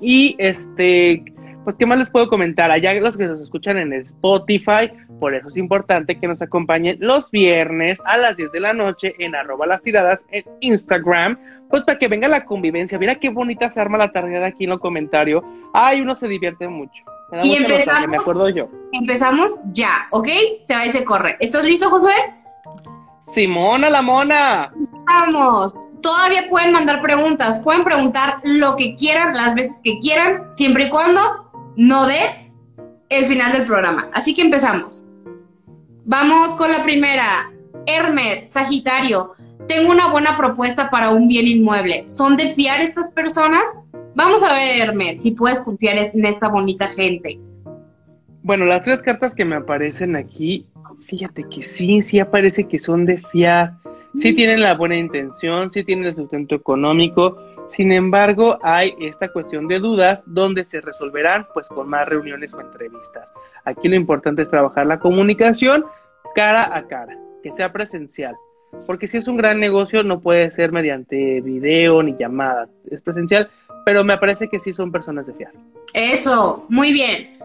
Y 0.00 0.34
este, 0.38 1.24
pues, 1.64 1.76
¿qué 1.76 1.86
más 1.86 1.98
les 1.98 2.10
puedo 2.10 2.28
comentar? 2.28 2.70
Allá 2.70 2.94
los 2.94 3.16
que 3.16 3.24
nos 3.24 3.40
escuchan 3.40 3.76
en 3.78 3.92
Spotify, 3.92 4.90
por 5.18 5.34
eso 5.34 5.48
es 5.48 5.56
importante 5.56 6.18
que 6.18 6.28
nos 6.28 6.42
acompañen 6.42 6.98
los 7.00 7.30
viernes 7.30 8.00
a 8.04 8.16
las 8.16 8.36
10 8.36 8.52
de 8.52 8.60
la 8.60 8.72
noche 8.72 9.14
en 9.18 9.34
arroba 9.34 9.66
las 9.66 9.82
tiradas 9.82 10.24
en 10.30 10.44
Instagram, 10.60 11.38
pues 11.70 11.84
para 11.84 11.98
que 11.98 12.08
venga 12.08 12.28
la 12.28 12.44
convivencia. 12.44 12.98
Mira 12.98 13.14
qué 13.14 13.30
bonita 13.30 13.70
se 13.70 13.80
arma 13.80 13.98
la 13.98 14.12
tarde 14.12 14.44
aquí 14.44 14.64
en 14.64 14.70
los 14.70 14.80
comentarios. 14.80 15.42
Ay, 15.72 16.00
uno 16.00 16.14
se 16.14 16.28
divierte 16.28 16.68
mucho. 16.68 17.02
y 17.42 17.56
empezamos, 17.56 18.08
me 18.08 18.16
acuerdo 18.16 18.48
yo. 18.50 18.68
Empezamos 18.92 19.60
ya, 19.72 20.08
¿ok? 20.10 20.28
Se 20.66 20.74
va 20.74 20.86
y 20.86 20.90
se 20.90 21.04
corre. 21.04 21.36
¿Estás 21.40 21.64
listo, 21.64 21.88
Josué? 21.88 22.12
Simona 23.22 23.90
la 23.90 24.02
mona. 24.02 24.72
Vamos. 25.06 25.74
Todavía 26.02 26.48
pueden 26.48 26.72
mandar 26.72 27.00
preguntas, 27.00 27.60
pueden 27.64 27.82
preguntar 27.82 28.40
lo 28.44 28.76
que 28.76 28.94
quieran, 28.94 29.34
las 29.34 29.54
veces 29.54 29.80
que 29.82 29.98
quieran, 29.98 30.52
siempre 30.52 30.84
y 30.84 30.90
cuando 30.90 31.50
no 31.76 32.06
de 32.06 32.45
el 33.08 33.24
final 33.26 33.52
del 33.52 33.64
programa. 33.64 34.08
Así 34.12 34.34
que 34.34 34.42
empezamos. 34.42 35.10
Vamos 36.04 36.52
con 36.52 36.70
la 36.70 36.82
primera. 36.82 37.50
Hermet, 37.86 38.48
Sagitario, 38.48 39.30
tengo 39.68 39.92
una 39.92 40.10
buena 40.10 40.36
propuesta 40.36 40.90
para 40.90 41.10
un 41.10 41.28
bien 41.28 41.46
inmueble. 41.46 42.08
¿Son 42.08 42.36
de 42.36 42.46
fiar 42.46 42.80
estas 42.80 43.12
personas? 43.12 43.88
Vamos 44.14 44.42
a 44.42 44.54
ver, 44.54 44.88
Hermet, 44.88 45.20
si 45.20 45.32
puedes 45.32 45.60
confiar 45.60 46.10
en 46.12 46.24
esta 46.24 46.48
bonita 46.48 46.88
gente. 46.88 47.38
Bueno, 48.42 48.64
las 48.64 48.82
tres 48.82 49.02
cartas 49.02 49.34
que 49.34 49.44
me 49.44 49.56
aparecen 49.56 50.16
aquí, 50.16 50.66
fíjate 51.06 51.44
que 51.48 51.62
sí, 51.62 52.00
sí 52.00 52.18
aparece 52.18 52.64
que 52.64 52.78
son 52.78 53.04
de 53.04 53.18
fiar. 53.18 53.74
Sí 54.14 54.32
mm. 54.32 54.36
tienen 54.36 54.60
la 54.62 54.74
buena 54.74 54.96
intención, 54.96 55.70
sí 55.72 55.84
tienen 55.84 56.06
el 56.06 56.16
sustento 56.16 56.54
económico, 56.54 57.36
sin 57.68 57.92
embargo, 57.92 58.58
hay 58.62 58.94
esta 59.00 59.28
cuestión 59.28 59.68
de 59.68 59.78
dudas 59.78 60.22
donde 60.26 60.64
se 60.64 60.80
resolverán 60.80 61.46
pues 61.52 61.68
con 61.68 61.88
más 61.88 62.08
reuniones 62.08 62.52
o 62.54 62.60
entrevistas. 62.60 63.32
Aquí 63.64 63.88
lo 63.88 63.96
importante 63.96 64.42
es 64.42 64.48
trabajar 64.48 64.86
la 64.86 64.98
comunicación, 64.98 65.84
cara 66.34 66.76
a 66.76 66.86
cara, 66.86 67.18
que 67.42 67.50
sea 67.50 67.72
presencial. 67.72 68.36
Porque 68.86 69.06
si 69.06 69.18
es 69.18 69.26
un 69.26 69.36
gran 69.36 69.58
negocio, 69.58 70.02
no 70.02 70.20
puede 70.20 70.50
ser 70.50 70.70
mediante 70.70 71.40
video 71.40 72.02
ni 72.02 72.16
llamada, 72.16 72.68
es 72.90 73.00
presencial, 73.00 73.48
pero 73.84 74.04
me 74.04 74.18
parece 74.18 74.48
que 74.48 74.58
sí 74.58 74.72
son 74.72 74.92
personas 74.92 75.26
de 75.26 75.34
fiar. 75.34 75.52
Eso, 75.94 76.66
muy 76.68 76.92
bien. 76.92 77.38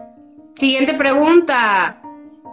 Siguiente 0.54 0.94
pregunta. 0.94 2.02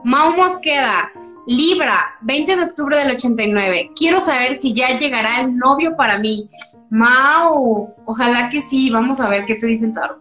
Mau 0.05 0.35
Mosqueda, 0.37 1.11
Libra, 1.49 2.15
20 2.21 2.57
de 2.57 2.63
octubre 2.63 2.95
del 2.95 3.15
89. 3.15 3.89
Quiero 3.95 4.19
saber 4.19 4.53
si 4.53 4.71
ya 4.75 4.99
llegará 4.99 5.41
el 5.41 5.57
novio 5.57 5.95
para 5.95 6.19
mí. 6.19 6.47
Mau, 6.91 7.91
ojalá 8.05 8.49
que 8.51 8.61
sí. 8.61 8.91
Vamos 8.91 9.19
a 9.19 9.27
ver 9.27 9.45
qué 9.47 9.55
te 9.55 9.65
dice 9.65 9.87
el 9.87 9.95
tarot. 9.95 10.19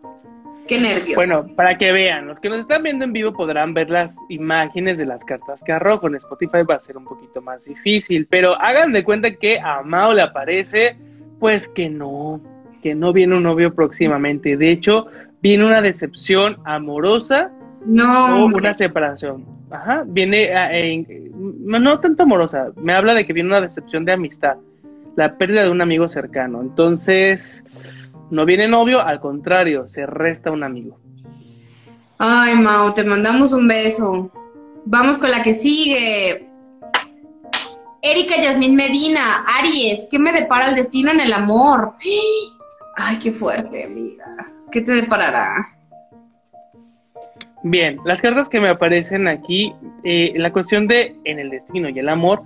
Qué 0.67 0.81
nervios. 0.81 1.17
Bueno, 1.17 1.47
para 1.55 1.77
que 1.77 1.93
vean, 1.93 2.29
los 2.29 2.41
que 2.41 2.49
nos 2.49 2.61
están 2.61 2.83
viendo 2.83 3.05
en 3.05 3.13
vivo 3.13 3.35
podrán 3.35 3.75
ver 3.75 3.91
las 3.91 4.17
imágenes 4.31 4.97
de 4.97 5.05
las 5.05 5.23
cartas 5.23 5.63
que 5.63 5.73
arrojo. 5.73 6.07
En 6.07 6.15
Spotify 6.15 6.63
va 6.63 6.77
a 6.77 6.79
ser 6.79 6.97
un 6.97 7.05
poquito 7.05 7.43
más 7.43 7.63
difícil, 7.67 8.27
pero 8.31 8.59
hagan 8.59 8.95
de 8.95 9.05
cuenta 9.05 9.35
que 9.37 9.61
a 9.61 9.83
Mao 9.83 10.15
le 10.15 10.23
aparece, 10.23 10.97
pues 11.41 11.69
que 11.69 11.91
no, 11.91 12.41
que 12.83 12.95
no 12.95 13.13
viene 13.13 13.37
un 13.37 13.43
novio 13.43 13.75
próximamente. 13.75 14.57
De 14.57 14.71
hecho, 14.71 15.09
viene 15.43 15.67
una 15.67 15.83
decepción 15.83 16.57
amorosa 16.65 17.51
no. 17.85 18.45
o 18.45 18.47
una 18.47 18.73
separación. 18.73 19.58
Ajá, 19.71 20.05
viene, 20.07 20.55
ah, 20.55 20.71
no 21.35 22.01
tanto 22.01 22.23
amorosa, 22.23 22.69
me 22.77 22.95
habla 22.95 23.15
de 23.15 23.27
que 23.27 23.33
viene 23.33 23.51
una 23.51 23.61
decepción 23.61 24.05
de 24.05 24.13
amistad, 24.13 24.57
la 25.17 25.37
pérdida 25.37 25.65
de 25.65 25.71
un 25.71 25.83
amigo 25.83 26.09
cercano. 26.09 26.63
Entonces, 26.63 27.65
no 28.31 28.45
viene 28.45 28.69
novio, 28.69 29.01
al 29.01 29.21
contrario, 29.21 29.87
se 29.87 30.07
resta 30.07 30.51
un 30.51 30.63
amigo. 30.63 30.99
Ay, 32.19 32.55
Mao, 32.57 32.95
te 32.95 33.05
mandamos 33.05 33.53
un 33.53 33.69
beso. 33.69 34.31
Vamos 34.85 35.19
con 35.19 35.31
la 35.31 35.43
que 35.43 35.53
sigue. 35.53 36.49
Erika 38.01 38.37
Yasmín 38.43 38.75
Medina, 38.75 39.45
Aries, 39.59 40.07
¿qué 40.11 40.19
me 40.19 40.33
depara 40.33 40.69
el 40.69 40.77
destino 40.77 41.11
en 41.11 41.21
el 41.21 41.33
amor? 41.33 41.95
Ay, 42.97 43.19
qué 43.19 43.33
fuerte, 43.33 43.85
amiga. 43.85 44.25
¿Qué 44.73 44.81
te 44.81 44.93
deparará? 44.93 45.78
Bien, 47.63 47.99
las 48.05 48.23
cartas 48.23 48.49
que 48.49 48.61
me 48.61 48.69
aparecen 48.69 49.27
aquí, 49.27 49.75
eh, 50.05 50.33
la 50.37 50.53
cuestión 50.53 50.87
de 50.87 51.17
en 51.25 51.39
el 51.39 51.51
destino 51.51 51.89
y 51.89 51.99
el 51.99 52.09
amor, 52.09 52.43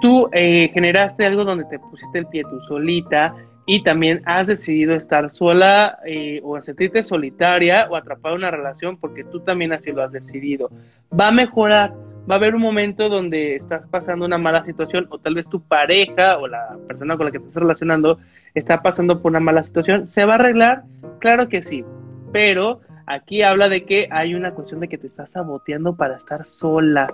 tú 0.00 0.28
eh, 0.32 0.70
generaste 0.74 1.24
algo 1.24 1.44
donde 1.44 1.64
te 1.64 1.78
pusiste 1.78 2.18
el 2.18 2.26
pie 2.26 2.42
tú 2.42 2.60
solita, 2.68 3.34
y 3.72 3.84
también 3.84 4.20
has 4.26 4.48
decidido 4.48 4.94
estar 4.94 5.30
sola 5.30 6.00
eh, 6.04 6.40
o 6.42 6.60
sentirte 6.60 7.04
solitaria 7.04 7.86
o 7.88 7.94
atrapada 7.94 8.34
en 8.34 8.40
una 8.40 8.50
relación 8.50 8.96
porque 8.96 9.22
tú 9.22 9.38
también 9.40 9.72
así 9.72 9.92
lo 9.92 10.02
has 10.02 10.10
decidido. 10.10 10.70
Va 11.16 11.28
a 11.28 11.30
mejorar, 11.30 11.92
va 12.28 12.34
a 12.34 12.38
haber 12.38 12.56
un 12.56 12.62
momento 12.62 13.08
donde 13.08 13.54
estás 13.54 13.86
pasando 13.86 14.24
una 14.24 14.38
mala 14.38 14.64
situación 14.64 15.06
o 15.10 15.18
tal 15.18 15.36
vez 15.36 15.48
tu 15.48 15.62
pareja 15.62 16.38
o 16.38 16.48
la 16.48 16.76
persona 16.88 17.16
con 17.16 17.26
la 17.26 17.30
que 17.30 17.38
estás 17.38 17.54
relacionando 17.54 18.18
está 18.54 18.82
pasando 18.82 19.22
por 19.22 19.30
una 19.30 19.38
mala 19.38 19.62
situación. 19.62 20.08
¿Se 20.08 20.24
va 20.24 20.32
a 20.32 20.36
arreglar? 20.38 20.82
Claro 21.20 21.48
que 21.48 21.62
sí, 21.62 21.84
pero 22.32 22.80
aquí 23.10 23.42
habla 23.42 23.68
de 23.68 23.84
que 23.84 24.08
hay 24.10 24.34
una 24.34 24.52
cuestión 24.52 24.80
de 24.80 24.88
que 24.88 24.98
te 24.98 25.06
estás 25.06 25.32
saboteando 25.32 25.96
para 25.96 26.16
estar 26.16 26.46
sola 26.46 27.12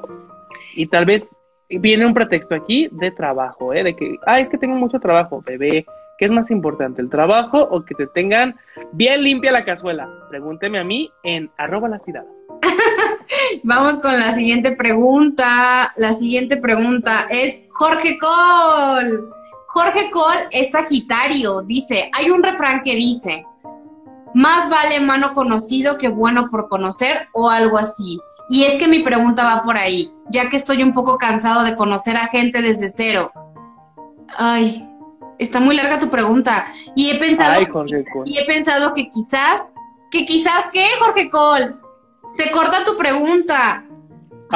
y 0.74 0.86
tal 0.86 1.06
vez 1.06 1.36
viene 1.68 2.06
un 2.06 2.14
pretexto 2.14 2.54
aquí 2.54 2.88
de 2.92 3.10
trabajo, 3.10 3.72
¿eh? 3.72 3.82
de 3.82 3.96
que, 3.96 4.16
ah, 4.26 4.40
es 4.40 4.48
que 4.48 4.58
tengo 4.58 4.76
mucho 4.76 5.00
trabajo, 5.00 5.42
bebé 5.44 5.84
¿Qué 6.18 6.24
es 6.24 6.30
más 6.30 6.50
importante, 6.50 7.02
el 7.02 7.10
trabajo 7.10 7.60
o 7.60 7.84
que 7.84 7.94
te 7.94 8.06
tengan 8.06 8.56
bien 8.92 9.22
limpia 9.22 9.52
la 9.52 9.66
cazuela? 9.66 10.08
Pregúnteme 10.30 10.78
a 10.78 10.84
mí 10.84 11.10
en 11.22 11.50
arroba 11.58 11.90
la 11.90 11.98
ciudad. 11.98 12.24
Vamos 13.64 13.98
con 13.98 14.18
la 14.18 14.32
siguiente 14.32 14.72
pregunta. 14.72 15.92
La 15.96 16.14
siguiente 16.14 16.56
pregunta 16.56 17.26
es 17.28 17.66
Jorge 17.68 18.16
Col. 18.18 19.30
Jorge 19.66 20.10
Col 20.10 20.48
es 20.52 20.70
Sagitario. 20.70 21.60
Dice, 21.62 22.10
hay 22.14 22.30
un 22.30 22.42
refrán 22.42 22.82
que 22.82 22.94
dice, 22.94 23.44
más 24.36 24.68
vale 24.68 25.00
mano 25.00 25.32
conocido 25.32 25.96
que 25.96 26.08
bueno 26.08 26.50
por 26.50 26.68
conocer 26.68 27.26
o 27.32 27.48
algo 27.48 27.78
así. 27.78 28.20
Y 28.50 28.64
es 28.64 28.74
que 28.74 28.86
mi 28.86 29.02
pregunta 29.02 29.42
va 29.42 29.62
por 29.62 29.78
ahí, 29.78 30.12
ya 30.28 30.50
que 30.50 30.58
estoy 30.58 30.82
un 30.82 30.92
poco 30.92 31.16
cansado 31.16 31.64
de 31.64 31.74
conocer 31.74 32.18
a 32.18 32.28
gente 32.28 32.60
desde 32.60 32.90
cero. 32.90 33.32
Ay, 34.36 34.86
está 35.38 35.58
muy 35.58 35.74
larga 35.74 35.98
tu 35.98 36.10
pregunta. 36.10 36.66
Y 36.94 37.10
he 37.10 37.18
pensado, 37.18 37.62
y 38.26 38.38
he 38.38 38.44
pensado 38.44 38.92
que 38.92 39.10
quizás, 39.10 39.72
que 40.10 40.26
quizás, 40.26 40.68
¿qué, 40.70 40.84
Jorge 41.00 41.30
Col? 41.30 41.80
Se 42.34 42.50
corta 42.50 42.84
tu 42.84 42.94
pregunta. 42.98 43.85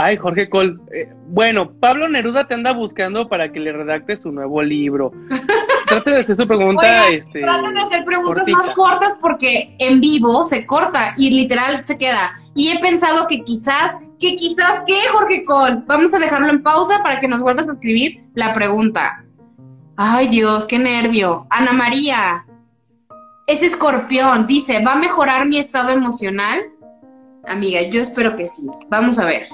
Ay, 0.02 0.16
Jorge 0.16 0.48
Col. 0.48 0.80
Eh, 0.94 1.12
bueno, 1.26 1.72
Pablo 1.78 2.08
Neruda 2.08 2.48
te 2.48 2.54
anda 2.54 2.72
buscando 2.72 3.28
para 3.28 3.52
que 3.52 3.60
le 3.60 3.70
redacte 3.70 4.16
su 4.16 4.32
nuevo 4.32 4.62
libro. 4.62 5.12
Trate 5.88 6.10
de 6.10 6.20
hacer 6.20 6.36
su 6.36 6.46
pregunta. 6.46 7.08
este, 7.08 7.40
trate 7.40 7.72
de 7.72 7.80
hacer 7.80 8.04
preguntas 8.04 8.48
más 8.48 8.70
cortas 8.70 9.18
porque 9.20 9.74
en 9.78 10.00
vivo 10.00 10.44
se 10.44 10.64
corta 10.64 11.14
y 11.18 11.30
literal 11.30 11.84
se 11.84 11.98
queda. 11.98 12.40
Y 12.54 12.68
he 12.68 12.78
pensado 12.78 13.26
que 13.26 13.42
quizás, 13.42 13.96
que 14.18 14.36
quizás, 14.36 14.84
¿qué, 14.86 14.94
Jorge 15.12 15.42
Col? 15.42 15.84
Vamos 15.86 16.14
a 16.14 16.18
dejarlo 16.18 16.48
en 16.48 16.62
pausa 16.62 17.02
para 17.02 17.20
que 17.20 17.28
nos 17.28 17.42
vuelvas 17.42 17.68
a 17.68 17.72
escribir 17.72 18.22
la 18.34 18.54
pregunta. 18.54 19.24
Ay 19.96 20.28
Dios, 20.28 20.64
qué 20.64 20.78
nervio. 20.78 21.46
Ana 21.50 21.72
María, 21.72 22.46
ese 23.46 23.66
escorpión 23.66 24.46
dice, 24.46 24.82
¿va 24.82 24.92
a 24.92 24.98
mejorar 24.98 25.46
mi 25.46 25.58
estado 25.58 25.90
emocional? 25.90 26.60
Amiga, 27.46 27.82
yo 27.90 28.00
espero 28.00 28.36
que 28.36 28.46
sí. 28.46 28.68
Vamos 28.88 29.18
a 29.18 29.26
ver. 29.26 29.48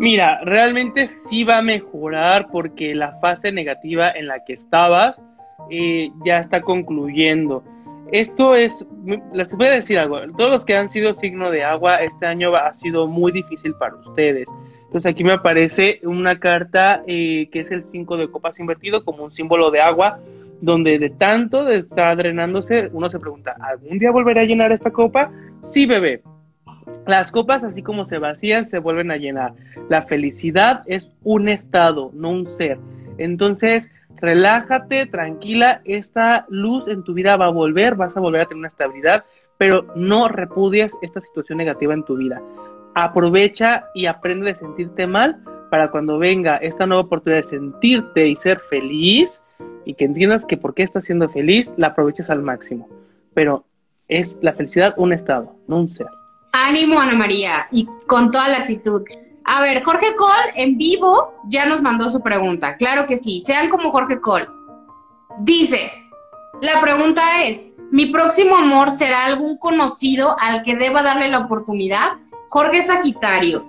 Mira, 0.00 0.40
realmente 0.44 1.06
sí 1.06 1.44
va 1.44 1.58
a 1.58 1.62
mejorar 1.62 2.48
porque 2.50 2.94
la 2.94 3.18
fase 3.20 3.52
negativa 3.52 4.10
en 4.10 4.28
la 4.28 4.42
que 4.46 4.54
estabas 4.54 5.20
eh, 5.68 6.08
ya 6.24 6.38
está 6.38 6.62
concluyendo. 6.62 7.62
Esto 8.10 8.54
es, 8.54 8.86
les 9.34 9.54
voy 9.54 9.66
a 9.66 9.72
decir 9.72 9.98
algo, 9.98 10.18
todos 10.38 10.50
los 10.50 10.64
que 10.64 10.74
han 10.74 10.88
sido 10.88 11.12
signo 11.12 11.50
de 11.50 11.64
agua 11.64 11.96
este 11.96 12.24
año 12.24 12.56
ha 12.56 12.72
sido 12.72 13.08
muy 13.08 13.30
difícil 13.30 13.74
para 13.74 13.96
ustedes. 13.96 14.48
Entonces 14.86 15.12
aquí 15.12 15.22
me 15.22 15.34
aparece 15.34 16.00
una 16.02 16.40
carta 16.40 17.02
eh, 17.06 17.50
que 17.52 17.60
es 17.60 17.70
el 17.70 17.82
5 17.82 18.16
de 18.16 18.30
copas 18.30 18.58
invertido 18.58 19.04
como 19.04 19.24
un 19.24 19.32
símbolo 19.32 19.70
de 19.70 19.82
agua, 19.82 20.18
donde 20.62 20.98
de 20.98 21.10
tanto 21.10 21.68
estar 21.68 22.16
drenándose, 22.16 22.88
uno 22.94 23.10
se 23.10 23.18
pregunta, 23.18 23.54
¿algún 23.60 23.98
día 23.98 24.10
volveré 24.12 24.40
a 24.40 24.44
llenar 24.44 24.72
esta 24.72 24.90
copa? 24.90 25.30
Sí, 25.62 25.84
bebé. 25.84 26.22
Las 27.06 27.32
copas, 27.32 27.64
así 27.64 27.82
como 27.82 28.04
se 28.04 28.18
vacían, 28.18 28.66
se 28.66 28.78
vuelven 28.78 29.10
a 29.10 29.16
llenar. 29.16 29.54
La 29.88 30.02
felicidad 30.02 30.82
es 30.86 31.10
un 31.22 31.48
estado, 31.48 32.10
no 32.14 32.30
un 32.30 32.46
ser. 32.46 32.78
Entonces, 33.18 33.92
relájate, 34.16 35.06
tranquila, 35.06 35.80
esta 35.84 36.46
luz 36.48 36.86
en 36.88 37.02
tu 37.02 37.14
vida 37.14 37.36
va 37.36 37.46
a 37.46 37.50
volver, 37.50 37.96
vas 37.96 38.16
a 38.16 38.20
volver 38.20 38.42
a 38.42 38.46
tener 38.46 38.58
una 38.58 38.68
estabilidad, 38.68 39.24
pero 39.58 39.86
no 39.94 40.28
repudies 40.28 40.96
esta 41.02 41.20
situación 41.20 41.58
negativa 41.58 41.94
en 41.94 42.04
tu 42.04 42.16
vida 42.16 42.40
aprovecha 42.94 43.84
y 43.94 44.06
aprende 44.06 44.46
de 44.46 44.54
sentirte 44.54 45.06
mal 45.06 45.42
para 45.70 45.90
cuando 45.90 46.18
venga 46.18 46.56
esta 46.56 46.86
nueva 46.86 47.04
oportunidad 47.04 47.40
de 47.40 47.44
sentirte 47.44 48.26
y 48.26 48.36
ser 48.36 48.58
feliz 48.58 49.42
y 49.84 49.94
que 49.94 50.04
entiendas 50.04 50.44
que 50.44 50.56
por 50.56 50.74
qué 50.74 50.82
estás 50.82 51.04
siendo 51.04 51.28
feliz, 51.28 51.72
la 51.76 51.88
aproveches 51.88 52.28
al 52.30 52.42
máximo. 52.42 52.88
Pero 53.34 53.64
es 54.08 54.38
la 54.42 54.52
felicidad 54.52 54.94
un 54.96 55.12
estado, 55.12 55.54
no 55.68 55.78
un 55.78 55.88
ser. 55.88 56.08
Ánimo, 56.66 57.00
Ana 57.00 57.14
María, 57.14 57.68
y 57.70 57.86
con 58.06 58.30
toda 58.30 58.48
la 58.48 58.58
actitud. 58.58 59.02
A 59.44 59.62
ver, 59.62 59.82
Jorge 59.82 60.14
Cole 60.16 60.52
en 60.54 60.76
vivo 60.78 61.34
ya 61.48 61.66
nos 61.66 61.82
mandó 61.82 62.10
su 62.10 62.20
pregunta. 62.20 62.76
Claro 62.76 63.06
que 63.06 63.16
sí, 63.16 63.42
sean 63.44 63.68
como 63.68 63.90
Jorge 63.90 64.20
Cole. 64.20 64.48
Dice, 65.40 65.90
la 66.62 66.80
pregunta 66.80 67.44
es, 67.44 67.72
¿mi 67.90 68.06
próximo 68.06 68.56
amor 68.56 68.90
será 68.90 69.24
algún 69.24 69.56
conocido 69.56 70.36
al 70.40 70.62
que 70.62 70.76
deba 70.76 71.02
darle 71.02 71.28
la 71.28 71.40
oportunidad? 71.40 72.18
Jorge 72.48 72.82
Sagitario. 72.82 73.64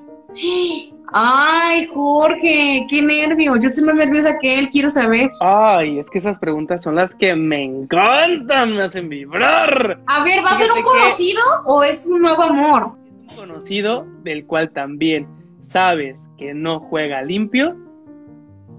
Ay, 1.14 1.88
Jorge, 1.94 2.86
qué 2.90 3.02
nervio. 3.02 3.56
Yo 3.58 3.68
estoy 3.68 3.84
más 3.84 3.96
nerviosa 3.96 4.38
que 4.40 4.58
él, 4.58 4.70
quiero 4.70 4.90
saber. 4.90 5.30
Ay, 5.42 6.00
es 6.00 6.10
que 6.10 6.20
esas 6.20 6.40
preguntas 6.40 6.82
son 6.82 6.96
las 6.96 7.14
que 7.14 7.36
me 7.36 7.64
encantan, 7.64 8.76
me 8.76 8.84
hacen 8.84 9.10
vibrar. 9.10 10.02
A 10.08 10.24
ver, 10.24 10.44
¿va 10.44 10.52
a 10.52 10.56
ser 10.56 10.72
un 10.72 10.84
conocido 10.84 11.42
o 11.66 11.84
es 11.84 12.06
un 12.06 12.22
nuevo 12.22 12.44
amor? 12.44 12.94
Es 13.26 13.32
un 13.32 13.36
conocido 13.36 14.08
del 14.24 14.46
cual 14.46 14.72
también 14.72 15.28
sabes 15.62 16.30
que 16.38 16.54
no 16.54 16.80
juega 16.80 17.22
limpio. 17.22 17.76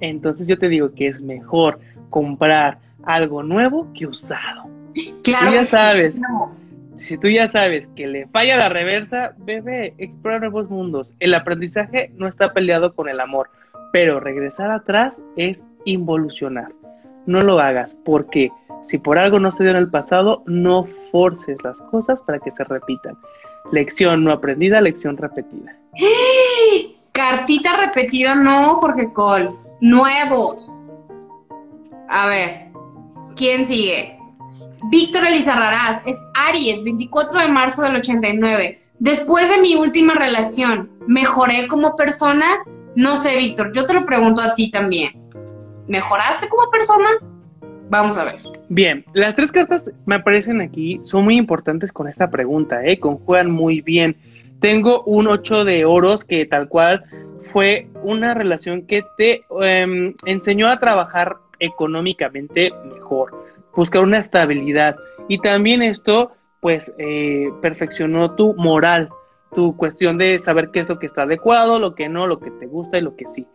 Entonces 0.01 0.47
yo 0.47 0.59
te 0.59 0.69
digo 0.69 0.95
que 0.95 1.09
es 1.09 1.21
mejor 1.21 1.81
comprar 2.09 2.79
algo 3.05 3.43
nuevo 3.43 3.89
que 3.95 4.07
usado. 4.07 4.65
Claro. 5.23 5.53
ya 5.53 5.65
sabes 5.65 6.21
si 7.03 7.19
tú 7.19 7.29
ya 7.29 7.49
sabes 7.49 7.89
que 7.97 8.07
le 8.07 8.29
falla 8.29 8.57
la 8.57 8.69
reversa, 8.69 9.35
bebé, 9.39 9.95
explora 9.99 10.39
nuevos 10.39 10.71
mundos. 10.71 11.15
El 11.19 11.35
aprendizaje 11.35 12.13
no 12.15 12.29
está 12.29 12.53
peleado 12.53 12.95
con 12.95 13.09
el 13.09 13.21
amor, 13.21 13.51
pero 13.93 14.21
regresar 14.21 14.71
atrás 14.71 15.21
es 15.37 15.65
involucionar. 15.85 16.73
No 17.27 17.43
lo 17.43 17.59
hagas, 17.59 17.97
porque 18.05 18.51
si 18.85 18.99
por 18.99 19.19
algo 19.19 19.41
no 19.41 19.51
se 19.51 19.65
dio 19.65 19.73
en 19.73 19.79
el 19.79 19.91
pasado, 19.91 20.45
no 20.47 20.85
forces 21.11 21.59
las 21.65 21.81
cosas 21.83 22.23
para 22.23 22.39
que 22.39 22.53
se 22.53 22.63
repitan. 22.65 23.17
Lección 23.73 24.23
no 24.23 24.33
aprendida, 24.33 24.81
lección 24.81 25.17
repetida. 25.17 25.77
Cartita 27.13 27.77
repetida, 27.79 28.35
no, 28.35 28.77
Jorge 28.77 29.13
Cole. 29.13 29.51
Nuevos. 29.81 30.79
A 32.09 32.29
ver, 32.29 32.69
¿quién 33.37 33.67
sigue? 33.67 34.22
Víctor 34.93 35.27
Elizarrarás, 35.27 36.03
es 36.05 36.23
Aries, 36.35 36.85
24 36.85 37.41
de 37.41 37.49
marzo 37.49 37.81
del 37.81 37.97
89. 37.97 38.79
Después 38.99 39.49
de 39.49 39.63
mi 39.63 39.75
última 39.75 40.13
relación, 40.13 40.91
¿mejoré 41.09 41.67
como 41.67 41.97
persona? 41.97 42.45
No 42.95 43.17
sé, 43.17 43.39
Víctor, 43.39 43.73
yo 43.75 43.87
te 43.87 43.95
lo 43.95 44.05
pregunto 44.05 44.43
a 44.43 44.55
ti 44.55 44.71
también. 44.71 45.13
¿Mejoraste 45.89 46.47
como 46.51 46.71
persona? 46.71 47.09
Vamos 47.89 48.19
a 48.19 48.25
ver. 48.25 48.37
Bien, 48.69 49.03
las 49.15 49.35
tres 49.35 49.51
cartas 49.51 49.91
me 50.05 50.17
aparecen 50.17 50.61
aquí 50.61 51.01
son 51.05 51.25
muy 51.25 51.39
importantes 51.39 51.91
con 51.91 52.07
esta 52.07 52.29
pregunta, 52.29 52.85
¿eh? 52.85 53.01
conjugan 53.01 53.51
muy 53.51 53.81
bien. 53.81 54.19
Tengo 54.61 55.05
un 55.05 55.27
8 55.27 55.65
de 55.65 55.87
oros 55.87 56.23
que 56.27 56.45
tal 56.45 56.69
cual 56.69 57.03
fue 57.51 57.89
una 58.03 58.35
relación 58.35 58.87
que 58.87 59.03
te 59.17 59.41
em, 59.63 60.13
enseñó 60.27 60.69
a 60.69 60.79
trabajar 60.79 61.39
económicamente 61.61 62.73
mejor, 62.93 63.33
buscar 63.75 64.03
una 64.03 64.19
estabilidad. 64.19 64.97
Y 65.29 65.39
también 65.39 65.83
esto, 65.83 66.33
pues, 66.61 66.93
eh, 66.99 67.49
perfeccionó 67.61 68.35
tu 68.35 68.55
moral, 68.55 69.09
tu 69.53 69.77
cuestión 69.77 70.19
de 70.19 70.39
saber 70.39 70.71
qué 70.71 70.81
es 70.81 70.89
lo 70.89 70.99
que 70.99 71.07
está 71.07 71.23
adecuado, 71.23 71.79
lo 71.79 71.95
que 71.95 72.09
no, 72.09 72.27
lo 72.27 72.41
que 72.41 72.51
te 72.51 72.67
gusta 72.67 72.99
y 72.99 73.03
lo 73.03 73.17
que 73.17 73.29
sí. 73.29 73.47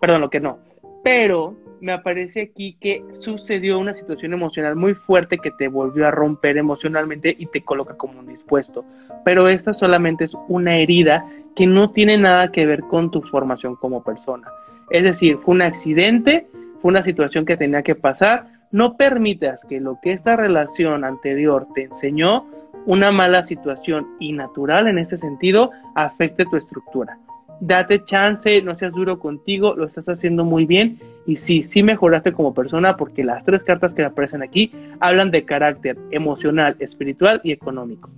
Perdón, 0.00 0.20
lo 0.20 0.30
que 0.30 0.40
no. 0.40 0.58
Pero 1.02 1.56
me 1.80 1.92
aparece 1.92 2.42
aquí 2.42 2.76
que 2.80 3.04
sucedió 3.12 3.78
una 3.78 3.94
situación 3.94 4.32
emocional 4.32 4.76
muy 4.76 4.94
fuerte 4.94 5.38
que 5.38 5.50
te 5.50 5.68
volvió 5.68 6.06
a 6.06 6.10
romper 6.10 6.56
emocionalmente 6.56 7.34
y 7.38 7.46
te 7.46 7.62
coloca 7.62 7.96
como 7.96 8.18
un 8.18 8.26
dispuesto. 8.26 8.84
Pero 9.24 9.48
esta 9.48 9.72
solamente 9.72 10.24
es 10.24 10.36
una 10.48 10.78
herida 10.78 11.26
que 11.54 11.66
no 11.66 11.90
tiene 11.90 12.18
nada 12.18 12.50
que 12.50 12.66
ver 12.66 12.82
con 12.82 13.10
tu 13.10 13.22
formación 13.22 13.76
como 13.76 14.02
persona. 14.02 14.48
Es 14.90 15.02
decir, 15.02 15.38
fue 15.38 15.54
un 15.54 15.62
accidente, 15.62 16.46
fue 16.80 16.90
una 16.90 17.02
situación 17.02 17.44
que 17.44 17.56
tenía 17.56 17.82
que 17.82 17.94
pasar. 17.94 18.46
No 18.72 18.96
permitas 18.96 19.64
que 19.68 19.80
lo 19.80 19.98
que 20.02 20.12
esta 20.12 20.36
relación 20.36 21.04
anterior 21.04 21.66
te 21.74 21.84
enseñó, 21.84 22.46
una 22.84 23.10
mala 23.10 23.42
situación 23.42 24.06
y 24.20 24.32
natural 24.32 24.86
en 24.86 24.98
este 24.98 25.16
sentido, 25.16 25.70
afecte 25.94 26.44
tu 26.44 26.56
estructura 26.56 27.18
date 27.60 28.04
chance, 28.04 28.62
no 28.62 28.74
seas 28.74 28.92
duro 28.92 29.18
contigo, 29.18 29.74
lo 29.74 29.86
estás 29.86 30.08
haciendo 30.08 30.44
muy 30.44 30.66
bien 30.66 31.00
y 31.26 31.36
sí, 31.36 31.62
sí 31.62 31.82
mejoraste 31.82 32.32
como 32.32 32.54
persona 32.54 32.96
porque 32.96 33.24
las 33.24 33.44
tres 33.44 33.64
cartas 33.64 33.94
que 33.94 34.04
aparecen 34.04 34.42
aquí 34.42 34.72
hablan 35.00 35.30
de 35.30 35.44
carácter 35.44 35.98
emocional, 36.10 36.76
espiritual 36.78 37.40
y 37.42 37.52
económico. 37.52 38.10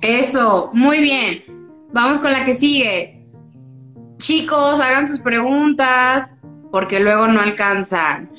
Eso, 0.00 0.70
muy 0.72 1.00
bien. 1.00 1.44
Vamos 1.92 2.18
con 2.18 2.32
la 2.32 2.44
que 2.44 2.54
sigue. 2.54 3.26
Chicos, 4.18 4.80
hagan 4.80 5.08
sus 5.08 5.20
preguntas 5.20 6.32
porque 6.70 7.00
luego 7.00 7.26
no 7.28 7.40
alcanzan. 7.40 8.30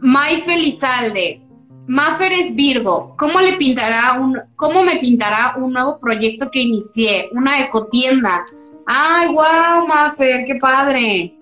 May 0.00 0.36
Felizalde, 0.42 1.40
Maffer 1.86 2.32
es 2.32 2.54
Virgo. 2.54 3.14
¿Cómo 3.16 3.40
le 3.40 3.54
pintará 3.54 4.20
un, 4.20 4.36
cómo 4.56 4.82
me 4.82 4.98
pintará 4.98 5.54
un 5.56 5.72
nuevo 5.72 5.98
proyecto 5.98 6.50
que 6.50 6.60
inicié? 6.60 7.30
Una 7.32 7.64
ecotienda. 7.64 8.44
¡Ay, 8.86 9.28
wow, 9.28 9.86
Maffer! 9.86 10.44
¡Qué 10.44 10.56
padre! 10.56 11.34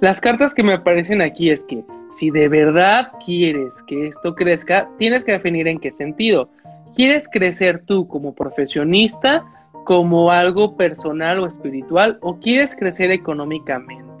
Las 0.00 0.20
cartas 0.20 0.52
que 0.54 0.62
me 0.62 0.74
aparecen 0.74 1.22
aquí 1.22 1.50
es 1.50 1.64
que 1.64 1.82
si 2.14 2.30
de 2.30 2.48
verdad 2.48 3.12
quieres 3.24 3.82
que 3.86 4.08
esto 4.08 4.34
crezca, 4.34 4.88
tienes 4.98 5.24
que 5.24 5.32
definir 5.32 5.66
en 5.66 5.80
qué 5.80 5.90
sentido. 5.90 6.48
¿Quieres 6.94 7.28
crecer 7.28 7.82
tú 7.86 8.06
como 8.06 8.34
profesionista, 8.34 9.44
como 9.84 10.30
algo 10.30 10.76
personal 10.76 11.40
o 11.40 11.46
espiritual, 11.46 12.18
o 12.20 12.38
quieres 12.38 12.76
crecer 12.76 13.10
económicamente? 13.10 14.13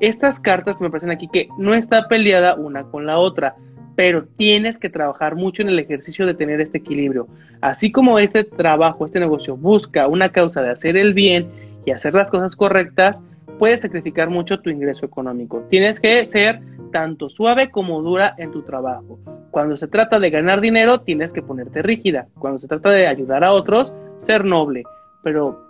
Estas 0.00 0.38
cartas 0.38 0.80
me 0.80 0.88
aparecen 0.88 1.10
aquí 1.10 1.28
que 1.28 1.48
no 1.58 1.74
está 1.74 2.08
peleada 2.08 2.54
una 2.54 2.84
con 2.84 3.06
la 3.06 3.18
otra 3.18 3.56
pero 3.98 4.26
tienes 4.36 4.78
que 4.78 4.90
trabajar 4.90 5.34
mucho 5.34 5.60
en 5.60 5.70
el 5.70 5.78
ejercicio 5.80 6.24
de 6.24 6.32
tener 6.32 6.60
este 6.60 6.78
equilibrio. 6.78 7.26
Así 7.60 7.90
como 7.90 8.20
este 8.20 8.44
trabajo, 8.44 9.04
este 9.04 9.18
negocio 9.18 9.56
busca 9.56 10.06
una 10.06 10.30
causa 10.30 10.62
de 10.62 10.70
hacer 10.70 10.96
el 10.96 11.14
bien 11.14 11.48
y 11.84 11.90
hacer 11.90 12.14
las 12.14 12.30
cosas 12.30 12.54
correctas, 12.54 13.20
puedes 13.58 13.80
sacrificar 13.80 14.30
mucho 14.30 14.60
tu 14.60 14.70
ingreso 14.70 15.04
económico. 15.04 15.64
Tienes 15.68 15.98
que 15.98 16.24
ser 16.24 16.60
tanto 16.92 17.28
suave 17.28 17.72
como 17.72 18.00
dura 18.00 18.36
en 18.38 18.52
tu 18.52 18.62
trabajo. 18.62 19.18
Cuando 19.50 19.76
se 19.76 19.88
trata 19.88 20.20
de 20.20 20.30
ganar 20.30 20.60
dinero, 20.60 21.00
tienes 21.00 21.32
que 21.32 21.42
ponerte 21.42 21.82
rígida. 21.82 22.28
Cuando 22.38 22.60
se 22.60 22.68
trata 22.68 22.90
de 22.90 23.08
ayudar 23.08 23.42
a 23.42 23.50
otros, 23.50 23.92
ser 24.18 24.44
noble. 24.44 24.84
Pero 25.24 25.60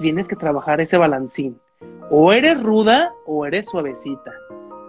tienes 0.00 0.28
que 0.28 0.36
trabajar 0.36 0.80
ese 0.80 0.96
balancín. 0.96 1.58
O 2.10 2.32
eres 2.32 2.62
ruda 2.62 3.12
o 3.26 3.46
eres 3.46 3.66
suavecita 3.68 4.32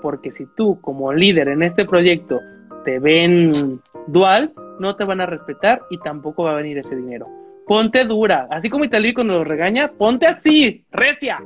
porque 0.05 0.29
si 0.29 0.45
tú 0.45 0.79
como 0.81 1.11
líder 1.11 1.47
en 1.47 1.63
este 1.63 1.83
proyecto 1.83 2.39
te 2.83 2.99
ven 2.99 3.81
dual, 4.05 4.53
no 4.79 4.95
te 4.95 5.03
van 5.03 5.19
a 5.19 5.25
respetar 5.25 5.81
y 5.89 5.97
tampoco 5.97 6.43
va 6.43 6.51
a 6.51 6.57
venir 6.57 6.77
ese 6.77 6.95
dinero. 6.95 7.27
Ponte 7.65 8.03
dura, 8.03 8.47
así 8.51 8.69
como 8.69 8.85
Italia 8.85 9.15
cuando 9.15 9.33
lo 9.33 9.43
regaña, 9.43 9.91
ponte 9.93 10.27
así, 10.27 10.85
recia. 10.91 11.39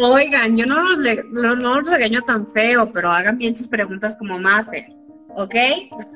Oigan, 0.00 0.56
yo 0.56 0.66
no 0.66 0.82
los, 0.82 0.98
no, 1.30 1.54
los 1.54 1.88
regaño 1.88 2.20
tan 2.22 2.50
feo, 2.50 2.90
pero 2.92 3.10
hagan 3.10 3.38
bien 3.38 3.54
sus 3.54 3.68
preguntas 3.68 4.16
como 4.18 4.36
Mafe, 4.40 4.92
¿ok? 5.36 5.54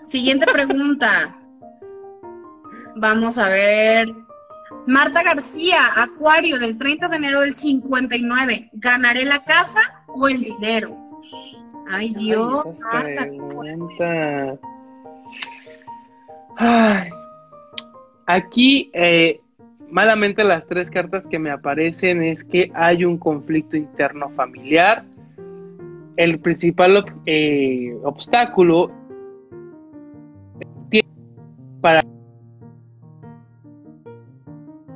Siguiente 0.05 0.47
pregunta. 0.53 1.39
Vamos 2.97 3.39
a 3.39 3.49
ver. 3.51 4.09
Marta 4.87 5.23
García, 5.23 5.79
Acuario, 5.97 6.59
del 6.59 6.79
30 6.79 7.09
de 7.09 7.16
enero 7.16 7.41
del 7.41 7.55
59. 7.55 8.71
¿Ganaré 8.75 9.25
la 9.25 9.45
casa 9.45 10.05
o 10.07 10.29
el 10.29 10.41
dinero? 10.41 10.97
Ay, 11.91 12.14
Dios, 12.14 12.66
Ay, 16.61 17.11
aquí, 18.27 18.91
eh, 18.93 19.41
malamente 19.91 20.45
las 20.45 20.66
tres 20.66 20.91
cartas 20.91 21.27
que 21.27 21.39
me 21.39 21.51
aparecen 21.51 22.23
es 22.23 22.45
que 22.45 22.71
hay 22.75 23.05
un 23.05 23.16
conflicto 23.16 23.77
interno 23.77 24.29
familiar. 24.29 25.05
El 26.16 26.41
principal 26.41 27.05
eh, 27.27 27.97
obstáculo 28.03 28.91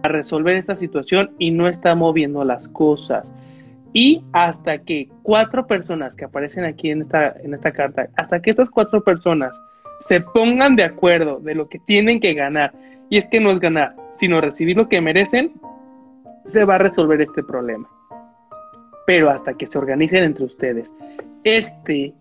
resolver 0.02 0.56
esta 0.56 0.74
situación 0.74 1.30
y 1.38 1.50
no 1.50 1.68
está 1.68 1.94
moviendo 1.94 2.44
las 2.44 2.68
cosas. 2.68 3.32
Y 3.92 4.24
hasta 4.32 4.78
que 4.78 5.08
cuatro 5.22 5.66
personas 5.66 6.16
que 6.16 6.24
aparecen 6.24 6.64
aquí 6.64 6.90
en 6.90 7.02
esta, 7.02 7.34
en 7.42 7.52
esta 7.52 7.72
carta, 7.72 8.08
hasta 8.16 8.40
que 8.40 8.50
estas 8.50 8.70
cuatro 8.70 9.02
personas 9.02 9.60
se 10.00 10.20
pongan 10.20 10.76
de 10.76 10.84
acuerdo 10.84 11.38
de 11.40 11.54
lo 11.54 11.68
que 11.68 11.78
tienen 11.80 12.18
que 12.18 12.34
ganar, 12.34 12.72
y 13.10 13.18
es 13.18 13.26
que 13.28 13.40
no 13.40 13.50
es 13.50 13.60
ganar, 13.60 13.94
sino 14.16 14.40
recibir 14.40 14.76
lo 14.76 14.88
que 14.88 15.00
merecen, 15.00 15.52
se 16.46 16.64
va 16.64 16.76
a 16.76 16.78
resolver 16.78 17.20
este 17.20 17.42
problema. 17.42 17.88
Pero 19.06 19.30
hasta 19.30 19.54
que 19.54 19.66
se 19.66 19.78
organicen 19.78 20.24
entre 20.24 20.44
ustedes, 20.44 20.92
este, 21.44 22.14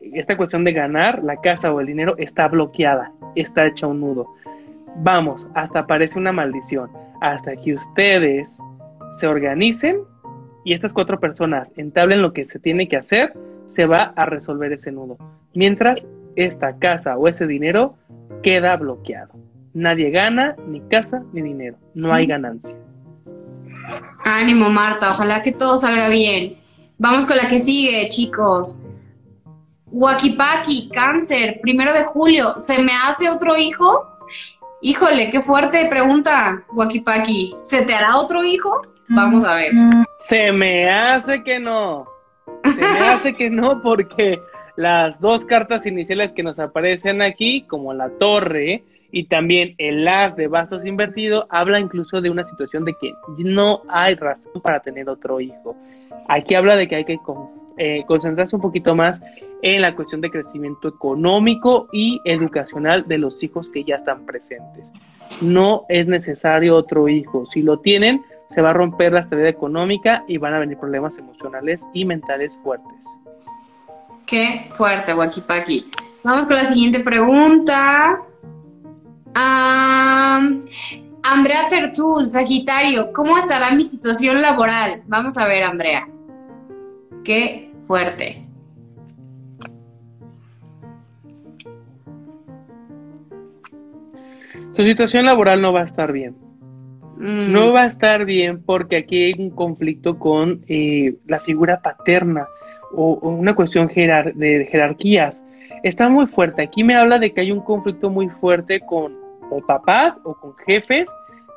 esta 0.00 0.36
cuestión 0.36 0.64
de 0.64 0.72
ganar 0.72 1.22
la 1.22 1.36
casa 1.36 1.72
o 1.72 1.80
el 1.80 1.86
dinero 1.86 2.14
está 2.18 2.48
bloqueada, 2.48 3.12
está 3.34 3.66
hecha 3.66 3.86
un 3.86 4.00
nudo. 4.00 4.28
Vamos, 5.00 5.46
hasta 5.54 5.86
parece 5.86 6.18
una 6.18 6.32
maldición. 6.32 6.90
Hasta 7.20 7.56
que 7.56 7.74
ustedes 7.74 8.58
se 9.18 9.26
organicen 9.26 10.00
y 10.64 10.72
estas 10.72 10.92
cuatro 10.92 11.18
personas 11.18 11.68
entablen 11.76 12.22
lo 12.22 12.32
que 12.32 12.44
se 12.44 12.58
tiene 12.58 12.88
que 12.88 12.96
hacer, 12.96 13.32
se 13.66 13.86
va 13.86 14.12
a 14.16 14.26
resolver 14.26 14.72
ese 14.72 14.92
nudo. 14.92 15.16
Mientras 15.54 16.08
esta 16.36 16.78
casa 16.78 17.16
o 17.16 17.28
ese 17.28 17.46
dinero 17.46 17.96
queda 18.42 18.76
bloqueado. 18.76 19.34
Nadie 19.74 20.10
gana 20.10 20.56
ni 20.66 20.80
casa 20.80 21.22
ni 21.32 21.42
dinero. 21.42 21.76
No 21.94 22.12
hay 22.12 22.26
ganancia. 22.26 22.76
Ánimo, 24.24 24.68
Marta. 24.70 25.10
Ojalá 25.12 25.42
que 25.42 25.52
todo 25.52 25.78
salga 25.78 26.08
bien. 26.08 26.56
Vamos 26.98 27.26
con 27.26 27.36
la 27.36 27.48
que 27.48 27.58
sigue, 27.58 28.08
chicos. 28.10 28.82
Wakipaki, 29.86 30.90
cáncer, 30.90 31.60
primero 31.62 31.92
de 31.92 32.04
julio. 32.04 32.54
¿Se 32.56 32.82
me 32.82 32.92
hace 32.92 33.30
otro 33.30 33.56
hijo? 33.56 34.17
Híjole, 34.80 35.30
qué 35.30 35.42
fuerte 35.42 35.88
pregunta, 35.90 36.62
Wakipaki. 36.72 37.56
¿Se 37.62 37.84
te 37.84 37.94
hará 37.94 38.16
otro 38.16 38.44
hijo? 38.44 38.82
Vamos 39.08 39.42
a 39.44 39.54
ver. 39.54 39.72
Se 40.20 40.52
me 40.52 40.88
hace 40.88 41.42
que 41.42 41.58
no. 41.58 42.06
Se 42.62 42.80
me 42.80 42.98
hace 43.08 43.34
que 43.34 43.50
no 43.50 43.82
porque 43.82 44.38
las 44.76 45.20
dos 45.20 45.44
cartas 45.44 45.84
iniciales 45.84 46.32
que 46.32 46.44
nos 46.44 46.60
aparecen 46.60 47.22
aquí, 47.22 47.62
como 47.62 47.92
la 47.92 48.10
torre 48.10 48.84
y 49.10 49.24
también 49.24 49.74
el 49.78 50.06
as 50.06 50.36
de 50.36 50.46
bastos 50.46 50.86
invertido, 50.86 51.46
habla 51.50 51.80
incluso 51.80 52.20
de 52.20 52.30
una 52.30 52.44
situación 52.44 52.84
de 52.84 52.94
que 53.00 53.12
no 53.38 53.82
hay 53.88 54.14
razón 54.14 54.62
para 54.62 54.78
tener 54.78 55.08
otro 55.08 55.40
hijo. 55.40 55.74
Aquí 56.28 56.54
habla 56.54 56.76
de 56.76 56.86
que 56.86 56.96
hay 56.96 57.04
que 57.04 57.18
eh, 57.78 58.04
concentrarse 58.06 58.56
un 58.56 58.62
poquito 58.62 58.94
más 58.94 59.20
en 59.62 59.82
la 59.82 59.94
cuestión 59.94 60.20
de 60.20 60.30
crecimiento 60.30 60.88
económico 60.88 61.88
y 61.92 62.20
educacional 62.24 63.06
de 63.08 63.18
los 63.18 63.42
hijos 63.42 63.68
que 63.70 63.84
ya 63.84 63.96
están 63.96 64.24
presentes. 64.24 64.92
No 65.40 65.84
es 65.88 66.06
necesario 66.06 66.76
otro 66.76 67.08
hijo. 67.08 67.46
Si 67.46 67.62
lo 67.62 67.78
tienen, 67.80 68.24
se 68.50 68.62
va 68.62 68.70
a 68.70 68.72
romper 68.72 69.12
la 69.12 69.20
estabilidad 69.20 69.50
económica 69.50 70.24
y 70.26 70.38
van 70.38 70.54
a 70.54 70.58
venir 70.58 70.78
problemas 70.78 71.18
emocionales 71.18 71.82
y 71.92 72.04
mentales 72.04 72.58
fuertes. 72.62 73.04
Qué 74.26 74.68
fuerte, 74.72 75.14
Wakipaki. 75.14 75.90
Vamos 76.24 76.46
con 76.46 76.56
la 76.56 76.64
siguiente 76.64 77.00
pregunta. 77.00 78.20
Andrea 81.22 81.68
Tertul, 81.68 82.30
Sagitario, 82.30 83.12
¿cómo 83.12 83.38
estará 83.38 83.70
mi 83.72 83.84
situación 83.84 84.40
laboral? 84.40 85.02
Vamos 85.06 85.38
a 85.38 85.46
ver, 85.46 85.62
Andrea. 85.62 86.08
Qué 87.24 87.67
fuerte. 87.88 88.42
Su 94.74 94.84
situación 94.84 95.24
laboral 95.24 95.60
no 95.60 95.72
va 95.72 95.80
a 95.80 95.84
estar 95.84 96.12
bien. 96.12 96.36
Mm. 97.16 97.50
No 97.50 97.72
va 97.72 97.82
a 97.82 97.86
estar 97.86 98.24
bien 98.24 98.62
porque 98.62 98.98
aquí 98.98 99.24
hay 99.24 99.34
un 99.38 99.50
conflicto 99.50 100.18
con 100.18 100.62
eh, 100.68 101.16
la 101.26 101.40
figura 101.40 101.80
paterna 101.80 102.46
o, 102.92 103.14
una 103.14 103.54
cuestión 103.56 103.88
de 103.88 104.68
jerarquías. 104.70 105.42
Está 105.82 106.08
muy 106.08 106.26
fuerte. 106.26 106.62
Aquí 106.62 106.84
me 106.84 106.94
habla 106.94 107.18
de 107.18 107.32
que 107.32 107.40
hay 107.40 107.50
un 107.50 107.60
conflicto 107.60 108.10
muy 108.10 108.28
fuerte 108.28 108.80
con 108.80 109.16
o 109.50 109.60
papás 109.66 110.20
o 110.24 110.34
con 110.34 110.54
jefes, 110.66 111.10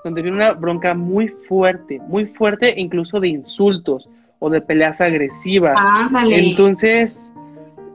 donde 0.05 0.21
viene 0.21 0.37
una 0.37 0.53
bronca 0.53 0.93
muy 0.93 1.27
fuerte, 1.27 1.99
muy 2.07 2.25
fuerte, 2.25 2.73
incluso 2.77 3.19
de 3.19 3.27
insultos 3.27 4.09
o 4.41 4.49
de 4.49 4.59
peleas 4.59 4.99
agresivas. 5.01 5.77
Entonces, 6.31 7.31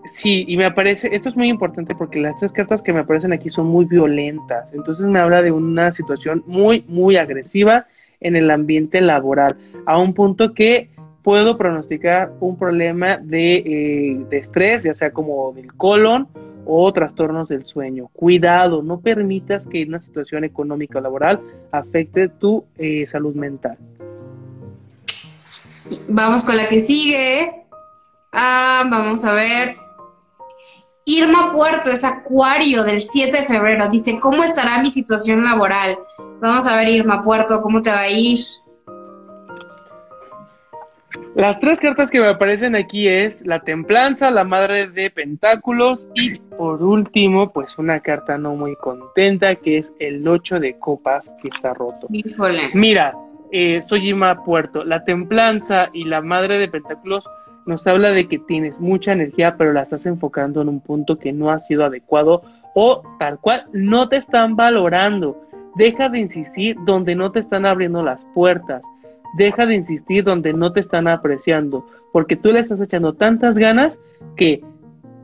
sí, 0.04 0.44
y 0.46 0.56
me 0.56 0.64
aparece, 0.64 1.08
esto 1.12 1.28
es 1.28 1.36
muy 1.36 1.48
importante 1.48 1.94
porque 1.96 2.20
las 2.20 2.38
tres 2.38 2.52
cartas 2.52 2.80
que 2.82 2.92
me 2.92 3.00
aparecen 3.00 3.32
aquí 3.32 3.50
son 3.50 3.66
muy 3.66 3.84
violentas. 3.84 4.72
Entonces 4.72 5.06
me 5.06 5.18
habla 5.18 5.42
de 5.42 5.50
una 5.50 5.90
situación 5.90 6.44
muy, 6.46 6.84
muy 6.86 7.16
agresiva 7.16 7.86
en 8.20 8.36
el 8.36 8.50
ambiente 8.50 9.00
laboral, 9.00 9.56
a 9.86 9.98
un 9.98 10.14
punto 10.14 10.54
que 10.54 10.88
puedo 11.22 11.58
pronosticar 11.58 12.32
un 12.38 12.56
problema 12.56 13.16
de, 13.16 13.56
eh, 13.56 14.24
de 14.30 14.38
estrés, 14.38 14.84
ya 14.84 14.94
sea 14.94 15.10
como 15.10 15.52
del 15.52 15.74
colon 15.74 16.28
o 16.64 16.92
trastornos 16.92 17.48
del 17.48 17.64
sueño. 17.64 18.08
Cuidado, 18.12 18.82
no 18.82 19.00
permitas 19.00 19.66
que 19.66 19.82
una 19.82 19.98
situación 19.98 20.44
económica 20.44 21.00
o 21.00 21.02
laboral 21.02 21.40
afecte 21.72 22.28
tu 22.28 22.64
eh, 22.78 23.04
salud 23.06 23.34
mental. 23.34 23.76
Vamos 26.08 26.44
con 26.44 26.56
la 26.56 26.68
que 26.68 26.78
sigue. 26.78 27.66
Ah, 28.32 28.84
vamos 28.90 29.24
a 29.24 29.32
ver. 29.32 29.76
Irma 31.04 31.52
Puerto 31.52 31.90
es 31.90 32.02
Acuario 32.02 32.82
del 32.82 33.00
7 33.00 33.38
de 33.38 33.44
febrero. 33.44 33.88
Dice, 33.88 34.18
¿cómo 34.20 34.42
estará 34.42 34.82
mi 34.82 34.90
situación 34.90 35.44
laboral? 35.44 35.96
Vamos 36.40 36.66
a 36.66 36.76
ver, 36.76 36.88
Irma 36.88 37.22
Puerto, 37.22 37.62
¿cómo 37.62 37.80
te 37.80 37.90
va 37.90 38.00
a 38.00 38.10
ir? 38.10 38.40
Las 41.36 41.60
tres 41.60 41.80
cartas 41.80 42.10
que 42.10 42.18
me 42.18 42.28
aparecen 42.28 42.74
aquí 42.74 43.08
es 43.08 43.46
la 43.46 43.60
templanza, 43.60 44.30
la 44.30 44.42
madre 44.42 44.88
de 44.88 45.10
pentáculos 45.10 46.00
y 46.14 46.38
por 46.38 46.82
último, 46.82 47.52
pues 47.52 47.76
una 47.78 48.00
carta 48.00 48.38
no 48.38 48.54
muy 48.54 48.74
contenta 48.76 49.54
que 49.54 49.78
es 49.78 49.92
el 49.98 50.26
8 50.26 50.60
de 50.60 50.78
copas 50.78 51.30
que 51.42 51.48
está 51.48 51.74
roto. 51.74 52.06
Híjole. 52.10 52.70
Mira, 52.72 53.14
eh, 53.58 53.82
soy 53.82 54.10
Ima 54.10 54.44
Puerto. 54.44 54.84
La 54.84 55.04
templanza 55.04 55.88
y 55.92 56.04
la 56.04 56.20
madre 56.20 56.58
de 56.58 56.68
pentáculos 56.68 57.28
nos 57.64 57.86
habla 57.86 58.10
de 58.10 58.28
que 58.28 58.38
tienes 58.38 58.80
mucha 58.80 59.12
energía, 59.12 59.56
pero 59.56 59.72
la 59.72 59.82
estás 59.82 60.06
enfocando 60.06 60.62
en 60.62 60.68
un 60.68 60.80
punto 60.80 61.18
que 61.18 61.32
no 61.32 61.50
ha 61.50 61.58
sido 61.58 61.84
adecuado 61.84 62.42
o 62.74 63.02
tal 63.18 63.38
cual 63.40 63.64
no 63.72 64.08
te 64.08 64.16
están 64.16 64.56
valorando. 64.56 65.40
Deja 65.76 66.08
de 66.08 66.20
insistir 66.20 66.76
donde 66.84 67.14
no 67.14 67.32
te 67.32 67.40
están 67.40 67.66
abriendo 67.66 68.02
las 68.02 68.24
puertas 68.34 68.82
deja 69.36 69.66
de 69.66 69.74
insistir 69.74 70.24
donde 70.24 70.52
no 70.52 70.72
te 70.72 70.80
están 70.80 71.08
apreciando, 71.08 71.86
porque 72.12 72.36
tú 72.36 72.50
le 72.52 72.60
estás 72.60 72.80
echando 72.80 73.14
tantas 73.14 73.58
ganas 73.58 74.00
que 74.36 74.62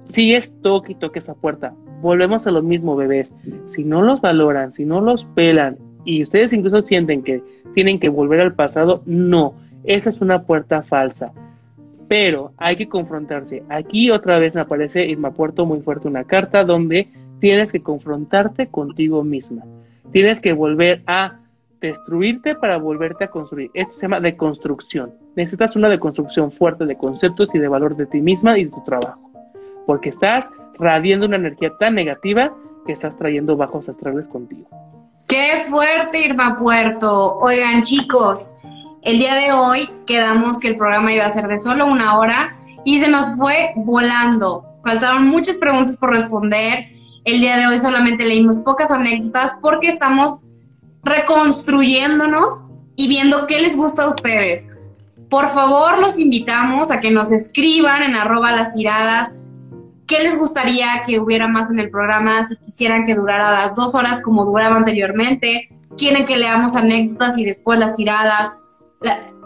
sigues 0.05 0.55
toque 0.62 0.93
y 0.93 0.95
toque 0.97 1.18
esa 1.18 1.35
puerta. 1.35 1.74
Volvemos 2.01 2.47
a 2.47 2.51
lo 2.51 2.62
mismo, 2.62 2.97
bebés. 2.97 3.35
Si 3.66 3.85
no 3.85 4.03
los 4.03 4.20
valoran, 4.20 4.72
si 4.72 4.85
no 4.85 5.01
los 5.01 5.24
pelan 5.24 5.78
y 6.05 6.23
ustedes 6.23 6.53
incluso 6.53 6.83
sienten 6.83 7.23
que 7.23 7.43
tienen 7.75 7.99
que 7.99 8.09
volver 8.09 8.41
al 8.41 8.55
pasado, 8.55 9.03
no, 9.07 9.55
esa 9.85 10.11
es 10.11 10.21
una 10.21 10.43
puerta 10.43 10.83
falsa. 10.83 11.33
Pero 12.09 12.53
hay 12.59 12.77
que 12.77 12.89
confrontarse. 12.89 13.63
Aquí 13.69 14.11
otra 14.11 14.39
vez 14.39 14.55
me 14.55 14.61
aparece 14.61 15.07
Irma 15.07 15.33
Puerto 15.33 15.65
muy 15.65 15.81
fuerte 15.81 16.09
una 16.09 16.25
carta 16.25 16.65
donde 16.65 17.09
tienes 17.41 17.73
que 17.73 17.83
confrontarte 17.83 18.67
contigo 18.67 19.25
misma. 19.25 19.65
Tienes 20.13 20.41
que 20.41 20.53
volver 20.53 21.03
a 21.07 21.41
destruirte 21.81 22.55
para 22.55 22.77
volverte 22.77 23.25
a 23.25 23.31
construir. 23.31 23.71
Esto 23.75 23.93
se 23.95 24.03
llama 24.03 24.21
deconstrucción. 24.21 25.13
Necesitas 25.37 25.75
una 25.75 25.89
deconstrucción 25.89 26.51
fuerte 26.51 26.87
de 26.87 26.97
conceptos 26.97 27.55
y 27.55 27.59
de 27.59 27.69
valor 27.69 27.97
de 27.97 28.07
ti 28.07 28.21
misma 28.21 28.59
y 28.59 28.65
de 28.67 28.71
tu 28.71 28.85
trabajo. 28.85 29.31
Porque 29.87 30.11
estás 30.11 30.51
radiando 30.79 31.27
una 31.27 31.37
energía 31.37 31.73
tan 31.79 31.95
negativa 31.95 32.55
que 32.87 32.93
estás 32.93 33.17
trayendo 33.17 33.57
bajos 33.57 33.89
astrales 33.89 34.29
contigo. 34.29 34.69
Qué 35.33 35.64
fuerte, 35.70 36.26
Irma 36.26 36.57
Puerto. 36.57 37.39
Oigan, 37.39 37.83
chicos, 37.85 38.51
el 39.01 39.16
día 39.16 39.35
de 39.35 39.51
hoy 39.51 39.89
quedamos 40.07 40.59
que 40.59 40.68
el 40.68 40.76
programa 40.76 41.11
iba 41.11 41.24
a 41.24 41.30
ser 41.30 41.49
de 41.49 41.59
solo 41.59 41.87
una 41.87 42.18
hora 42.18 42.55
y 42.85 42.99
se 42.99 43.09
nos 43.09 43.37
fue 43.39 43.72
volando. 43.76 44.62
Faltaron 44.85 45.28
muchas 45.28 45.57
preguntas 45.57 45.97
por 45.97 46.11
responder. 46.11 46.87
El 47.24 47.41
día 47.41 47.57
de 47.57 47.66
hoy 47.66 47.78
solamente 47.78 48.26
leímos 48.26 48.59
pocas 48.59 48.91
anécdotas 48.91 49.53
porque 49.62 49.89
estamos 49.89 50.41
reconstruyéndonos 51.03 52.66
y 52.97 53.09
viendo 53.09 53.47
qué 53.47 53.59
les 53.59 53.74
gusta 53.74 54.03
a 54.03 54.11
ustedes. 54.11 54.66
Por 55.30 55.49
favor, 55.49 55.99
los 55.99 56.18
invitamos 56.18 56.91
a 56.91 57.01
que 57.01 57.11
nos 57.11 57.33
escriban 57.33 58.03
en 58.03 58.16
arroba 58.16 58.53
las 58.53 58.72
tiradas 58.72 59.33
qué 60.07 60.21
les 60.21 60.39
gustaría 60.39 61.03
que 61.07 61.21
hubiera 61.21 61.49
más 61.49 61.71
en 61.71 61.79
el 61.79 61.91
programa, 61.91 62.45
si 62.45 62.57
quisieran 62.57 63.07
que 63.07 63.15
durara 63.15 63.53
las 63.53 63.75
dos 63.75 63.95
horas 63.95 64.23
como 64.23 64.45
duraba 64.45 64.77
anteriormente, 64.77 65.69
quieren 65.97 66.27
que 66.27 66.37
leamos 66.37 66.77
anécdotas 66.77 67.39
y 67.39 67.45
después 67.45 67.79
las 67.79 67.95
tiradas, 67.95 68.53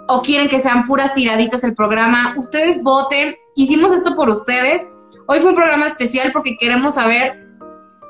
o 0.09 0.23
quieren 0.23 0.49
que 0.49 0.61
sean 0.61 0.87
puras 0.87 1.15
tiraditas 1.15 1.65
el 1.65 1.75
programa. 1.75 2.35
Ustedes 2.39 2.83
voten, 2.83 3.35
hicimos 3.55 3.93
esto 3.93 4.15
por 4.15 4.29
ustedes. 4.29 4.87
Hoy 5.27 5.41
fue 5.41 5.51
un 5.51 5.57
programa 5.57 5.87
especial 5.87 6.31
porque 6.33 6.57
queremos 6.59 6.95
saber 6.95 7.47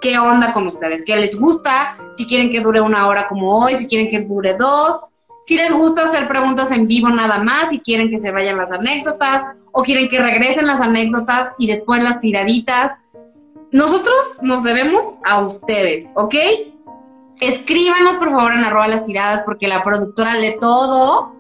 qué 0.01 0.19
onda 0.19 0.53
con 0.53 0.67
ustedes, 0.67 1.03
qué 1.07 1.17
les 1.17 1.39
gusta, 1.39 1.97
si 2.13 2.27
quieren 2.27 2.51
que 2.51 2.61
dure 2.61 2.81
una 2.81 3.09
hora 3.09 3.27
como 3.29 3.59
hoy, 3.59 3.75
si 3.75 3.89
quieren 3.89 4.11
que 4.11 4.21
dure 4.21 4.55
dos, 4.59 5.01
si 5.43 5.57
les 5.57 5.73
gusta 5.73 6.05
hacer 6.05 6.29
preguntas 6.29 6.71
en 6.71 6.87
vivo 6.87 7.09
nada 7.09 7.43
más, 7.43 7.71
si 7.71 7.81
quieren 7.81 8.11
que 8.11 8.19
se 8.19 8.33
vayan 8.33 8.59
las 8.59 8.73
anécdotas 8.73 9.45
o 9.79 9.83
quieren 9.83 10.09
que 10.09 10.19
regresen 10.19 10.67
las 10.67 10.81
anécdotas 10.81 11.53
y 11.59 11.67
después 11.67 12.03
las 12.03 12.21
tiraditas. 12.21 12.93
Nosotros 13.73 14.17
nos 14.41 14.63
debemos 14.63 15.05
a 15.27 15.41
ustedes, 15.41 16.11
¿ok? 16.15 16.35
Escríbanos 17.41 18.17
por 18.17 18.31
favor 18.31 18.55
en 18.55 18.65
arroba 18.65 18.89
las 18.89 19.05
tiradas 19.05 19.43
porque 19.45 19.69
la 19.69 19.85
productora 19.85 20.35
lee 20.37 20.57
todo. 20.59 21.35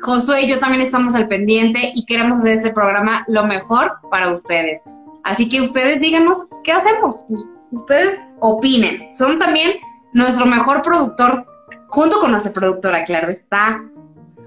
Josué 0.00 0.44
y 0.44 0.48
yo 0.48 0.60
también 0.60 0.80
estamos 0.80 1.14
al 1.14 1.28
pendiente 1.28 1.92
y 1.94 2.06
queremos 2.06 2.38
hacer 2.38 2.52
este 2.52 2.72
programa 2.72 3.22
lo 3.28 3.44
mejor 3.44 3.98
para 4.10 4.32
ustedes. 4.32 4.82
Así 5.22 5.50
que 5.50 5.60
ustedes 5.60 6.00
díganos 6.00 6.38
qué 6.64 6.72
hacemos 6.72 7.22
ustedes 7.70 8.18
opinen. 8.40 9.12
Son 9.12 9.38
también 9.38 9.78
nuestro 10.14 10.46
mejor 10.46 10.80
productor, 10.80 11.46
junto 11.88 12.18
con 12.18 12.30
nuestra 12.30 12.52
productora, 12.52 13.04
claro 13.04 13.28
está. 13.30 13.82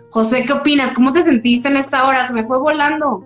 José, 0.10 0.46
¿qué 0.46 0.54
opinas? 0.54 0.94
¿Cómo 0.94 1.12
te 1.14 1.22
sentiste 1.22 1.70
en 1.70 1.78
esta 1.78 2.08
hora? 2.08 2.26
Se 2.28 2.34
me 2.34 2.46
fue 2.46 2.60
volando. 2.60 3.26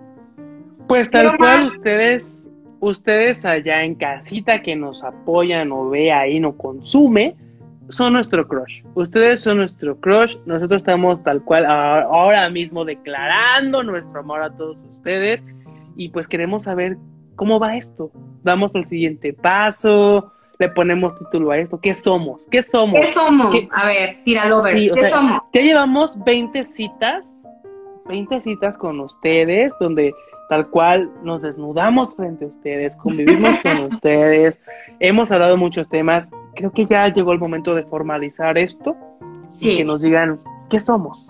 Pues 0.88 1.10
tal 1.10 1.36
cual 1.38 1.66
ustedes, 1.66 2.50
ustedes 2.80 3.44
allá 3.44 3.84
en 3.84 3.94
casita 3.94 4.62
que 4.62 4.76
nos 4.76 5.02
apoyan 5.02 5.72
o 5.72 5.88
ve 5.88 6.12
ahí, 6.12 6.40
no 6.40 6.56
consume, 6.56 7.36
son 7.88 8.14
nuestro 8.14 8.46
crush. 8.48 8.82
Ustedes 8.94 9.42
son 9.42 9.58
nuestro 9.58 9.98
crush. 10.00 10.36
Nosotros 10.46 10.82
estamos 10.82 11.22
tal 11.22 11.42
cual 11.42 11.66
ahora 11.66 12.50
mismo 12.50 12.84
declarando 12.84 13.82
nuestro 13.82 14.20
amor 14.20 14.42
a 14.42 14.50
todos 14.50 14.82
ustedes. 14.90 15.44
Y 15.96 16.08
pues 16.08 16.26
queremos 16.26 16.64
saber 16.64 16.96
¿Cómo 17.36 17.58
va 17.58 17.76
esto? 17.76 18.10
Damos 18.42 18.74
el 18.74 18.86
siguiente 18.86 19.32
paso, 19.32 20.32
le 20.62 20.68
ponemos 20.68 21.18
título 21.18 21.50
a 21.50 21.58
esto. 21.58 21.80
¿Qué 21.80 21.92
somos? 21.92 22.46
¿Qué 22.48 22.62
somos? 22.62 23.00
¿Qué 23.00 23.06
somos? 23.08 23.70
a 23.72 23.86
ver, 23.86 24.18
tira 24.24 24.44
sí, 24.70 24.90
¿Qué 24.94 25.04
somos? 25.06 25.40
Ya 25.52 25.60
llevamos 25.60 26.16
20 26.24 26.64
citas, 26.64 27.32
20 28.06 28.40
citas 28.40 28.76
con 28.76 29.00
ustedes, 29.00 29.72
donde 29.80 30.14
tal 30.48 30.68
cual 30.68 31.10
nos 31.24 31.42
desnudamos 31.42 32.14
frente 32.14 32.44
a 32.44 32.48
ustedes, 32.48 32.94
convivimos 32.94 33.58
con 33.64 33.84
ustedes, 33.92 34.56
hemos 35.00 35.32
hablado 35.32 35.56
muchos 35.56 35.88
temas. 35.88 36.30
Creo 36.54 36.70
que 36.70 36.86
ya 36.86 37.08
llegó 37.08 37.32
el 37.32 37.40
momento 37.40 37.74
de 37.74 37.82
formalizar 37.82 38.56
esto 38.56 38.94
sí. 39.48 39.70
y 39.70 39.76
que 39.78 39.84
nos 39.84 40.00
digan 40.02 40.38
qué 40.70 40.78
somos. 40.78 41.26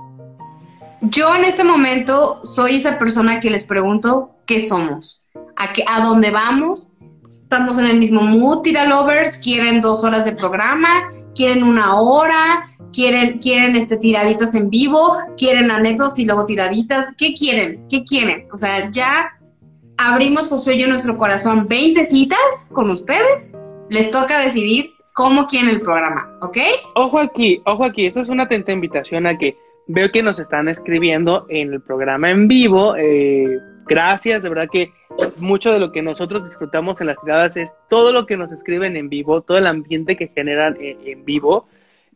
Yo 1.00 1.34
en 1.34 1.44
este 1.44 1.64
momento 1.64 2.40
soy 2.44 2.76
esa 2.76 2.98
persona 2.98 3.40
que 3.40 3.48
les 3.48 3.64
pregunto 3.64 4.32
qué 4.44 4.60
somos, 4.60 5.26
a, 5.56 5.72
qué, 5.72 5.84
a 5.88 6.04
dónde 6.04 6.30
vamos. 6.30 6.92
Estamos 7.40 7.78
en 7.78 7.86
el 7.86 7.98
mismo 7.98 8.20
mood, 8.20 8.60
Tira 8.60 8.86
Lovers. 8.86 9.38
Quieren 9.38 9.80
dos 9.80 10.04
horas 10.04 10.26
de 10.26 10.32
programa, 10.32 11.10
quieren 11.34 11.62
una 11.62 11.98
hora, 11.98 12.70
quieren, 12.92 13.38
quieren 13.38 13.74
este, 13.74 13.96
tiraditas 13.96 14.54
en 14.54 14.68
vivo, 14.68 15.16
quieren 15.38 15.70
anécdotas 15.70 16.18
y 16.18 16.26
luego 16.26 16.44
tiraditas. 16.44 17.06
¿Qué 17.16 17.34
quieren? 17.34 17.86
¿Qué 17.88 18.04
quieren? 18.04 18.46
O 18.52 18.58
sea, 18.58 18.90
ya 18.90 19.32
abrimos 19.96 20.48
Josué 20.48 20.74
y 20.74 20.82
yo 20.82 20.88
nuestro 20.88 21.16
corazón 21.16 21.66
20 21.68 22.04
citas 22.04 22.70
con 22.74 22.90
ustedes. 22.90 23.52
Les 23.88 24.10
toca 24.10 24.40
decidir 24.40 24.90
cómo 25.14 25.46
quieren 25.46 25.70
el 25.70 25.80
programa, 25.80 26.38
¿ok? 26.42 26.58
Ojo 26.94 27.18
aquí, 27.18 27.62
ojo 27.64 27.84
aquí, 27.84 28.06
esto 28.06 28.20
es 28.20 28.28
una 28.28 28.44
atenta 28.44 28.72
invitación 28.72 29.26
a 29.26 29.38
que 29.38 29.56
veo 29.86 30.10
que 30.10 30.22
nos 30.22 30.38
están 30.38 30.68
escribiendo 30.68 31.46
en 31.48 31.72
el 31.72 31.80
programa 31.80 32.30
en 32.30 32.46
vivo. 32.46 32.94
Eh, 32.96 33.58
gracias, 33.86 34.42
de 34.42 34.48
verdad 34.48 34.68
que 34.70 34.92
mucho 35.38 35.72
de 35.72 35.78
lo 35.78 35.92
que 35.92 36.02
nosotros 36.02 36.44
disfrutamos 36.44 37.00
en 37.00 37.08
las 37.08 37.20
tiradas 37.20 37.56
es 37.56 37.72
todo 37.88 38.12
lo 38.12 38.26
que 38.26 38.36
nos 38.36 38.52
escriben 38.52 38.96
en 38.96 39.08
vivo, 39.08 39.42
todo 39.42 39.58
el 39.58 39.66
ambiente 39.66 40.16
que 40.16 40.28
generan 40.28 40.76
en, 40.80 41.24
vivo. 41.24 41.68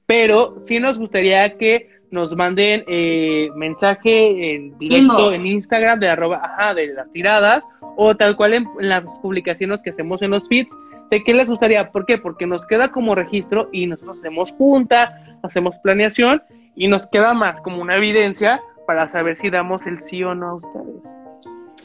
Pero 0.06 0.62
sí 0.64 0.78
nos 0.78 0.98
gustaría 0.98 1.56
que 1.58 1.90
nos 2.10 2.34
manden 2.36 2.84
eh, 2.86 3.48
mensaje 3.56 4.54
en 4.54 4.78
directo 4.78 5.32
en 5.32 5.46
Instagram 5.46 5.98
de 5.98 6.08
arroba, 6.08 6.40
ajá, 6.42 6.74
de 6.74 6.88
las 6.88 7.10
tiradas 7.12 7.64
o 7.96 8.16
tal 8.16 8.36
cual 8.36 8.54
en, 8.54 8.68
las 8.78 9.04
publicaciones 9.18 9.82
que 9.82 9.90
hacemos 9.90 10.22
en 10.22 10.30
los 10.30 10.48
feeds 10.48 10.74
de 11.10 11.24
qué 11.24 11.34
les 11.34 11.48
gustaría. 11.48 11.90
¿Por 11.90 12.06
qué? 12.06 12.18
Porque 12.18 12.46
nos 12.46 12.64
queda 12.66 12.90
como 12.90 13.14
registro 13.14 13.68
y 13.72 13.86
nosotros 13.86 14.18
hacemos 14.18 14.52
junta, 14.52 15.38
hacemos 15.42 15.76
planeación 15.78 16.42
y 16.76 16.88
nos 16.88 17.06
queda 17.08 17.34
más 17.34 17.60
como 17.60 17.82
una 17.82 17.96
evidencia 17.96 18.60
para 18.86 19.06
saber 19.08 19.34
si 19.34 19.50
damos 19.50 19.86
el 19.86 20.02
sí 20.02 20.22
o 20.22 20.34
no 20.34 20.50
a 20.50 20.54
ustedes. 20.54 21.15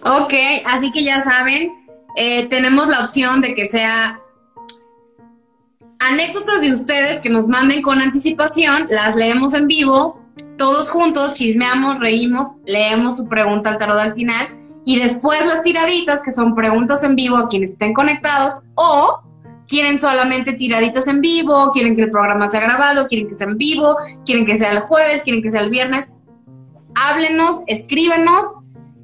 Ok, 0.03 0.33
así 0.65 0.91
que 0.91 1.03
ya 1.03 1.21
saben, 1.21 1.71
eh, 2.15 2.47
tenemos 2.47 2.87
la 2.89 3.01
opción 3.01 3.41
de 3.41 3.53
que 3.53 3.65
sea 3.65 4.19
anécdotas 5.99 6.61
de 6.61 6.73
ustedes 6.73 7.19
que 7.19 7.29
nos 7.29 7.47
manden 7.47 7.81
con 7.81 8.01
anticipación, 8.01 8.87
las 8.89 9.15
leemos 9.15 9.53
en 9.53 9.67
vivo, 9.67 10.19
todos 10.57 10.89
juntos 10.89 11.35
chismeamos, 11.35 11.99
reímos, 11.99 12.49
leemos 12.65 13.17
su 13.17 13.27
pregunta 13.27 13.71
al 13.71 13.77
tarot 13.77 13.99
al 13.99 14.15
final 14.15 14.59
y 14.85 14.99
después 14.99 15.45
las 15.45 15.61
tiraditas 15.61 16.21
que 16.23 16.31
son 16.31 16.55
preguntas 16.55 17.03
en 17.03 17.15
vivo 17.15 17.37
a 17.37 17.47
quienes 17.47 17.73
estén 17.73 17.93
conectados 17.93 18.55
o 18.75 19.21
quieren 19.67 19.99
solamente 19.99 20.53
tiraditas 20.53 21.07
en 21.07 21.21
vivo, 21.21 21.71
quieren 21.71 21.95
que 21.95 22.03
el 22.03 22.09
programa 22.09 22.47
sea 22.47 22.61
grabado, 22.61 23.07
quieren 23.07 23.27
que 23.27 23.35
sea 23.35 23.47
en 23.47 23.57
vivo, 23.57 23.95
quieren 24.25 24.45
que 24.45 24.57
sea 24.57 24.71
el 24.71 24.79
jueves, 24.79 25.23
quieren 25.23 25.41
que 25.41 25.49
sea 25.49 25.61
el 25.61 25.69
viernes. 25.69 26.13
Háblenos, 26.95 27.61
escríbanos. 27.67 28.45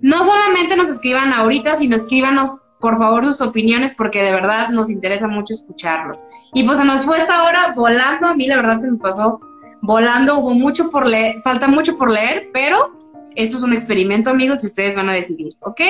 No 0.02 0.24
solamente 0.24 0.76
nos 0.76 0.90
escriban 0.90 1.34
ahorita, 1.34 1.76
sino 1.76 1.96
escríbanos 1.96 2.52
por 2.80 2.98
favor 2.98 3.26
sus 3.26 3.42
opiniones 3.42 3.94
porque 3.98 4.22
de 4.22 4.32
verdad 4.32 4.70
nos 4.70 4.90
interesa 4.90 5.28
mucho 5.28 5.54
escucharlos. 5.54 6.24
Y 6.54 6.64
pues 6.64 6.78
se 6.78 6.86
nos 6.86 7.06
fue 7.06 7.18
esta 7.18 7.44
hora 7.44 7.74
volando, 7.76 8.28
a 8.28 8.36
mí 8.36 8.48
la 8.48 8.58
verdad 8.58 8.80
se 8.80 8.92
me 8.92 8.98
pasó 8.98 9.40
volando, 9.82 10.40
hubo 10.40 10.54
mucho 10.54 10.90
por 10.90 11.08
leer, 11.08 11.42
falta 11.44 11.68
mucho 11.68 11.98
por 11.98 12.12
leer, 12.12 12.50
pero 12.54 12.96
esto 13.36 13.58
es 13.58 13.64
un 13.64 13.74
experimento 13.74 14.30
amigos 14.30 14.64
y 14.64 14.68
ustedes 14.68 14.96
van 14.96 15.10
a 15.10 15.14
decidir, 15.14 15.54
¿ok? 15.62 15.82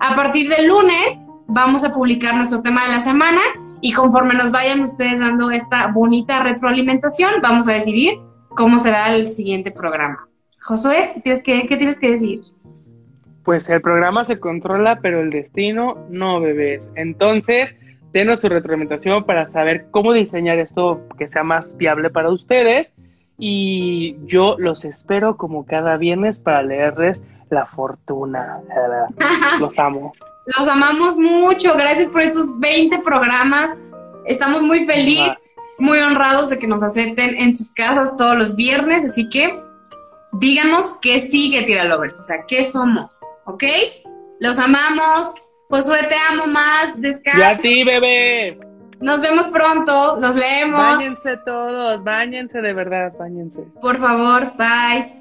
A 0.00 0.14
partir 0.14 0.48
del 0.48 0.68
lunes 0.68 1.26
vamos 1.48 1.84
a 1.84 1.92
publicar 1.92 2.34
nuestro 2.34 2.62
tema 2.62 2.84
de 2.84 2.92
la 2.92 3.00
semana 3.00 3.40
y 3.80 3.92
conforme 3.92 4.34
nos 4.34 4.50
vayan 4.50 4.82
ustedes 4.82 5.20
dando 5.20 5.50
esta 5.50 5.88
bonita 5.88 6.42
retroalimentación, 6.42 7.34
vamos 7.42 7.68
a 7.68 7.72
decidir 7.72 8.18
cómo 8.50 8.78
será 8.78 9.14
el 9.14 9.32
siguiente 9.32 9.70
programa. 9.70 10.28
Josué, 10.60 11.20
¿tienes 11.22 11.42
que, 11.42 11.66
¿qué 11.66 11.76
tienes 11.76 11.98
que 11.98 12.10
decir? 12.10 12.40
Pues 13.46 13.70
el 13.70 13.80
programa 13.80 14.24
se 14.24 14.40
controla, 14.40 14.98
pero 15.00 15.20
el 15.20 15.30
destino 15.30 16.04
no, 16.10 16.40
bebés. 16.40 16.88
Entonces, 16.96 17.76
denos 18.12 18.40
su 18.40 18.48
retroalimentación 18.48 19.24
para 19.24 19.46
saber 19.46 19.86
cómo 19.92 20.12
diseñar 20.12 20.58
esto 20.58 21.06
que 21.16 21.28
sea 21.28 21.44
más 21.44 21.76
viable 21.76 22.10
para 22.10 22.28
ustedes. 22.30 22.92
Y 23.38 24.16
yo 24.24 24.56
los 24.58 24.84
espero 24.84 25.36
como 25.36 25.64
cada 25.64 25.96
viernes 25.96 26.40
para 26.40 26.64
leerles 26.64 27.22
la 27.48 27.64
fortuna. 27.66 28.62
Los 29.60 29.78
amo. 29.78 30.12
Los 30.58 30.66
amamos 30.66 31.16
mucho. 31.16 31.74
Gracias 31.74 32.08
por 32.08 32.22
estos 32.22 32.58
20 32.58 32.98
programas. 33.00 33.76
Estamos 34.24 34.62
muy 34.62 34.84
felices, 34.86 35.34
muy 35.78 36.00
honrados 36.00 36.50
de 36.50 36.58
que 36.58 36.66
nos 36.66 36.82
acepten 36.82 37.36
en 37.36 37.54
sus 37.54 37.72
casas 37.72 38.16
todos 38.16 38.36
los 38.36 38.56
viernes. 38.56 39.04
Así 39.04 39.28
que 39.28 39.65
díganos 40.38 40.94
qué 41.00 41.18
sigue 41.18 41.62
Tira 41.62 41.84
Lovers, 41.84 42.20
o 42.20 42.22
sea, 42.22 42.44
qué 42.46 42.62
somos. 42.62 43.22
¿ok? 43.46 43.64
Los 44.40 44.58
amamos. 44.58 45.32
Josué, 45.68 45.98
te 46.08 46.14
amo 46.32 46.46
más. 46.46 47.00
Descansa. 47.00 47.38
Y 47.38 47.42
a 47.42 47.56
ti, 47.56 47.84
bebé. 47.84 48.58
Nos 49.00 49.20
vemos 49.20 49.48
pronto. 49.48 50.18
Los 50.20 50.34
leemos. 50.36 50.98
Báñense 50.98 51.36
todos. 51.44 52.04
Báñense 52.04 52.60
de 52.60 52.72
verdad. 52.72 53.12
Báñense. 53.18 53.62
Por 53.80 53.98
favor. 53.98 54.52
Bye. 54.56 55.15